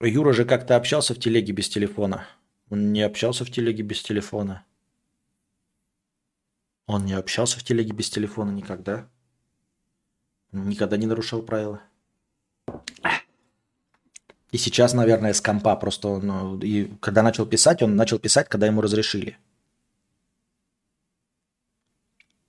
Юра 0.00 0.32
же 0.32 0.44
как-то 0.46 0.76
общался 0.76 1.14
в 1.14 1.18
телеге 1.18 1.52
без 1.52 1.68
телефона. 1.68 2.26
Он 2.70 2.92
не 2.92 3.02
общался 3.02 3.44
в 3.44 3.50
телеге 3.50 3.82
без 3.82 4.02
телефона. 4.02 4.64
Он 6.86 7.04
не 7.04 7.12
общался 7.12 7.58
в 7.58 7.64
телеге 7.64 7.92
без 7.92 8.08
телефона 8.08 8.50
никогда. 8.50 9.08
Никогда 10.64 10.96
не 10.96 11.06
нарушал 11.06 11.42
правила. 11.42 11.80
И 14.52 14.58
сейчас, 14.58 14.94
наверное, 14.94 15.32
с 15.32 15.40
компа 15.40 15.76
просто 15.76 16.08
он, 16.08 16.26
ну, 16.26 16.58
и 16.60 16.86
когда 17.00 17.22
начал 17.22 17.46
писать, 17.46 17.82
он 17.82 17.96
начал 17.96 18.18
писать, 18.18 18.48
когда 18.48 18.66
ему 18.66 18.80
разрешили. 18.80 19.36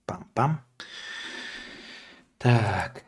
Пам-пам. 0.06 0.60
Так. 2.38 3.04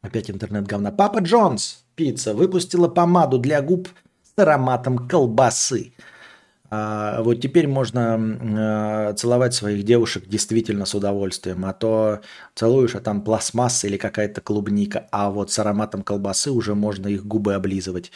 Опять 0.00 0.30
интернет 0.30 0.66
говна. 0.66 0.90
Папа 0.90 1.18
Джонс, 1.20 1.84
пицца, 1.94 2.34
выпустила 2.34 2.88
помаду 2.88 3.38
для 3.38 3.62
губ 3.62 3.88
с 4.22 4.38
ароматом 4.38 5.08
колбасы. 5.08 5.92
А, 6.70 7.22
вот 7.22 7.40
теперь 7.40 7.66
можно 7.66 8.18
а, 8.18 9.14
целовать 9.14 9.54
своих 9.54 9.84
девушек 9.84 10.24
действительно 10.26 10.84
с 10.84 10.94
удовольствием, 10.94 11.64
а 11.64 11.72
то 11.72 12.20
целуешь, 12.54 12.94
а 12.94 13.00
там 13.00 13.22
пластмасса 13.22 13.86
или 13.86 13.96
какая-то 13.96 14.40
клубника, 14.40 15.06
а 15.10 15.30
вот 15.30 15.50
с 15.50 15.58
ароматом 15.58 16.02
колбасы 16.02 16.50
уже 16.50 16.74
можно 16.74 17.08
их 17.08 17.26
губы 17.26 17.54
облизывать. 17.54 18.12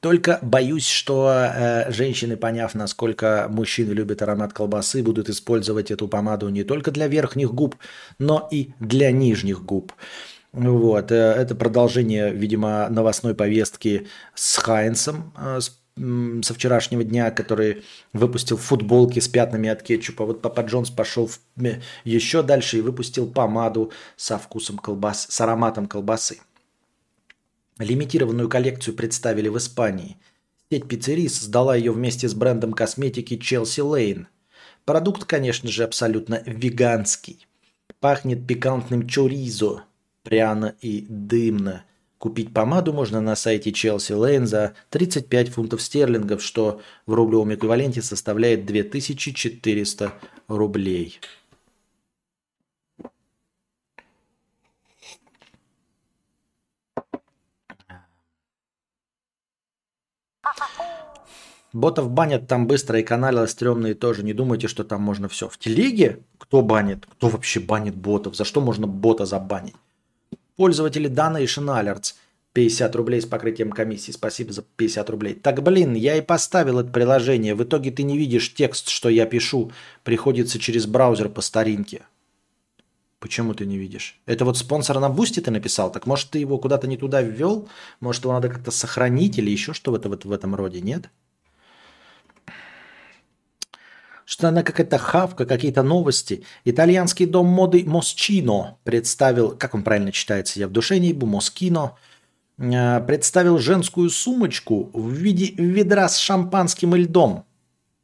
Только 0.00 0.38
боюсь, 0.42 0.86
что 0.86 1.28
э, 1.32 1.90
женщины, 1.90 2.36
поняв, 2.36 2.74
насколько 2.74 3.48
мужчины 3.50 3.92
любят 3.92 4.22
аромат 4.22 4.52
колбасы, 4.52 5.02
будут 5.02 5.28
использовать 5.28 5.90
эту 5.90 6.06
помаду 6.06 6.48
не 6.50 6.62
только 6.62 6.92
для 6.92 7.08
верхних 7.08 7.52
губ, 7.52 7.74
но 8.20 8.48
и 8.52 8.74
для 8.78 9.10
нижних 9.10 9.64
губ. 9.64 9.92
Вот. 10.52 11.10
Э, 11.10 11.32
это 11.32 11.56
продолжение, 11.56 12.32
видимо, 12.32 12.88
новостной 12.88 13.34
повестки 13.34 14.06
с 14.36 14.58
Хайнсом, 14.58 15.32
э, 15.36 15.58
с 15.60 15.76
со 16.42 16.54
вчерашнего 16.54 17.04
дня, 17.04 17.30
который 17.30 17.84
выпустил 18.12 18.56
футболки 18.56 19.20
с 19.20 19.28
пятнами 19.28 19.68
от 19.68 19.82
кетчупа. 19.82 20.24
Вот 20.24 20.42
Папа 20.42 20.60
Джонс 20.60 20.90
пошел 20.90 21.30
еще 22.04 22.42
дальше 22.42 22.78
и 22.78 22.82
выпустил 22.82 23.26
помаду 23.26 23.92
со 24.16 24.38
вкусом 24.38 24.78
колбас, 24.78 25.26
с 25.28 25.40
ароматом 25.40 25.86
колбасы. 25.86 26.38
Лимитированную 27.78 28.48
коллекцию 28.48 28.94
представили 28.94 29.48
в 29.48 29.58
Испании. 29.58 30.16
Сеть 30.70 30.88
пиццерий 30.88 31.28
создала 31.28 31.76
ее 31.76 31.92
вместе 31.92 32.28
с 32.28 32.34
брендом 32.34 32.72
косметики 32.72 33.34
Chelsea 33.34 33.84
Lane. 33.84 34.26
Продукт, 34.84 35.24
конечно 35.24 35.70
же, 35.70 35.84
абсолютно 35.84 36.42
веганский. 36.44 37.46
Пахнет 38.00 38.46
пикантным 38.46 39.06
чоризо, 39.06 39.84
пряно 40.22 40.74
и 40.80 41.06
дымно– 41.08 41.84
Купить 42.18 42.52
помаду 42.52 42.92
можно 42.92 43.20
на 43.20 43.36
сайте 43.36 43.70
Chelsea 43.70 44.16
Lane 44.16 44.44
за 44.44 44.74
35 44.90 45.50
фунтов 45.50 45.80
стерлингов, 45.80 46.42
что 46.42 46.80
в 47.06 47.14
рублевом 47.14 47.54
эквиваленте 47.54 48.02
составляет 48.02 48.66
2400 48.66 50.12
рублей. 50.48 51.20
Ботов 61.72 62.10
банят 62.10 62.48
там 62.48 62.66
быстро 62.66 62.98
и 62.98 63.04
каналы 63.04 63.46
стрёмные 63.46 63.94
тоже. 63.94 64.24
Не 64.24 64.32
думайте, 64.32 64.66
что 64.66 64.82
там 64.82 65.02
можно 65.02 65.28
все. 65.28 65.48
В 65.48 65.56
телеге 65.58 66.20
кто 66.38 66.62
банит? 66.62 67.06
Кто 67.06 67.28
вообще 67.28 67.60
банит 67.60 67.94
ботов? 67.94 68.34
За 68.34 68.44
что 68.44 68.60
можно 68.60 68.88
бота 68.88 69.24
забанить? 69.24 69.76
Пользователи 70.58 71.08
Donation 71.08 71.66
Alerts 71.66 72.14
50 72.52 72.96
рублей 72.96 73.22
с 73.22 73.26
покрытием 73.26 73.70
комиссии. 73.70 74.10
Спасибо 74.10 74.52
за 74.52 74.62
50 74.62 75.08
рублей. 75.08 75.34
Так, 75.34 75.62
блин, 75.62 75.94
я 75.94 76.16
и 76.16 76.20
поставил 76.20 76.80
это 76.80 76.90
приложение. 76.90 77.54
В 77.54 77.62
итоге 77.62 77.92
ты 77.92 78.02
не 78.02 78.18
видишь 78.18 78.52
текст, 78.54 78.88
что 78.88 79.08
я 79.08 79.24
пишу. 79.24 79.70
Приходится 80.02 80.58
через 80.58 80.86
браузер 80.86 81.28
по 81.28 81.42
старинке. 81.42 82.02
Почему 83.20 83.54
ты 83.54 83.66
не 83.66 83.78
видишь? 83.78 84.20
Это 84.26 84.44
вот 84.44 84.58
спонсор 84.58 84.98
на 84.98 85.08
Boosty 85.08 85.38
ты 85.38 85.52
написал? 85.52 85.92
Так 85.92 86.08
может 86.08 86.30
ты 86.30 86.40
его 86.40 86.58
куда-то 86.58 86.88
не 86.88 86.96
туда 86.96 87.22
ввел? 87.22 87.68
Может 88.00 88.24
его 88.24 88.32
надо 88.32 88.48
как-то 88.48 88.72
сохранить 88.72 89.38
или 89.38 89.52
еще 89.52 89.72
что 89.72 89.92
в, 89.92 89.94
это, 89.94 90.08
вот 90.08 90.24
в 90.24 90.32
этом 90.32 90.56
роде? 90.56 90.80
Нет? 90.80 91.08
Что 94.28 94.48
она 94.48 94.62
какая-то 94.62 94.98
хавка, 94.98 95.46
какие-то 95.46 95.82
новости. 95.82 96.44
Итальянский 96.66 97.24
дом 97.24 97.46
моды 97.46 97.84
Москино 97.86 98.76
представил, 98.84 99.56
как 99.56 99.74
он 99.74 99.82
правильно 99.82 100.12
читается, 100.12 100.60
я 100.60 100.68
в 100.68 100.70
душе 100.70 100.98
не 100.98 101.08
ебу, 101.08 101.24
Москино, 101.24 101.96
э, 102.58 103.00
представил 103.06 103.58
женскую 103.58 104.10
сумочку 104.10 104.90
в 104.92 105.10
виде 105.10 105.54
ведра 105.56 106.06
с 106.10 106.18
шампанским 106.18 106.94
и 106.94 106.98
льдом. 106.98 107.46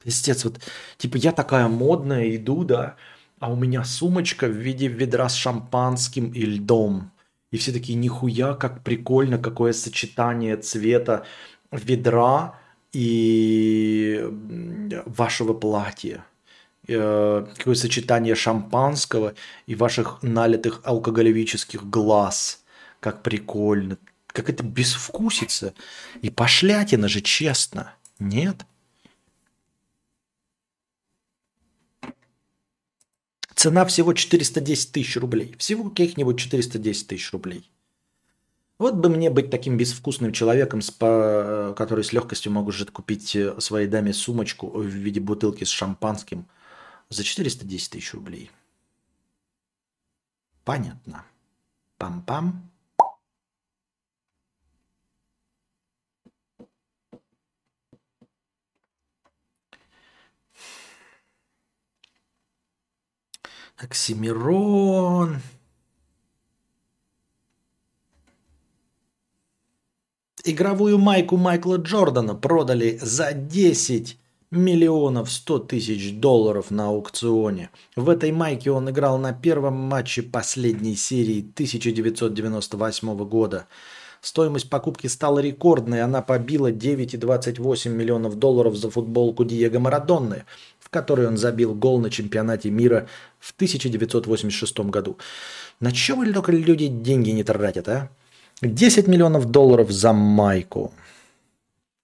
Пиздец, 0.03 0.45
вот, 0.45 0.61
типа, 0.97 1.19
я 1.19 1.31
такая 1.31 1.69
модная, 1.69 2.35
иду, 2.35 2.65
да, 2.65 2.97
а 3.39 3.53
у 3.53 3.57
меня 3.57 3.85
сумочка 3.85 4.47
в 4.47 4.57
виде 4.57 4.89
ведра 4.89 5.29
с 5.29 5.35
шампанским 5.35 6.31
и 6.31 6.41
льдом. 6.41 7.13
И 7.51 7.59
все 7.59 7.71
такие, 7.71 7.99
нихуя, 7.99 8.55
как 8.55 8.83
прикольно, 8.83 9.37
какое 9.37 9.75
сочетание 9.75 10.57
цвета 10.57 11.27
ведра 11.71 12.59
и 12.95 14.25
вашего 15.07 15.53
платья. 15.53 16.25
Э, 16.87 17.47
какое 17.57 17.75
сочетание 17.75 18.35
шампанского 18.35 19.35
и 19.67 19.75
ваших 19.75 20.23
налитых 20.23 20.81
алкоголевических 20.85 21.85
глаз. 21.89 22.63
Как 23.01 23.23
прикольно. 23.23 23.99
Как 24.27 24.49
это 24.49 24.63
безвкусица. 24.63 25.75
И 26.23 26.31
пошлятина 26.31 27.09
же, 27.09 27.21
честно. 27.21 27.95
Нет? 28.19 28.65
Цена 33.55 33.85
всего 33.87 34.13
410 34.13 34.93
тысяч 34.93 35.17
рублей. 35.17 35.55
Всего 35.59 35.89
каких-нибудь 35.89 36.39
410 36.39 37.09
тысяч 37.09 37.33
рублей. 37.33 37.71
Вот 38.79 38.95
бы 38.95 39.09
мне 39.09 39.31
быть 39.31 39.51
таким 39.51 39.77
безвкусным 39.77 40.33
человеком, 40.33 40.81
который 40.81 42.03
с 42.03 42.13
легкостью 42.13 42.51
может 42.51 42.91
купить 42.91 43.37
э, 43.37 43.61
своей 43.61 43.87
даме 43.87 44.13
сумочку 44.13 44.69
в 44.69 44.85
виде 44.85 45.21
бутылки 45.21 45.63
с 45.63 45.69
шампанским 45.69 46.47
за 47.09 47.23
410 47.23 47.91
тысяч 47.91 48.13
рублей. 48.15 48.51
Понятно. 50.65 51.25
Пам-пам. 51.99 52.55
Оксимирон. 63.77 65.41
Игровую 70.47 70.99
майку 70.99 71.39
Майкла 71.39 71.77
Джордана 71.77 72.35
продали 72.35 72.99
за 73.01 73.33
10 73.33 74.19
миллионов 74.51 75.33
100 75.33 75.61
тысяч 75.61 76.13
долларов 76.13 76.71
на 76.71 76.89
аукционе. 76.89 77.71
В 77.97 78.11
этой 78.11 78.31
майке 78.31 78.71
он 78.71 78.91
играл 78.91 79.17
на 79.17 79.33
первом 79.33 79.73
матче 79.73 80.23
последней 80.23 80.97
серии 80.97 81.41
1998 81.41 83.17
года. 83.25 83.69
Стоимость 84.21 84.69
покупки 84.69 85.07
стала 85.07 85.39
рекордной, 85.39 86.03
она 86.03 86.21
побила 86.21 86.71
9,28 86.71 87.89
миллионов 87.89 88.39
долларов 88.39 88.77
за 88.77 88.91
футболку 88.91 89.47
Диего 89.47 89.79
Марадонны, 89.79 90.45
в 90.79 90.91
которой 90.91 91.27
он 91.27 91.39
забил 91.39 91.75
гол 91.75 92.01
на 92.01 92.11
чемпионате 92.11 92.69
мира 92.69 93.09
в 93.39 93.55
1986 93.55 94.81
году. 94.91 95.17
На 95.81 95.91
чем 95.91 96.23
люди 96.23 96.89
деньги 96.89 97.31
не 97.31 97.45
тратят, 97.45 97.89
а? 97.89 98.11
10 98.63 99.09
миллионов 99.09 99.47
долларов 99.47 99.91
за 99.91 100.13
майку. 100.13 100.93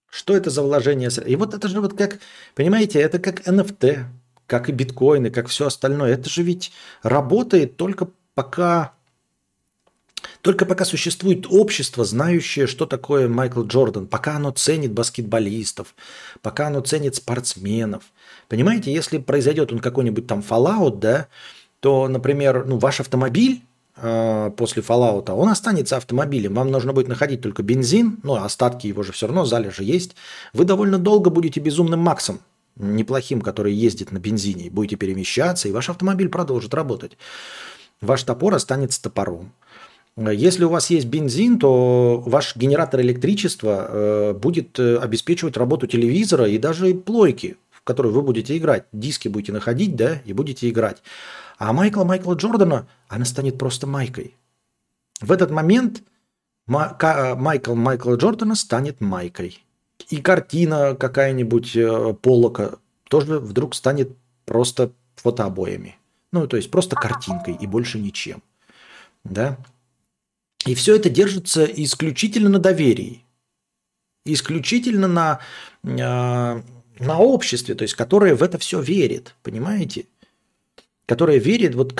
Что 0.09 0.35
это 0.35 0.49
за 0.49 0.61
вложение? 0.61 1.09
И 1.25 1.35
вот 1.35 1.53
это 1.53 1.67
же 1.67 1.79
вот 1.79 1.97
как, 1.97 2.19
понимаете, 2.53 2.99
это 2.99 3.17
как 3.17 3.47
NFT, 3.47 4.03
как 4.45 4.67
и 4.67 4.73
биткоины, 4.73 5.29
как 5.29 5.47
все 5.47 5.67
остальное. 5.67 6.13
Это 6.13 6.29
же 6.29 6.43
ведь 6.43 6.73
работает 7.01 7.77
только 7.77 8.09
пока, 8.33 8.91
только 10.41 10.65
пока 10.65 10.83
существует 10.83 11.45
общество, 11.49 12.03
знающее, 12.03 12.67
что 12.67 12.85
такое 12.85 13.29
Майкл 13.29 13.63
Джордан, 13.63 14.07
пока 14.07 14.35
оно 14.35 14.51
ценит 14.51 14.91
баскетболистов, 14.91 15.95
пока 16.41 16.67
оно 16.67 16.81
ценит 16.81 17.15
спортсменов. 17.15 18.03
Понимаете, 18.49 18.93
если 18.93 19.17
произойдет 19.17 19.71
он 19.71 19.79
какой-нибудь 19.79 20.27
там 20.27 20.39
Fallout, 20.41 20.99
да, 20.99 21.27
то, 21.79 22.09
например, 22.09 22.65
ну, 22.65 22.77
ваш 22.77 22.99
автомобиль 22.99 23.61
после 23.95 24.81
Fallout, 24.81 25.29
он 25.31 25.49
останется 25.49 25.97
автомобилем. 25.97 26.53
Вам 26.53 26.71
нужно 26.71 26.93
будет 26.93 27.07
находить 27.07 27.41
только 27.41 27.63
бензин, 27.63 28.19
ну, 28.23 28.35
остатки 28.35 28.87
его 28.87 29.03
же 29.03 29.11
все 29.11 29.27
равно, 29.27 29.45
залежи 29.45 29.83
есть. 29.83 30.15
Вы 30.53 30.65
довольно 30.65 30.97
долго 30.97 31.29
будете 31.29 31.59
безумным 31.59 31.99
Максом, 31.99 32.39
неплохим, 32.75 33.41
который 33.41 33.73
ездит 33.73 34.11
на 34.11 34.19
бензине, 34.19 34.69
будете 34.69 34.95
перемещаться, 34.95 35.67
и 35.67 35.71
ваш 35.71 35.89
автомобиль 35.89 36.29
продолжит 36.29 36.73
работать. 36.73 37.17
Ваш 38.01 38.23
топор 38.23 38.55
останется 38.55 39.01
топором. 39.01 39.51
Если 40.17 40.65
у 40.65 40.69
вас 40.69 40.89
есть 40.89 41.07
бензин, 41.07 41.57
то 41.57 42.21
ваш 42.25 42.55
генератор 42.55 42.99
электричества 43.01 43.87
э, 43.89 44.33
будет 44.33 44.77
э, 44.77 44.97
обеспечивать 44.97 45.55
работу 45.55 45.87
телевизора 45.87 46.47
и 46.47 46.57
даже 46.57 46.93
плойки, 46.93 47.55
в 47.71 47.81
которую 47.83 48.13
вы 48.13 48.21
будете 48.21 48.57
играть. 48.57 48.83
Диски 48.91 49.29
будете 49.29 49.53
находить, 49.53 49.95
да, 49.95 50.21
и 50.25 50.33
будете 50.33 50.69
играть. 50.69 51.01
А 51.61 51.73
Майкла 51.73 52.03
Майкла 52.05 52.33
Джордана, 52.33 52.87
она 53.07 53.23
станет 53.23 53.59
просто 53.59 53.85
Майкой. 53.85 54.35
В 55.19 55.31
этот 55.31 55.51
момент 55.51 56.01
Майкл 56.65 57.75
Майкла 57.75 58.15
Джордана 58.15 58.55
станет 58.55 58.99
Майкой. 58.99 59.63
И 60.09 60.21
картина 60.21 60.95
какая-нибудь 60.95 61.75
э, 61.75 62.15
Полока 62.19 62.79
тоже 63.07 63.37
вдруг 63.37 63.75
станет 63.75 64.17
просто 64.45 64.91
фотообоями. 65.17 65.97
Ну, 66.31 66.47
то 66.47 66.57
есть 66.57 66.71
просто 66.71 66.95
картинкой 66.95 67.53
и 67.53 67.67
больше 67.67 67.99
ничем. 67.99 68.41
Да? 69.23 69.59
И 70.65 70.73
все 70.73 70.95
это 70.95 71.11
держится 71.11 71.63
исключительно 71.65 72.49
на 72.49 72.57
доверии. 72.57 73.23
Исключительно 74.25 75.07
на, 75.07 75.39
э, 75.83 76.61
на 76.99 77.19
обществе, 77.19 77.75
то 77.75 77.83
есть 77.83 77.93
которое 77.93 78.33
в 78.33 78.41
это 78.41 78.57
все 78.57 78.81
верит. 78.81 79.35
Понимаете? 79.43 80.07
Которая 81.11 81.39
верит, 81.39 81.75
вот 81.75 81.91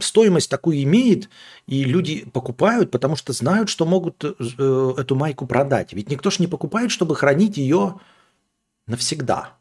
стоимость 0.00 0.48
такую 0.48 0.80
имеет, 0.84 1.28
и 1.66 1.82
люди 1.82 2.24
покупают, 2.32 2.92
потому 2.92 3.16
что 3.16 3.32
знают, 3.32 3.68
что 3.68 3.84
могут 3.84 4.24
э, 4.24 4.94
эту 4.96 5.16
майку 5.16 5.44
продать. 5.44 5.92
Ведь 5.92 6.08
никто 6.08 6.30
ж 6.30 6.38
не 6.38 6.46
покупает, 6.46 6.92
чтобы 6.92 7.16
хранить 7.16 7.56
ее 7.56 7.96
навсегда. 8.86 9.54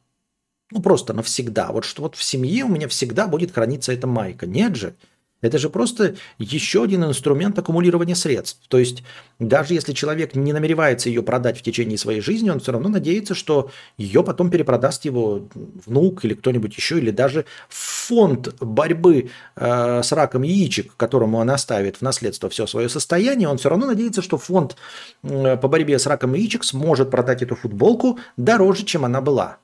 Ну, 0.69 0.79
просто 0.79 1.13
навсегда. 1.13 1.71
Вот 1.71 1.85
что 1.85 2.03
вот 2.03 2.15
в 2.15 2.21
семье 2.21 2.65
у 2.65 2.67
меня 2.67 2.87
всегда 2.87 3.25
будет 3.25 3.51
храниться 3.51 3.93
эта 3.93 4.05
майка. 4.05 4.45
Нет 4.45 4.75
же. 4.75 4.93
Это 5.41 5.57
же 5.57 5.69
просто 5.69 6.15
еще 6.37 6.83
один 6.83 7.05
инструмент 7.05 7.57
аккумулирования 7.57 8.15
средств. 8.15 8.59
То 8.67 8.77
есть 8.77 9.03
даже 9.39 9.73
если 9.73 9.93
человек 9.93 10.35
не 10.35 10.51
намеревается 10.51 11.07
ее 11.07 11.23
продать 11.23 11.57
в 11.57 11.61
течение 11.61 11.97
своей 11.97 12.19
жизни, 12.19 12.49
он 12.49 12.59
все 12.59 12.73
равно 12.73 12.89
надеется, 12.89 13.33
что 13.35 13.71
ее 13.97 14.21
потом 14.23 14.49
перепродаст 14.49 15.05
его 15.05 15.47
внук 15.85 16.25
или 16.25 16.33
кто-нибудь 16.33 16.75
еще, 16.75 16.97
или 16.97 17.11
даже 17.11 17.45
фонд 17.69 18.53
борьбы 18.59 19.29
э, 19.55 20.03
с 20.03 20.11
раком 20.11 20.41
яичек, 20.41 20.93
которому 20.97 21.37
он 21.37 21.49
оставит 21.51 21.97
в 21.97 22.01
наследство 22.01 22.49
все 22.49 22.67
свое 22.67 22.89
состояние, 22.89 23.47
он 23.47 23.57
все 23.57 23.69
равно 23.69 23.87
надеется, 23.87 24.21
что 24.21 24.37
фонд 24.37 24.75
э, 25.23 25.55
по 25.55 25.69
борьбе 25.69 25.99
с 25.99 26.05
раком 26.05 26.33
яичек 26.33 26.65
сможет 26.65 27.11
продать 27.11 27.41
эту 27.41 27.55
футболку 27.55 28.19
дороже, 28.35 28.83
чем 28.83 29.05
она 29.05 29.21
была. 29.21 29.57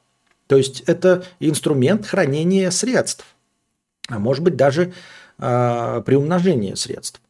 То 0.48 0.56
есть 0.56 0.82
это 0.82 1.26
инструмент 1.40 2.06
хранения 2.06 2.70
средств. 2.70 3.26
А 4.08 4.20
может 4.20 4.44
быть 4.44 4.56
даже 4.56 4.94
э, 5.38 6.02
приумножение 6.06 6.76
средств. 6.76 7.22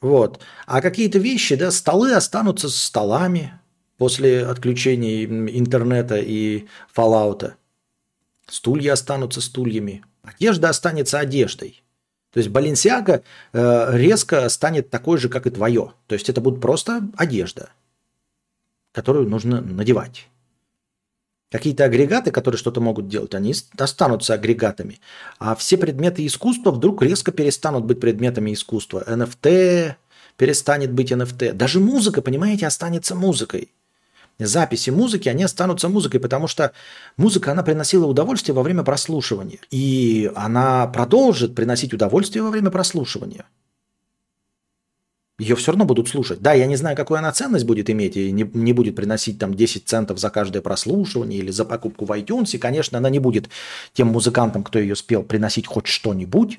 Вот. 0.00 0.40
А 0.66 0.80
какие-то 0.80 1.18
вещи, 1.18 1.56
да, 1.56 1.70
столы 1.70 2.12
останутся 2.12 2.68
столами 2.68 3.58
после 3.96 4.46
отключения 4.46 5.24
интернета 5.24 6.16
и 6.16 6.66
Fallout. 6.94 7.54
Стулья 8.46 8.92
останутся 8.92 9.40
стульями. 9.40 10.04
Одежда 10.22 10.68
останется 10.68 11.18
одеждой. 11.18 11.82
То 12.32 12.38
есть 12.38 12.50
Баленсиага 12.50 13.22
э, 13.52 13.88
резко 13.96 14.48
станет 14.48 14.90
такой 14.90 15.18
же, 15.18 15.28
как 15.28 15.46
и 15.46 15.50
твое. 15.50 15.92
То 16.06 16.14
есть 16.14 16.28
это 16.28 16.40
будет 16.40 16.60
просто 16.60 17.08
одежда, 17.16 17.70
которую 18.92 19.28
нужно 19.28 19.60
надевать. 19.62 20.28
Какие-то 21.50 21.84
агрегаты, 21.84 22.32
которые 22.32 22.58
что-то 22.58 22.80
могут 22.80 23.08
делать, 23.08 23.34
они 23.34 23.54
останутся 23.78 24.34
агрегатами. 24.34 25.00
А 25.38 25.54
все 25.54 25.76
предметы 25.76 26.26
искусства 26.26 26.72
вдруг 26.72 27.02
резко 27.02 27.30
перестанут 27.30 27.84
быть 27.84 28.00
предметами 28.00 28.52
искусства. 28.52 29.04
NFT 29.06 29.94
перестанет 30.36 30.92
быть 30.92 31.12
NFT. 31.12 31.52
Даже 31.52 31.78
музыка, 31.78 32.20
понимаете, 32.20 32.66
останется 32.66 33.14
музыкой. 33.14 33.70
Записи 34.38 34.90
музыки, 34.90 35.28
они 35.28 35.44
останутся 35.44 35.88
музыкой, 35.88 36.20
потому 36.20 36.46
что 36.46 36.72
музыка, 37.16 37.52
она 37.52 37.62
приносила 37.62 38.06
удовольствие 38.06 38.54
во 38.54 38.62
время 38.62 38.82
прослушивания. 38.82 39.60
И 39.70 40.30
она 40.34 40.88
продолжит 40.88 41.54
приносить 41.54 41.94
удовольствие 41.94 42.42
во 42.42 42.50
время 42.50 42.70
прослушивания 42.70 43.46
ее 45.38 45.54
все 45.54 45.72
равно 45.72 45.84
будут 45.84 46.08
слушать. 46.08 46.40
Да, 46.40 46.54
я 46.54 46.66
не 46.66 46.76
знаю, 46.76 46.96
какую 46.96 47.18
она 47.18 47.30
ценность 47.30 47.66
будет 47.66 47.90
иметь, 47.90 48.16
и 48.16 48.30
не, 48.30 48.48
не 48.54 48.72
будет 48.72 48.96
приносить 48.96 49.38
там 49.38 49.54
10 49.54 49.86
центов 49.86 50.18
за 50.18 50.30
каждое 50.30 50.62
прослушивание 50.62 51.40
или 51.40 51.50
за 51.50 51.64
покупку 51.64 52.06
в 52.06 52.10
iTunes. 52.12 52.54
И, 52.54 52.58
конечно, 52.58 52.98
она 52.98 53.10
не 53.10 53.18
будет 53.18 53.50
тем 53.92 54.08
музыкантам, 54.08 54.64
кто 54.64 54.78
ее 54.78 54.96
спел, 54.96 55.22
приносить 55.22 55.66
хоть 55.66 55.86
что-нибудь. 55.86 56.58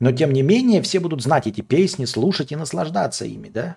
Но, 0.00 0.12
тем 0.12 0.32
не 0.32 0.42
менее, 0.42 0.82
все 0.82 0.98
будут 0.98 1.22
знать 1.22 1.46
эти 1.46 1.60
песни, 1.60 2.04
слушать 2.04 2.50
и 2.52 2.56
наслаждаться 2.56 3.24
ими, 3.26 3.48
да? 3.48 3.76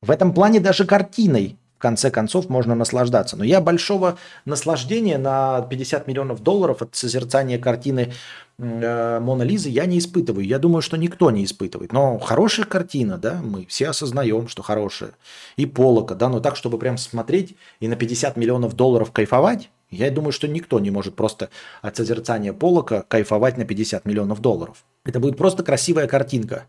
В 0.00 0.10
этом 0.10 0.32
плане 0.32 0.60
даже 0.60 0.84
картиной 0.84 1.56
в 1.78 1.80
конце 1.80 2.10
концов 2.10 2.48
можно 2.48 2.74
наслаждаться. 2.74 3.36
Но 3.36 3.44
я 3.44 3.60
большого 3.60 4.18
наслаждения 4.44 5.16
на 5.16 5.62
50 5.62 6.08
миллионов 6.08 6.42
долларов 6.42 6.82
от 6.82 6.96
созерцания 6.96 7.56
картины 7.56 8.12
э, 8.58 9.20
Мона 9.20 9.44
Лизы 9.44 9.68
я 9.68 9.86
не 9.86 10.00
испытываю. 10.00 10.44
Я 10.44 10.58
думаю, 10.58 10.82
что 10.82 10.96
никто 10.96 11.30
не 11.30 11.44
испытывает. 11.44 11.92
Но 11.92 12.18
хорошая 12.18 12.66
картина, 12.66 13.16
да, 13.16 13.40
мы 13.44 13.64
все 13.66 13.90
осознаем, 13.90 14.48
что 14.48 14.64
хорошая. 14.64 15.12
И 15.56 15.66
Полока, 15.66 16.16
да, 16.16 16.28
но 16.28 16.40
так, 16.40 16.56
чтобы 16.56 16.78
прям 16.78 16.98
смотреть 16.98 17.54
и 17.78 17.86
на 17.86 17.94
50 17.94 18.36
миллионов 18.36 18.74
долларов 18.74 19.12
кайфовать, 19.12 19.70
я 19.88 20.10
думаю, 20.10 20.32
что 20.32 20.48
никто 20.48 20.80
не 20.80 20.90
может 20.90 21.14
просто 21.14 21.48
от 21.80 21.96
созерцания 21.96 22.52
Полока 22.52 23.04
кайфовать 23.06 23.56
на 23.56 23.64
50 23.64 24.04
миллионов 24.04 24.40
долларов. 24.40 24.84
Это 25.04 25.20
будет 25.20 25.36
просто 25.36 25.62
красивая 25.62 26.08
картинка. 26.08 26.66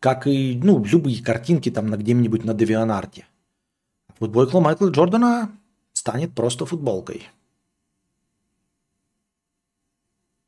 Как 0.00 0.26
и, 0.26 0.60
ну, 0.62 0.84
любые 0.84 1.22
картинки 1.22 1.70
там 1.70 1.90
где-нибудь 1.90 2.44
на 2.44 2.52
Девианарте. 2.52 3.26
Футболка 4.24 4.58
Майкла 4.58 4.88
Джордана 4.88 5.52
станет 5.92 6.34
просто 6.34 6.64
футболкой. 6.64 7.28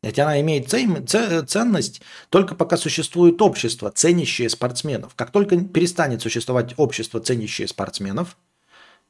Ведь 0.02 0.18
она 0.18 0.40
имеет 0.40 0.70
ценность 0.70 2.00
только 2.30 2.54
пока 2.54 2.78
существует 2.78 3.42
общество, 3.42 3.90
ценящее 3.90 4.48
спортсменов. 4.48 5.14
Как 5.14 5.30
только 5.30 5.60
перестанет 5.62 6.22
существовать 6.22 6.72
общество, 6.78 7.20
ценящее 7.20 7.68
спортсменов, 7.68 8.38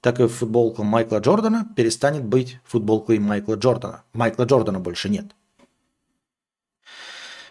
так 0.00 0.18
и 0.18 0.26
футболка 0.26 0.82
Майкла 0.82 1.18
Джордана 1.18 1.68
перестанет 1.76 2.24
быть 2.24 2.58
футболкой 2.64 3.20
Майкла 3.20 3.54
Джордана. 3.54 4.02
Майкла 4.14 4.46
Джордана 4.46 4.80
больше 4.80 5.08
нет. 5.08 5.26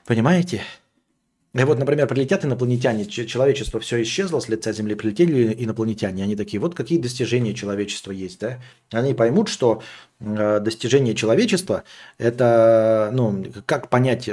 Понимаете? 0.05 0.63
И 1.55 1.63
вот, 1.63 1.79
например, 1.79 2.05
прилетят 2.07 2.43
инопланетяне, 2.43 3.05
человечество 3.05 3.79
все 3.79 4.01
исчезло 4.01 4.41
с 4.41 4.49
лица 4.49 4.73
Земли, 4.73 4.93
прилетели 4.93 5.55
инопланетяне, 5.57 6.21
они 6.21 6.35
такие, 6.35 6.59
вот 6.59 6.75
какие 6.75 6.99
достижения 6.99 7.53
человечества 7.53 8.11
есть, 8.11 8.41
да? 8.41 8.59
Они 8.91 9.13
поймут, 9.13 9.47
что 9.47 9.81
э, 10.19 10.59
достижение 10.59 11.15
человечества– 11.15 11.85
это, 12.17 13.09
ну, 13.13 13.45
как 13.65 13.89
понять, 13.89 14.29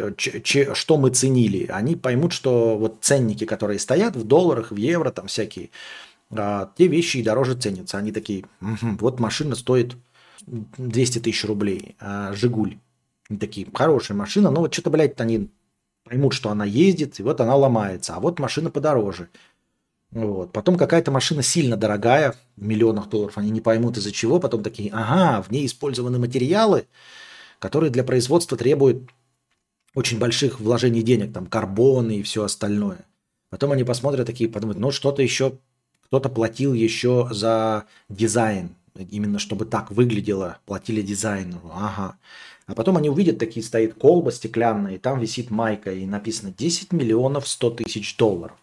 что 0.74 0.96
мы 0.96 1.10
ценили. 1.10 1.66
Они 1.70 1.94
поймут, 1.94 2.32
что 2.32 2.76
вот 2.76 2.98
ценники, 3.02 3.44
которые 3.44 3.78
стоят 3.78 4.16
в 4.16 4.24
долларах, 4.24 4.72
в 4.72 4.76
евро, 4.76 5.12
там 5.12 5.28
всякие, 5.28 5.70
э, 6.32 6.66
те 6.76 6.88
вещи 6.88 7.18
и 7.18 7.22
дороже 7.22 7.54
ценятся. 7.54 7.98
Они 7.98 8.10
такие, 8.10 8.46
угу, 8.60 8.96
вот 8.98 9.20
машина 9.20 9.54
стоит 9.54 9.94
200 10.48 11.20
тысяч 11.20 11.44
рублей, 11.44 11.94
а 12.00 12.32
«Жигуль». 12.32 12.78
Они 13.30 13.38
такие, 13.38 13.68
хорошая 13.72 14.16
машина, 14.16 14.50
но 14.50 14.60
вот 14.62 14.74
что-то, 14.74 14.90
блядь, 14.90 15.20
они 15.20 15.50
поймут, 16.12 16.34
что 16.34 16.50
она 16.50 16.66
ездит, 16.66 17.18
и 17.18 17.22
вот 17.22 17.40
она 17.40 17.56
ломается, 17.56 18.14
а 18.14 18.20
вот 18.20 18.38
машина 18.38 18.70
подороже. 18.70 19.30
Вот. 20.10 20.52
Потом 20.52 20.76
какая-то 20.76 21.10
машина 21.10 21.42
сильно 21.42 21.78
дорогая, 21.78 22.34
в 22.56 22.66
миллионах 22.66 23.08
долларов, 23.08 23.38
они 23.38 23.48
не 23.48 23.62
поймут 23.62 23.96
из-за 23.96 24.12
чего, 24.12 24.38
потом 24.38 24.62
такие, 24.62 24.90
ага, 24.92 25.42
в 25.42 25.50
ней 25.50 25.64
использованы 25.64 26.18
материалы, 26.18 26.86
которые 27.58 27.90
для 27.90 28.04
производства 28.04 28.58
требуют 28.58 29.08
очень 29.94 30.18
больших 30.18 30.60
вложений 30.60 31.02
денег, 31.02 31.32
там 31.32 31.46
карбоны 31.46 32.16
и 32.18 32.22
все 32.22 32.44
остальное. 32.44 33.06
Потом 33.48 33.72
они 33.72 33.82
посмотрят 33.84 34.26
такие, 34.26 34.50
подумают, 34.50 34.78
ну 34.78 34.90
что-то 34.90 35.22
еще, 35.22 35.54
кто-то 36.04 36.28
платил 36.28 36.74
еще 36.74 37.28
за 37.30 37.84
дизайн, 38.10 38.76
именно 38.94 39.38
чтобы 39.38 39.64
так 39.64 39.90
выглядело, 39.90 40.58
платили 40.66 41.02
дизайнеру, 41.02 41.70
ага. 41.72 42.18
А 42.66 42.74
потом 42.74 42.96
они 42.96 43.10
увидят, 43.10 43.38
такие 43.38 43.64
стоит 43.64 43.94
колба 43.94 44.32
стеклянная, 44.32 44.94
и 44.94 44.98
там 44.98 45.18
висит 45.18 45.50
майка, 45.50 45.92
и 45.92 46.06
написано 46.06 46.52
10 46.56 46.92
миллионов 46.92 47.48
100 47.48 47.70
тысяч 47.70 48.16
долларов. 48.16 48.56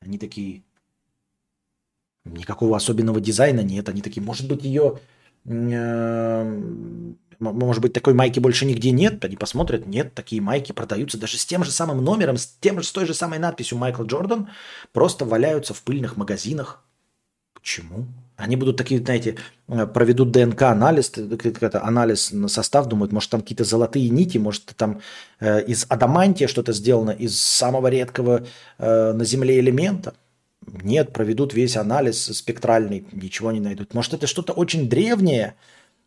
Они 0.00 0.16
такие, 0.18 0.62
никакого 2.24 2.76
особенного 2.76 3.20
дизайна 3.20 3.60
нет. 3.60 3.88
Они 3.88 4.02
такие, 4.02 4.22
может 4.22 4.48
быть, 4.48 4.64
ее, 4.64 4.98
э, 5.44 7.02
может 7.38 7.82
быть, 7.82 7.92
такой 7.92 8.14
майки 8.14 8.38
больше 8.38 8.66
нигде 8.66 8.90
нет. 8.90 9.24
Они 9.24 9.36
посмотрят, 9.36 9.86
нет, 9.86 10.14
такие 10.14 10.40
майки 10.40 10.72
продаются 10.72 11.18
даже 11.18 11.38
с 11.38 11.46
тем 11.46 11.64
же 11.64 11.70
самым 11.70 12.02
номером, 12.04 12.36
с, 12.36 12.46
тем 12.60 12.80
же, 12.80 12.86
с 12.86 12.92
той 12.92 13.06
же 13.06 13.14
самой 13.14 13.38
надписью 13.38 13.78
Майкл 13.78 14.04
Джордан, 14.04 14.48
просто 14.92 15.24
валяются 15.24 15.74
в 15.74 15.82
пыльных 15.82 16.16
магазинах. 16.16 16.84
Почему? 17.54 18.06
Они 18.40 18.56
будут 18.56 18.76
такие, 18.76 19.00
знаете, 19.00 19.36
э, 19.68 19.86
проведут 19.86 20.30
ДНК-анализ, 20.30 21.12
анализ 21.74 22.32
на 22.32 22.48
состав, 22.48 22.86
думают, 22.86 23.12
может, 23.12 23.30
там 23.30 23.40
какие-то 23.42 23.64
золотые 23.64 24.08
нити, 24.08 24.38
может, 24.38 24.64
там 24.76 25.00
э, 25.40 25.62
из 25.64 25.86
адамантия 25.88 26.48
что-то 26.48 26.72
сделано, 26.72 27.10
из 27.10 27.40
самого 27.40 27.88
редкого 27.88 28.46
э, 28.78 29.12
на 29.12 29.24
Земле 29.24 29.60
элемента. 29.60 30.14
Нет, 30.66 31.12
проведут 31.12 31.52
весь 31.52 31.76
анализ 31.76 32.24
спектральный, 32.36 33.04
ничего 33.12 33.52
не 33.52 33.60
найдут. 33.60 33.92
Может, 33.94 34.14
это 34.14 34.26
что-то 34.26 34.52
очень 34.52 34.88
древнее, 34.88 35.54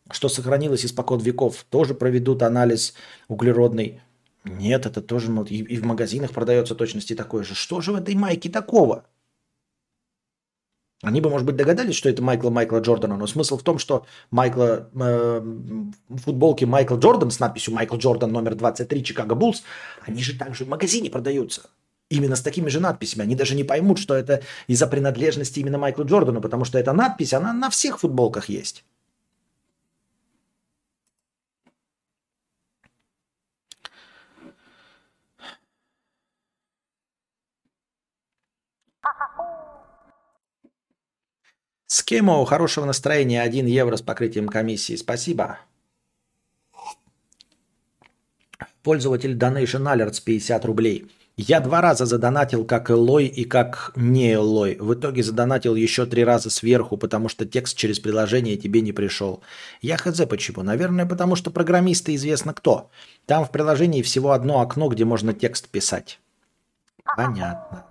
что 0.10 0.28
сохранилось 0.28 0.86
испокон 0.86 1.20
веков. 1.20 1.66
Тоже 1.70 1.94
проведут 1.94 2.42
анализ 2.42 2.94
углеродный. 3.28 4.02
Нет, 4.44 4.86
это 4.86 5.02
тоже 5.02 5.32
и, 5.50 5.58
и 5.58 5.78
в 5.78 5.86
магазинах 5.86 6.32
продается 6.32 6.76
точности 6.76 7.16
такое 7.16 7.44
же. 7.44 7.56
Что 7.56 7.82
же 7.82 7.92
в 7.92 7.96
этой 7.96 8.16
майке 8.16 8.50
такого? 8.50 9.06
Они 11.04 11.20
бы, 11.20 11.30
может 11.30 11.46
быть, 11.46 11.58
догадались, 11.58 11.96
что 11.96 12.10
это 12.10 12.24
Майкла 12.24 12.50
Майкла 12.50 12.80
Джордана, 12.80 13.18
но 13.18 13.28
смысл 13.28 13.58
в 13.58 13.64
том, 13.64 13.78
что 13.78 14.06
Майкла, 14.32 14.90
э, 14.96 15.42
футболки 16.24 16.64
Майкл 16.64 16.96
Джордан 16.96 17.30
с 17.30 17.42
надписью 17.42 17.74
Майкл 17.74 17.98
Джордан 17.98 18.32
номер 18.32 18.56
23 18.56 19.04
Чикаго 19.04 19.36
Буллс, 19.36 19.64
они 20.08 20.24
же 20.24 20.38
также 20.38 20.64
в 20.64 20.70
магазине 20.70 21.10
продаются. 21.10 21.64
Именно 22.10 22.38
с 22.38 22.42
такими 22.42 22.70
же 22.70 22.80
надписями. 22.80 23.24
Они 23.24 23.36
даже 23.36 23.54
не 23.54 23.66
поймут, 23.66 24.00
что 24.00 24.16
это 24.16 24.44
из-за 24.68 24.88
принадлежности 24.88 25.60
именно 25.60 25.78
Майклу 25.78 26.06
Джордану, 26.06 26.40
потому 26.40 26.64
что 26.64 26.80
эта 26.80 26.94
надпись, 26.94 27.34
она 27.34 27.52
на 27.52 27.70
всех 27.70 28.00
футболках 28.00 28.48
есть. 28.48 28.86
Скемо, 41.94 42.44
хорошего 42.46 42.86
настроения, 42.86 43.44
1 43.44 43.68
евро 43.68 43.98
с 43.98 44.02
покрытием 44.02 44.48
комиссии. 44.48 44.96
Спасибо. 44.96 45.60
Пользователь 48.82 49.38
Donation 49.38 49.84
Alerts 49.84 50.20
50 50.26 50.66
рублей. 50.66 51.12
Я 51.38 51.60
два 51.60 51.82
раза 51.82 52.08
задонатил 52.08 52.66
как 52.66 52.90
Элой 52.90 53.28
и 53.28 53.44
как 53.46 53.92
не 53.96 54.34
Элой. 54.34 54.76
В 54.80 54.96
итоге 54.96 55.22
задонатил 55.22 55.76
еще 55.76 56.08
три 56.08 56.24
раза 56.24 56.50
сверху, 56.50 56.98
потому 56.98 57.30
что 57.30 57.46
текст 57.46 57.78
через 57.78 58.00
приложение 58.00 58.58
тебе 58.58 58.82
не 58.82 58.92
пришел. 58.92 59.44
Я 59.80 59.98
хз 59.98 60.20
почему. 60.28 60.64
Наверное, 60.64 61.06
потому 61.06 61.36
что 61.36 61.52
программисты 61.52 62.16
известно 62.16 62.56
кто. 62.56 62.90
Там 63.28 63.46
в 63.46 63.52
приложении 63.52 64.02
всего 64.02 64.32
одно 64.32 64.62
окно, 64.62 64.88
где 64.88 65.06
можно 65.06 65.32
текст 65.32 65.70
писать. 65.70 66.20
Понятно. 67.16 67.86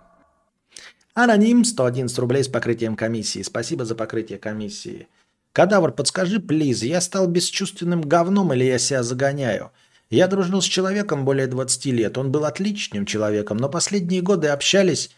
Аноним 1.15 1.65
111 1.65 2.19
рублей 2.19 2.43
с 2.43 2.49
покрытием 2.49 2.97
комиссии. 2.97 3.43
Спасибо 3.43 3.85
за 3.85 3.95
покрытие 3.95 4.39
комиссии. 4.39 5.09
Кадавр, 5.53 5.93
подскажи, 5.93 6.41
плиз, 6.41 6.83
я 6.83 7.03
стал 7.03 7.27
бесчувственным 7.27 8.01
говном 8.01 8.55
или 8.55 8.65
я 8.65 8.79
себя 8.79 9.03
загоняю? 9.03 9.73
Я 10.09 10.27
дружил 10.27 10.63
с 10.63 10.65
человеком 10.65 11.27
более 11.27 11.47
20 11.47 11.85
лет. 11.87 12.17
Он 12.17 12.33
был 12.33 12.47
отличным 12.47 13.05
человеком, 13.05 13.59
но 13.59 13.69
последние 13.69 14.23
годы 14.23 14.49
общались, 14.49 15.11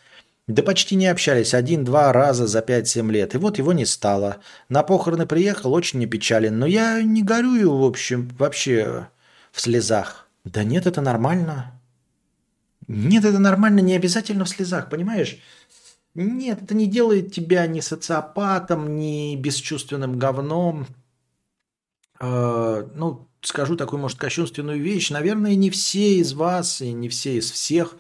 да 0.49 0.65
почти 0.65 0.97
не 0.97 1.07
общались, 1.07 1.55
один-два 1.55 2.13
раза 2.13 2.49
за 2.49 2.59
5-7 2.59 3.13
лет. 3.13 3.37
И 3.37 3.39
вот 3.39 3.59
его 3.59 3.73
не 3.73 3.87
стало. 3.87 4.39
На 4.69 4.83
похороны 4.83 5.27
приехал, 5.27 5.73
очень 5.73 6.01
непечален. 6.01 6.59
Но 6.59 6.67
я 6.67 7.03
не 7.03 7.23
горюю, 7.23 7.73
в 7.73 7.85
общем, 7.85 8.29
вообще 8.37 9.07
в 9.53 9.61
слезах. 9.61 10.29
Да 10.45 10.65
нет, 10.65 10.87
это 10.87 11.01
нормально. 11.01 11.81
Нет, 12.87 13.25
это 13.25 13.39
нормально, 13.39 13.81
не 13.81 13.97
обязательно 13.97 14.45
в 14.45 14.49
слезах, 14.49 14.91
понимаешь? 14.91 15.39
Нет, 16.15 16.63
это 16.63 16.75
не 16.75 16.87
делает 16.87 17.33
тебя 17.33 17.67
ни 17.67 17.81
социопатом, 17.81 18.97
ни 18.97 19.35
бесчувственным 19.37 20.19
говном. 20.19 20.87
Э, 22.21 22.87
ну, 22.95 23.29
скажу 23.41 23.77
такую, 23.77 24.01
может, 24.01 24.19
кощунственную 24.19 24.81
вещь. 24.81 25.11
Наверное, 25.11 25.55
не 25.55 25.71
все 25.71 26.17
из 26.19 26.33
вас 26.33 26.81
и 26.81 26.93
не 26.93 27.09
все 27.09 27.39
из 27.39 27.51
всех 27.51 27.97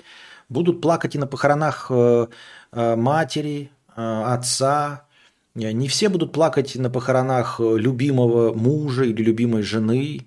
будут 0.48 0.80
плакать 0.80 1.14
и 1.14 1.18
на 1.18 1.26
похоронах 1.26 1.86
э, 1.90 2.26
э, 2.72 2.96
матери, 2.96 3.70
э, 3.96 4.22
отца. 4.26 5.06
Не 5.54 5.86
все 5.86 6.08
будут 6.08 6.32
плакать 6.32 6.74
на 6.74 6.90
похоронах 6.90 7.60
любимого 7.60 8.52
мужа 8.52 9.04
или 9.04 9.22
любимой 9.22 9.62
жены, 9.62 10.26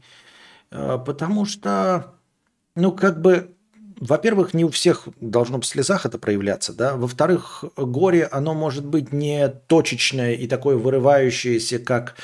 потому 0.69 1.43
что, 1.43 2.13
ну, 2.75 2.93
как 2.93 3.19
бы 3.19 3.56
во-первых, 3.99 4.53
не 4.53 4.63
у 4.63 4.69
всех 4.69 5.07
должно 5.19 5.59
в 5.59 5.65
слезах 5.65 6.05
это 6.05 6.19
проявляться, 6.19 6.73
да. 6.73 6.95
Во-вторых, 6.95 7.63
горе, 7.75 8.25
оно 8.25 8.53
может 8.53 8.85
быть 8.85 9.11
не 9.11 9.47
точечное 9.67 10.33
и 10.33 10.47
такое 10.47 10.77
вырывающееся, 10.77 11.79
как, 11.79 12.15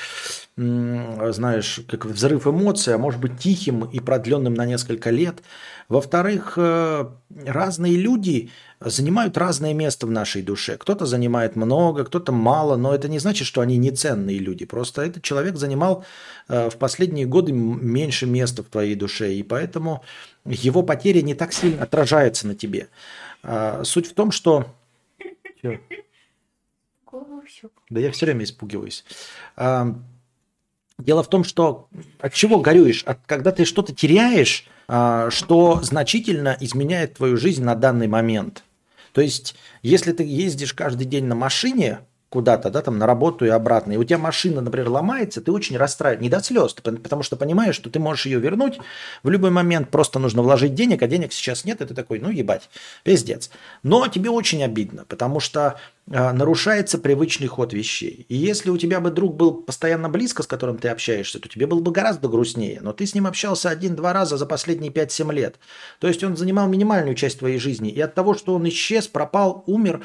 знаешь, 0.56 1.80
как 1.88 2.06
взрыв 2.06 2.46
эмоций, 2.46 2.94
а 2.94 2.98
может 2.98 3.20
быть 3.20 3.38
тихим 3.38 3.84
и 3.84 4.00
продленным 4.00 4.54
на 4.54 4.66
несколько 4.66 5.10
лет. 5.10 5.42
Во-вторых, 5.88 6.54
э, 6.56 7.06
разные 7.44 7.96
люди 7.96 8.50
занимают 8.84 9.36
разное 9.36 9.74
место 9.74 10.06
в 10.06 10.10
нашей 10.10 10.42
душе. 10.42 10.76
Кто-то 10.76 11.06
занимает 11.06 11.56
много, 11.56 12.04
кто-то 12.04 12.32
мало, 12.32 12.76
но 12.76 12.94
это 12.94 13.08
не 13.08 13.18
значит, 13.18 13.46
что 13.46 13.60
они 13.60 13.76
не 13.76 13.90
ценные 13.90 14.38
люди. 14.38 14.64
Просто 14.64 15.02
этот 15.02 15.22
человек 15.22 15.56
занимал 15.56 16.04
э, 16.48 16.70
в 16.70 16.76
последние 16.76 17.26
годы 17.26 17.52
меньше 17.52 18.26
места 18.26 18.62
в 18.62 18.66
твоей 18.66 18.94
душе, 18.94 19.34
и 19.34 19.42
поэтому 19.42 20.02
его 20.44 20.82
потеря 20.82 21.22
не 21.22 21.34
так 21.34 21.52
сильно 21.52 21.82
отражается 21.82 22.46
на 22.46 22.54
тебе. 22.54 22.88
А, 23.42 23.82
суть 23.84 24.06
в 24.06 24.14
том, 24.14 24.30
что... 24.30 24.66
Да 27.90 28.00
я 28.00 28.10
все 28.10 28.26
время 28.26 28.44
испугиваюсь. 28.44 29.04
А, 29.56 29.94
дело 30.98 31.22
в 31.22 31.28
том, 31.28 31.44
что 31.44 31.88
от 32.20 32.34
чего 32.34 32.60
горюешь? 32.60 33.02
От, 33.04 33.20
когда 33.26 33.52
ты 33.52 33.64
что-то 33.64 33.94
теряешь, 33.94 34.66
а, 34.88 35.30
что 35.30 35.80
значительно 35.82 36.56
изменяет 36.60 37.14
твою 37.14 37.36
жизнь 37.36 37.64
на 37.64 37.74
данный 37.74 38.08
момент. 38.08 38.64
То 39.14 39.20
есть, 39.20 39.54
если 39.82 40.12
ты 40.12 40.24
ездишь 40.24 40.74
каждый 40.74 41.06
день 41.06 41.26
на 41.26 41.36
машине 41.36 42.00
куда-то, 42.34 42.68
да, 42.68 42.82
там 42.82 42.98
на 42.98 43.06
работу 43.06 43.46
и 43.46 43.48
обратно, 43.48 43.92
и 43.92 43.96
у 43.96 44.02
тебя 44.02 44.18
машина, 44.18 44.60
например, 44.60 44.88
ломается, 44.88 45.40
ты 45.40 45.52
очень 45.52 45.76
расстраиваешься, 45.76 46.22
не 46.24 46.28
до 46.28 46.42
слез, 46.42 46.72
потому 46.72 47.22
что 47.22 47.36
понимаешь, 47.36 47.76
что 47.76 47.90
ты 47.90 48.00
можешь 48.00 48.26
ее 48.26 48.40
вернуть 48.40 48.80
в 49.22 49.30
любой 49.30 49.52
момент, 49.52 49.88
просто 49.90 50.18
нужно 50.18 50.42
вложить 50.42 50.74
денег, 50.74 51.00
а 51.02 51.06
денег 51.06 51.32
сейчас 51.32 51.64
нет, 51.64 51.80
и 51.80 51.86
ты 51.86 51.94
такой, 51.94 52.18
ну 52.18 52.30
ебать, 52.30 52.68
пиздец. 53.04 53.50
Но 53.84 54.08
тебе 54.08 54.30
очень 54.30 54.64
обидно, 54.64 55.04
потому 55.08 55.38
что 55.38 55.78
э, 56.08 56.32
нарушается 56.32 56.98
привычный 56.98 57.46
ход 57.46 57.72
вещей. 57.72 58.26
И 58.28 58.34
если 58.34 58.70
у 58.70 58.78
тебя 58.78 58.98
бы 58.98 59.12
друг 59.12 59.36
был 59.36 59.54
постоянно 59.54 60.08
близко, 60.08 60.42
с 60.42 60.48
которым 60.48 60.78
ты 60.78 60.88
общаешься, 60.88 61.38
то 61.38 61.48
тебе 61.48 61.68
было 61.68 61.78
бы 61.78 61.92
гораздо 61.92 62.26
грустнее. 62.26 62.80
Но 62.82 62.92
ты 62.92 63.06
с 63.06 63.14
ним 63.14 63.28
общался 63.28 63.70
один-два 63.70 64.12
раза 64.12 64.36
за 64.38 64.46
последние 64.46 64.90
5-7 64.90 65.32
лет. 65.32 65.60
То 66.00 66.08
есть 66.08 66.24
он 66.24 66.36
занимал 66.36 66.66
минимальную 66.66 67.14
часть 67.14 67.38
твоей 67.38 67.60
жизни. 67.60 67.90
И 67.90 68.00
от 68.00 68.16
того, 68.16 68.34
что 68.34 68.56
он 68.56 68.68
исчез, 68.68 69.06
пропал, 69.06 69.62
умер, 69.68 70.02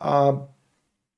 э, 0.00 0.32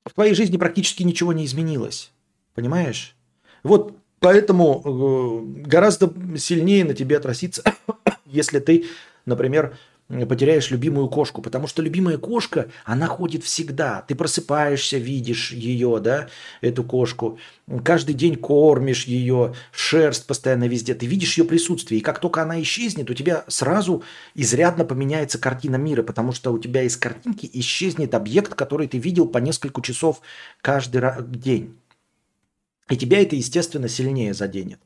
в 0.05 0.13
твоей 0.13 0.33
жизни 0.33 0.57
практически 0.57 1.03
ничего 1.03 1.33
не 1.33 1.45
изменилось. 1.45 2.11
Понимаешь? 2.53 3.15
Вот 3.63 3.95
поэтому 4.19 4.81
э, 4.83 5.61
гораздо 5.67 6.13
сильнее 6.37 6.85
на 6.85 6.93
тебе 6.93 7.17
отразится, 7.17 7.63
если 8.25 8.59
ты, 8.59 8.85
например, 9.25 9.77
потеряешь 10.27 10.71
любимую 10.71 11.07
кошку, 11.07 11.41
потому 11.41 11.67
что 11.67 11.81
любимая 11.81 12.17
кошка, 12.17 12.69
она 12.83 13.07
ходит 13.07 13.43
всегда. 13.43 14.03
Ты 14.07 14.15
просыпаешься, 14.15 14.97
видишь 14.97 15.51
ее, 15.51 15.99
да, 16.01 16.27
эту 16.59 16.83
кошку, 16.83 17.39
каждый 17.83 18.13
день 18.13 18.35
кормишь 18.35 19.05
ее, 19.05 19.53
шерсть 19.71 20.27
постоянно 20.27 20.67
везде, 20.67 20.93
ты 20.93 21.05
видишь 21.05 21.37
ее 21.37 21.45
присутствие. 21.45 21.99
И 21.99 22.03
как 22.03 22.19
только 22.19 22.41
она 22.41 22.61
исчезнет, 22.61 23.09
у 23.09 23.13
тебя 23.13 23.45
сразу 23.47 24.03
изрядно 24.35 24.83
поменяется 24.83 25.39
картина 25.39 25.77
мира, 25.77 26.03
потому 26.03 26.33
что 26.33 26.51
у 26.51 26.59
тебя 26.59 26.83
из 26.83 26.97
картинки 26.97 27.49
исчезнет 27.53 28.13
объект, 28.13 28.53
который 28.53 28.87
ты 28.87 28.97
видел 28.97 29.27
по 29.27 29.37
несколько 29.37 29.81
часов 29.81 30.21
каждый 30.61 31.01
день. 31.29 31.77
И 32.89 32.97
тебя 32.97 33.21
это, 33.21 33.37
естественно, 33.37 33.87
сильнее 33.87 34.33
заденет. 34.33 34.79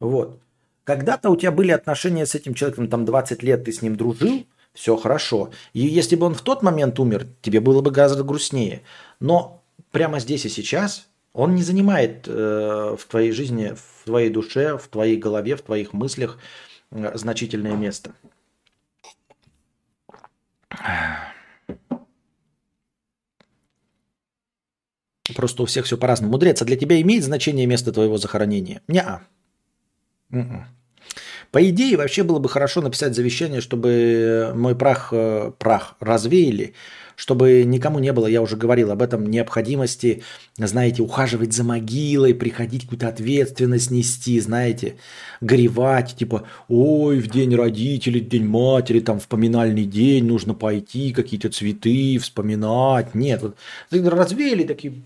Вот. 0.00 0.40
Когда-то 0.84 1.30
у 1.30 1.36
тебя 1.36 1.50
были 1.50 1.70
отношения 1.72 2.26
с 2.26 2.34
этим 2.34 2.54
человеком, 2.54 2.88
там 2.88 3.04
20 3.04 3.42
лет 3.42 3.64
ты 3.64 3.72
с 3.72 3.80
ним 3.80 3.96
дружил, 3.96 4.46
все 4.74 4.96
хорошо. 4.96 5.50
И 5.72 5.80
если 5.80 6.16
бы 6.16 6.26
он 6.26 6.34
в 6.34 6.42
тот 6.42 6.62
момент 6.62 6.98
умер, 6.98 7.28
тебе 7.40 7.60
было 7.60 7.80
бы 7.80 7.90
гораздо 7.90 8.24
грустнее. 8.24 8.82
Но 9.20 9.62
прямо 9.92 10.18
здесь 10.18 10.44
и 10.44 10.48
сейчас 10.48 11.08
он 11.32 11.54
не 11.54 11.62
занимает 11.62 12.26
э, 12.26 12.96
в 12.98 13.04
твоей 13.06 13.32
жизни, 13.32 13.74
в 13.74 14.04
твоей 14.04 14.30
душе, 14.30 14.76
в 14.76 14.88
твоей 14.88 15.16
голове, 15.16 15.56
в 15.56 15.62
твоих 15.62 15.92
мыслях 15.92 16.38
э, 16.90 17.16
значительное 17.16 17.76
место. 17.76 18.12
Просто 25.34 25.62
у 25.62 25.66
всех 25.66 25.86
все 25.86 25.96
по-разному. 25.96 26.32
Мудрец, 26.32 26.60
а 26.60 26.64
для 26.64 26.76
тебя 26.76 27.00
имеет 27.00 27.24
значение 27.24 27.66
место 27.66 27.92
твоего 27.92 28.18
захоронения? 28.18 28.82
Не-а. 28.88 29.22
М-м. 30.30 30.66
По 31.54 31.64
идее, 31.70 31.96
вообще 31.96 32.24
было 32.24 32.40
бы 32.40 32.48
хорошо 32.48 32.80
написать 32.80 33.14
завещание, 33.14 33.60
чтобы 33.60 34.50
мой 34.56 34.74
прах, 34.74 35.10
э, 35.12 35.52
прах 35.56 35.94
развеяли, 36.00 36.74
чтобы 37.14 37.62
никому 37.62 38.00
не 38.00 38.12
было, 38.12 38.26
я 38.26 38.42
уже 38.42 38.56
говорил 38.56 38.90
об 38.90 39.00
этом, 39.00 39.30
необходимости, 39.30 40.24
знаете, 40.56 41.02
ухаживать 41.02 41.52
за 41.52 41.62
могилой, 41.62 42.34
приходить 42.34 42.82
какую-то 42.82 43.06
ответственность 43.06 43.92
нести, 43.92 44.40
знаете, 44.40 44.96
горевать, 45.40 46.16
типа, 46.16 46.42
ой, 46.66 47.20
в 47.20 47.30
день 47.30 47.54
родителей, 47.54 48.20
в 48.20 48.28
день 48.28 48.46
матери, 48.46 48.98
там, 48.98 49.20
в 49.20 49.28
поминальный 49.28 49.84
день 49.84 50.24
нужно 50.24 50.54
пойти, 50.54 51.12
какие-то 51.12 51.50
цветы 51.50 52.18
вспоминать. 52.18 53.14
Нет, 53.14 53.42
вот 53.42 53.56
развеяли 53.92 54.64
такие 54.64 55.04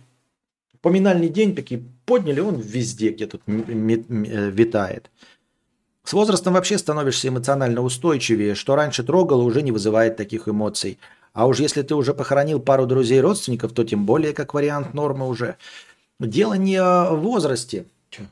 поминальный 0.80 1.28
день 1.28 1.54
такие 1.54 1.82
подняли, 2.06 2.40
он 2.40 2.58
везде 2.58 3.10
где 3.10 3.26
тут 3.26 3.42
э, 3.46 4.50
витает. 4.50 5.10
С 6.08 6.14
возрастом 6.14 6.54
вообще 6.54 6.78
становишься 6.78 7.28
эмоционально 7.28 7.82
устойчивее, 7.82 8.54
что 8.54 8.76
раньше 8.76 9.02
трогало, 9.02 9.42
уже 9.42 9.60
не 9.60 9.72
вызывает 9.72 10.16
таких 10.16 10.48
эмоций. 10.48 10.98
А 11.34 11.46
уж 11.46 11.60
если 11.60 11.82
ты 11.82 11.94
уже 11.94 12.14
похоронил 12.14 12.60
пару 12.60 12.86
друзей 12.86 13.18
и 13.18 13.20
родственников, 13.20 13.72
то 13.74 13.84
тем 13.84 14.06
более 14.06 14.32
как 14.32 14.54
вариант 14.54 14.94
нормы 14.94 15.28
уже. 15.28 15.56
Дело 16.18 16.54
не 16.54 16.80
в 16.80 17.16
возрасте. 17.16 17.84
Че? 18.08 18.22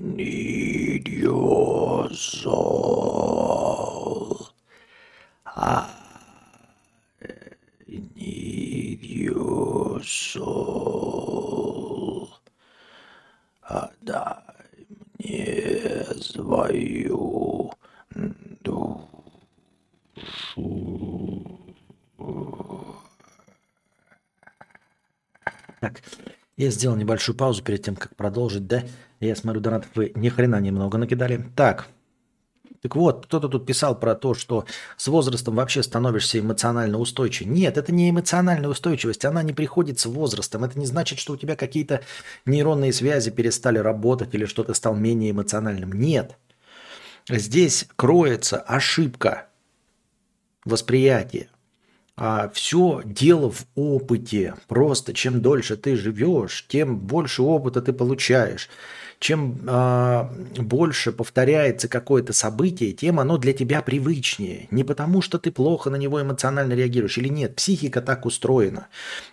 need 0.00 1.08
your 1.08 2.08
soul. 2.14 3.59
I 5.56 5.86
need 7.88 9.00
your 9.02 10.00
soul. 10.02 11.40
Отдай 13.62 14.34
мне 15.18 16.04
свою 16.20 17.72
душу. 18.62 19.00
Так, 25.80 26.02
я 26.56 26.70
сделал 26.70 26.96
небольшую 26.96 27.36
паузу 27.36 27.62
перед 27.62 27.82
тем, 27.82 27.96
как 27.96 28.14
продолжить, 28.16 28.66
да? 28.66 28.82
Я 29.18 29.34
смотрю, 29.34 29.60
донатов 29.60 29.90
вы 29.94 30.12
ни 30.14 30.28
хрена 30.28 30.60
немного 30.60 30.98
накидали. 30.98 31.42
Так, 31.56 31.88
так 32.82 32.96
вот, 32.96 33.26
кто-то 33.26 33.48
тут 33.48 33.66
писал 33.66 33.98
про 33.98 34.14
то, 34.14 34.32
что 34.32 34.64
с 34.96 35.06
возрастом 35.08 35.56
вообще 35.56 35.82
становишься 35.82 36.38
эмоционально 36.38 36.98
устойчивым. 36.98 37.52
Нет, 37.52 37.76
это 37.76 37.92
не 37.92 38.08
эмоциональная 38.08 38.70
устойчивость, 38.70 39.24
она 39.26 39.42
не 39.42 39.52
приходит 39.52 39.98
с 39.98 40.06
возрастом. 40.06 40.64
Это 40.64 40.78
не 40.78 40.86
значит, 40.86 41.18
что 41.18 41.34
у 41.34 41.36
тебя 41.36 41.56
какие-то 41.56 42.00
нейронные 42.46 42.94
связи 42.94 43.30
перестали 43.30 43.78
работать 43.78 44.34
или 44.34 44.46
что 44.46 44.64
ты 44.64 44.74
стал 44.74 44.96
менее 44.96 45.32
эмоциональным. 45.32 45.92
Нет. 45.92 46.36
Здесь 47.28 47.86
кроется 47.96 48.58
ошибка 48.58 49.48
восприятия. 50.64 51.48
А 52.16 52.50
все 52.52 53.02
дело 53.04 53.50
в 53.50 53.66
опыте. 53.74 54.54
Просто 54.68 55.14
чем 55.14 55.40
дольше 55.40 55.76
ты 55.76 55.96
живешь, 55.96 56.66
тем 56.68 56.98
больше 56.98 57.42
опыта 57.42 57.80
ты 57.80 57.92
получаешь 57.92 58.68
чем 59.20 59.60
э, 59.66 60.28
больше 60.62 61.12
повторяется 61.12 61.88
какое-то 61.88 62.32
событие, 62.32 62.92
тем 62.92 63.20
оно 63.20 63.36
для 63.36 63.52
тебя 63.52 63.82
привычнее. 63.82 64.66
Не 64.70 64.82
потому, 64.82 65.20
что 65.20 65.38
ты 65.38 65.52
плохо 65.52 65.90
на 65.90 65.96
него 65.96 66.22
эмоционально 66.22 66.72
реагируешь 66.72 67.18
или 67.18 67.28
нет. 67.28 67.54
Психика 67.54 68.00
так 68.00 68.24
устроена. 68.24 68.88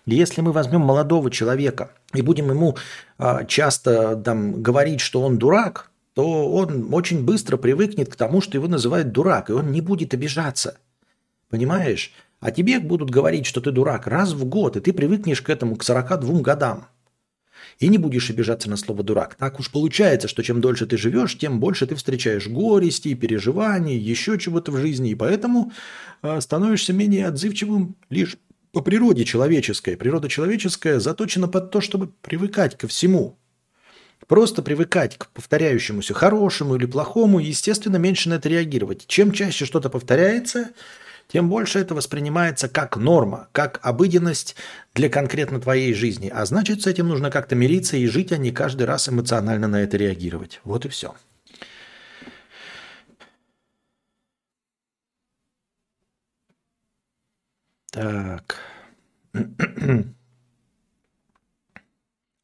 Если 0.05 0.41
мы 0.41 0.51
возьмем 0.51 0.81
молодого 0.81 1.31
человека 1.31 1.91
и 2.13 2.21
будем 2.21 2.49
ему 2.49 2.75
э, 3.17 3.45
часто 3.47 4.17
там, 4.17 4.61
говорить, 4.61 4.99
что 4.99 5.21
он 5.21 5.37
дурак, 5.37 5.89
то 6.13 6.51
он 6.51 6.93
очень 6.93 7.23
быстро 7.23 7.55
привыкнет 7.55 8.11
к 8.11 8.17
тому, 8.17 8.41
что 8.41 8.57
его 8.57 8.67
называют 8.67 9.13
дурак, 9.13 9.49
и 9.49 9.53
он 9.53 9.71
не 9.71 9.79
будет 9.79 10.13
обижаться. 10.13 10.79
Понимаешь? 11.49 12.11
А 12.39 12.51
тебе 12.51 12.79
будут 12.79 13.09
говорить, 13.09 13.45
что 13.45 13.61
ты 13.61 13.71
дурак 13.71 14.05
раз 14.07 14.33
в 14.33 14.45
год, 14.45 14.77
и 14.77 14.79
ты 14.79 14.93
привыкнешь 14.93 15.41
к 15.41 15.49
этому 15.49 15.75
к 15.75 15.83
42 15.83 16.41
годам 16.41 16.87
и 17.79 17.87
не 17.87 17.97
будешь 17.97 18.29
обижаться 18.29 18.69
на 18.69 18.77
слово 18.77 19.03
«дурак». 19.03 19.35
Так 19.35 19.59
уж 19.59 19.71
получается, 19.71 20.27
что 20.27 20.43
чем 20.43 20.61
дольше 20.61 20.85
ты 20.85 20.97
живешь, 20.97 21.37
тем 21.37 21.59
больше 21.59 21.85
ты 21.85 21.95
встречаешь 21.95 22.47
горести, 22.47 23.13
переживаний, 23.13 23.97
еще 23.97 24.37
чего-то 24.39 24.71
в 24.71 24.77
жизни, 24.77 25.11
и 25.11 25.15
поэтому 25.15 25.71
э, 26.21 26.41
становишься 26.41 26.93
менее 26.93 27.27
отзывчивым 27.27 27.95
лишь 28.09 28.37
по 28.71 28.81
природе 28.81 29.25
человеческой. 29.25 29.97
Природа 29.97 30.29
человеческая 30.29 30.99
заточена 30.99 31.47
под 31.47 31.71
то, 31.71 31.81
чтобы 31.81 32.07
привыкать 32.21 32.77
ко 32.77 32.87
всему. 32.87 33.37
Просто 34.27 34.61
привыкать 34.61 35.17
к 35.17 35.27
повторяющемуся 35.31 36.13
хорошему 36.13 36.75
или 36.75 36.85
плохому, 36.85 37.39
естественно, 37.39 37.97
меньше 37.97 38.29
на 38.29 38.35
это 38.35 38.49
реагировать. 38.49 39.05
Чем 39.07 39.31
чаще 39.31 39.65
что-то 39.65 39.89
повторяется– 39.89 40.69
тем 41.27 41.49
больше 41.49 41.79
это 41.79 41.93
воспринимается 41.93 42.69
как 42.69 42.97
норма, 42.97 43.49
как 43.51 43.79
обыденность 43.83 44.55
для 44.93 45.09
конкретно 45.09 45.59
твоей 45.59 45.93
жизни. 45.93 46.29
А 46.33 46.45
значит, 46.45 46.81
с 46.83 46.87
этим 46.87 47.07
нужно 47.09 47.29
как-то 47.31 47.55
мириться 47.55 47.97
и 47.97 48.07
жить, 48.07 48.31
а 48.31 48.37
не 48.37 48.51
каждый 48.51 48.83
раз 48.83 49.09
эмоционально 49.09 49.67
на 49.67 49.81
это 49.81 49.97
реагировать. 49.97 50.61
Вот 50.63 50.85
и 50.85 50.89
все. 50.89 51.13
Так. 57.91 58.55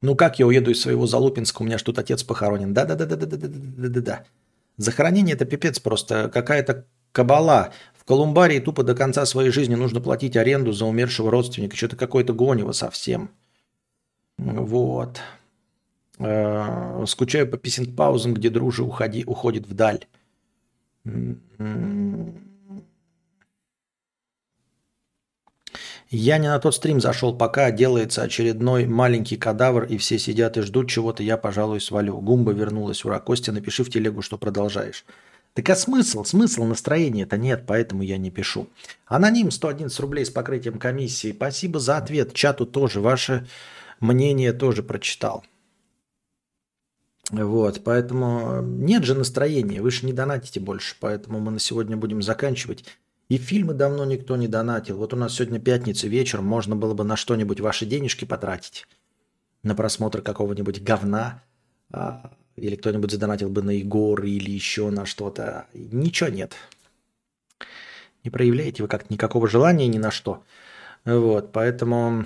Ну 0.05 0.17
как 0.17 0.37
я 0.37 0.45
уеду 0.47 0.69
из 0.69 0.81
своего 0.81 1.07
Залупинска? 1.07 1.61
У 1.61 1.65
меня 1.65 1.77
что 1.77 1.93
тут 1.93 1.99
отец 1.99 2.23
похоронен. 2.23 2.73
Да-да-да-да-да-да-да-да. 2.73 4.25
Захоронение 4.75 5.33
это 5.33 5.45
пипец 5.45 5.79
просто. 5.79 6.29
Какая-то 6.29 6.85
кабала. 7.13 7.71
В 7.93 8.03
Колумбарии 8.03 8.59
тупо 8.59 8.83
до 8.83 8.95
конца 8.95 9.25
своей 9.25 9.49
жизни 9.49 9.75
нужно 9.75 10.01
платить 10.01 10.35
аренду 10.35 10.73
за 10.73 10.85
умершего 10.85 11.31
родственника. 11.31 11.77
Что-то 11.77 11.95
какое-то 11.95 12.33
гонево 12.33 12.73
совсем. 12.73 13.29
Вот. 14.37 15.21
Э, 16.19 17.05
скучаю 17.07 17.49
по 17.49 17.57
писинг-паузам, 17.57 18.33
где 18.33 18.49
дружи 18.49 18.83
уходи, 18.83 19.23
уходит 19.25 19.67
вдаль. 19.67 20.05
Я 26.09 26.37
не 26.37 26.47
на 26.47 26.59
тот 26.59 26.75
стрим 26.75 27.01
зашел, 27.01 27.35
пока 27.35 27.71
делается 27.71 28.21
очередной 28.21 28.85
маленький 28.85 29.35
кадавр, 29.35 29.85
и 29.85 29.97
все 29.97 30.19
сидят 30.19 30.57
и 30.57 30.61
ждут 30.61 30.87
чего-то, 30.89 31.23
я, 31.23 31.37
пожалуй, 31.37 31.81
свалю. 31.81 32.19
Гумба 32.19 32.51
вернулась. 32.51 33.03
Ура, 33.03 33.19
Костя, 33.19 33.51
напиши 33.51 33.83
в 33.83 33.89
телегу, 33.89 34.21
что 34.21 34.37
продолжаешь. 34.37 35.05
Так 35.53 35.69
а 35.69 35.75
смысл? 35.75 36.23
Смысл 36.23 36.63
настроения-то 36.63 37.37
нет, 37.37 37.65
поэтому 37.67 38.01
я 38.01 38.17
не 38.17 38.31
пишу. 38.31 38.67
Аноним 39.05 39.51
111 39.51 39.99
рублей 39.99 40.25
с 40.25 40.31
покрытием 40.31 40.79
комиссии. 40.79 41.31
Спасибо 41.31 41.79
за 41.79 41.97
ответ. 41.97 42.33
Чату 42.33 42.65
тоже. 42.65 43.01
Ваше 43.01 43.47
мнение 43.99 44.51
тоже 44.51 44.81
прочитал. 44.81 45.43
Вот, 47.31 47.83
поэтому 47.83 48.61
нет 48.61 49.05
же 49.05 49.15
настроения, 49.15 49.81
вы 49.81 49.91
же 49.91 50.05
не 50.05 50.11
донатите 50.11 50.59
больше, 50.59 50.95
поэтому 50.99 51.39
мы 51.39 51.51
на 51.51 51.59
сегодня 51.59 51.95
будем 51.95 52.21
заканчивать. 52.21 52.83
И 53.29 53.37
фильмы 53.37 53.73
давно 53.73 54.03
никто 54.03 54.35
не 54.35 54.49
донатил. 54.49 54.97
Вот 54.97 55.13
у 55.13 55.17
нас 55.17 55.35
сегодня 55.35 55.59
пятница 55.59 56.07
вечер, 56.07 56.41
можно 56.41 56.75
было 56.75 56.93
бы 56.93 57.05
на 57.05 57.15
что-нибудь 57.15 57.61
ваши 57.61 57.85
денежки 57.85 58.25
потратить. 58.25 58.85
На 59.63 59.73
просмотр 59.73 60.21
какого-нибудь 60.21 60.83
говна. 60.83 61.41
Или 62.55 62.75
кто-нибудь 62.75 63.11
задонатил 63.11 63.49
бы 63.49 63.63
на 63.63 63.71
Егор 63.71 64.23
или 64.23 64.51
еще 64.51 64.89
на 64.89 65.05
что-то. 65.05 65.65
Ничего 65.73 66.29
нет. 66.29 66.53
Не 68.23 68.29
проявляете 68.29 68.83
вы 68.83 68.89
как 68.89 69.09
никакого 69.09 69.47
желания 69.47 69.87
ни 69.87 69.97
на 69.97 70.11
что. 70.11 70.43
Вот, 71.05 71.51
поэтому... 71.51 72.25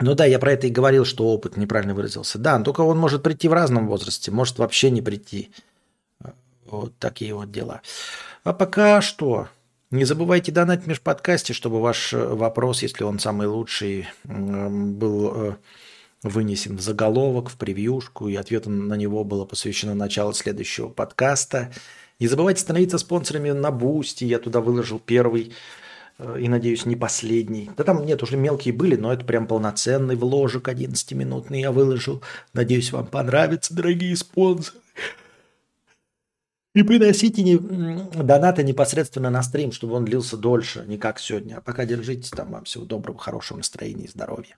Ну 0.00 0.14
да, 0.14 0.24
я 0.24 0.38
про 0.38 0.52
это 0.52 0.68
и 0.68 0.70
говорил, 0.70 1.04
что 1.04 1.26
опыт 1.26 1.56
неправильно 1.56 1.94
выразился. 1.94 2.38
Да, 2.38 2.60
только 2.60 2.82
он 2.82 2.98
может 2.98 3.22
прийти 3.22 3.48
в 3.48 3.52
разном 3.52 3.88
возрасте, 3.88 4.30
может 4.30 4.58
вообще 4.58 4.90
не 4.90 5.02
прийти. 5.02 5.50
Вот 6.66 6.96
такие 6.98 7.34
вот 7.34 7.50
дела. 7.50 7.82
А 8.44 8.52
пока 8.52 9.00
что? 9.00 9.48
Не 9.90 10.04
забывайте 10.04 10.52
донатить 10.52 10.84
в 10.84 10.86
межподкастье, 10.86 11.54
чтобы 11.54 11.80
ваш 11.80 12.12
э, 12.12 12.18
вопрос, 12.18 12.82
если 12.82 13.04
он 13.04 13.18
самый 13.18 13.46
лучший, 13.46 14.06
был 14.24 15.32
э, 15.34 15.56
вынесен 16.22 16.76
в 16.76 16.80
заголовок, 16.80 17.48
в 17.48 17.56
превьюшку, 17.56 18.28
и 18.28 18.34
ответом 18.34 18.88
на 18.88 18.94
него 18.94 19.24
было 19.24 19.44
посвящено 19.44 19.94
начало 19.94 20.34
следующего 20.34 20.88
подкаста. 20.88 21.72
Не 22.18 22.26
забывайте 22.26 22.60
становиться 22.60 22.98
спонсорами 22.98 23.50
на 23.50 23.70
Boosty. 23.70 24.24
Я 24.24 24.38
туда 24.38 24.60
выложил 24.60 24.98
первый 24.98 25.52
э, 26.18 26.38
и, 26.40 26.48
надеюсь, 26.48 26.84
не 26.84 26.96
последний. 26.96 27.70
Да 27.76 27.84
там 27.84 28.04
нет, 28.04 28.22
уже 28.22 28.36
мелкие 28.36 28.74
были, 28.74 28.96
но 28.96 29.12
это 29.12 29.24
прям 29.24 29.46
полноценный 29.46 30.16
вложек 30.16 30.68
11-минутный 30.68 31.60
я 31.60 31.70
выложил. 31.70 32.22
Надеюсь, 32.52 32.90
вам 32.90 33.06
понравится, 33.06 33.72
дорогие 33.72 34.16
спонсоры. 34.16 34.80
И 36.74 36.82
приносите 36.82 37.42
не, 37.42 37.56
донаты 37.56 38.62
непосредственно 38.62 39.30
на 39.30 39.42
стрим, 39.42 39.72
чтобы 39.72 39.94
он 39.94 40.04
длился 40.04 40.36
дольше, 40.36 40.84
не 40.86 40.98
как 40.98 41.18
сегодня. 41.18 41.56
А 41.56 41.60
пока 41.60 41.84
держитесь 41.84 42.30
там. 42.30 42.50
Вам 42.50 42.64
всего 42.64 42.84
доброго, 42.84 43.18
хорошего 43.18 43.58
настроения 43.58 44.04
и 44.04 44.08
здоровья. 44.08 44.56